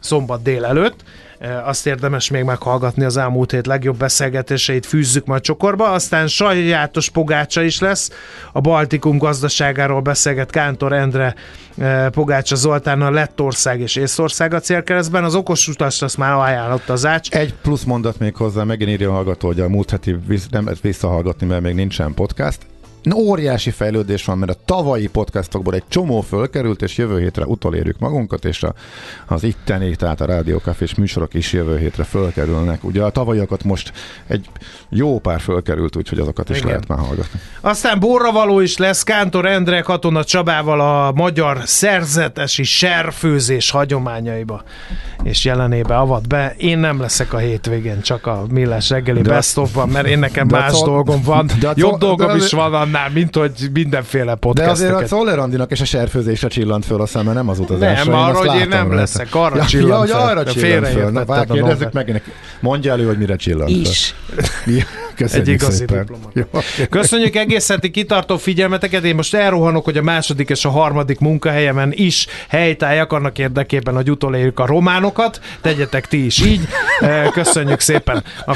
szombat 0.00 0.42
délelőtt, 0.42 1.04
azt 1.64 1.86
érdemes 1.86 2.30
még 2.30 2.44
meghallgatni 2.44 3.04
az 3.04 3.16
elmúlt 3.16 3.50
hét 3.50 3.66
legjobb 3.66 3.96
beszélgetéseit 3.96 4.86
fűzzük 4.86 5.26
majd 5.26 5.42
csokorba, 5.42 5.90
aztán 5.90 6.26
sajátos 6.26 7.10
pogácsa 7.10 7.62
is 7.62 7.80
lesz, 7.80 8.10
a 8.52 8.60
Baltikum 8.60 9.18
gazdaságáról 9.18 10.00
beszélget 10.00 10.50
Kántor 10.50 10.92
Endre 10.92 11.34
Pogácsa 12.10 12.54
Zoltán 12.54 13.02
a 13.02 13.10
Lettország 13.10 13.80
és 13.80 13.96
Észország 13.96 14.54
a 14.54 14.60
célkeresztben, 14.60 15.24
az 15.24 15.34
okos 15.34 15.68
utast 15.68 16.02
azt 16.02 16.16
már 16.16 16.32
ajánlott 16.32 16.88
az 16.88 17.06
ács. 17.06 17.30
Egy 17.30 17.54
plusz 17.54 17.84
mondat 17.84 18.18
még 18.18 18.36
hozzá, 18.36 18.64
megint 18.64 18.90
írja 18.90 19.10
a 19.10 19.12
hallgató, 19.12 19.46
hogy 19.46 19.60
a 19.60 19.68
múlt 19.68 19.90
heti 19.90 20.16
nem 20.50 20.64
lehet 20.64 20.80
visszahallgatni, 20.80 21.46
mert 21.46 21.62
még 21.62 21.74
nincsen 21.74 22.14
podcast 22.14 22.58
óriási 23.14 23.70
fejlődés 23.70 24.24
van, 24.24 24.38
mert 24.38 24.50
a 24.52 24.60
tavalyi 24.64 25.06
podcastokból 25.06 25.74
egy 25.74 25.84
csomó 25.88 26.20
fölkerült, 26.20 26.82
és 26.82 26.96
jövő 26.96 27.20
hétre 27.20 27.44
utolérjük 27.44 27.98
magunkat, 27.98 28.44
és 28.44 28.62
a, 28.62 28.74
az 29.26 29.42
itteni, 29.42 29.96
tehát 29.96 30.20
a 30.20 30.24
rádiókafés 30.24 30.94
műsorok 30.94 31.34
is 31.34 31.52
jövő 31.52 31.78
hétre 31.78 32.04
fölkerülnek. 32.04 32.84
Ugye 32.84 33.02
a 33.02 33.10
tavalyakat 33.10 33.64
most 33.64 33.92
egy 34.26 34.46
jó 34.88 35.18
pár 35.18 35.40
fölkerült, 35.40 35.96
úgyhogy 35.96 36.18
azokat 36.18 36.50
is 36.50 36.56
Igen. 36.56 36.68
lehet 36.68 36.88
már 36.88 36.98
hallgatni. 36.98 37.40
Aztán 37.60 37.98
borravaló 37.98 38.60
is 38.60 38.76
lesz 38.76 39.02
Kántor 39.02 39.46
Endre 39.46 39.80
Katona 39.80 40.24
Csabával 40.24 40.80
a 40.80 41.12
magyar 41.12 41.60
szerzetesi 41.64 42.62
serfőzés 42.62 43.70
hagyományaiba 43.70 44.62
és 45.22 45.44
jelenébe 45.44 45.96
avat 45.96 46.28
be. 46.28 46.54
Én 46.56 46.78
nem 46.78 47.00
leszek 47.00 47.32
a 47.32 47.38
hétvégén, 47.38 48.00
csak 48.00 48.26
a 48.26 48.44
Millás 48.50 48.90
reggeli 48.90 49.22
best 49.22 49.60
mert 49.86 50.06
én 50.06 50.18
nekem 50.18 50.46
más 50.46 50.82
dolgom 50.82 51.22
van. 51.22 51.50
Jobb 51.74 51.98
dolgom 51.98 52.36
is 52.36 52.50
van 52.50 52.74
annál, 52.74 52.95
mint 53.12 53.36
hogy 53.36 53.52
mindenféle 53.72 54.34
podcast. 54.34 54.80
De 54.80 54.94
azért 54.94 55.12
a 55.12 55.42
Andinak 55.42 55.70
és 55.70 55.80
a 55.80 55.84
serfőzésre 55.84 56.48
csillant 56.48 56.84
föl 56.84 57.00
a 57.00 57.06
szeme, 57.06 57.32
nem 57.32 57.48
az 57.48 57.58
utazásra. 57.58 58.10
Nem, 58.10 58.20
arra, 58.20 58.36
hogy 58.36 58.60
én 58.60 58.68
nem 58.68 58.80
rajta. 58.80 58.94
leszek, 58.94 59.34
arra 59.34 59.56
ja, 59.56 59.64
csillant 59.64 60.08
ja, 60.08 60.16
hogy 60.16 60.28
arra 60.28 60.44
csillant 60.52 60.88
föl. 60.88 61.10
Na, 61.10 61.24
vár, 61.24 61.46
kérdezzük 61.46 61.92
meg, 61.92 62.22
mondja 62.60 62.92
elő, 62.92 63.06
hogy 63.06 63.18
mire 63.18 63.36
csillant 63.36 63.70
Is. 63.70 64.14
Köszönjük 65.16 65.48
Egy 65.48 65.54
igazi 65.54 65.84
Köszönjük 66.90 67.36
egész 67.36 67.68
heti 67.68 67.90
kitartó 67.90 68.36
figyelmeteket. 68.36 69.04
Én 69.04 69.14
most 69.14 69.34
elrohanok, 69.34 69.84
hogy 69.84 69.96
a 69.96 70.02
második 70.02 70.50
és 70.50 70.64
a 70.64 70.70
harmadik 70.70 71.18
munkahelyemen 71.18 71.92
is 71.94 72.26
helytálljak 72.48 73.12
annak 73.12 73.38
érdekében, 73.38 73.94
hogy 73.94 74.10
utolérjük 74.10 74.58
a 74.58 74.66
románokat. 74.66 75.40
Tegyetek 75.60 76.08
ti 76.08 76.24
is 76.24 76.44
így. 76.44 76.60
Köszönjük 77.32 77.80
szépen. 77.80 78.24
A 78.44 78.54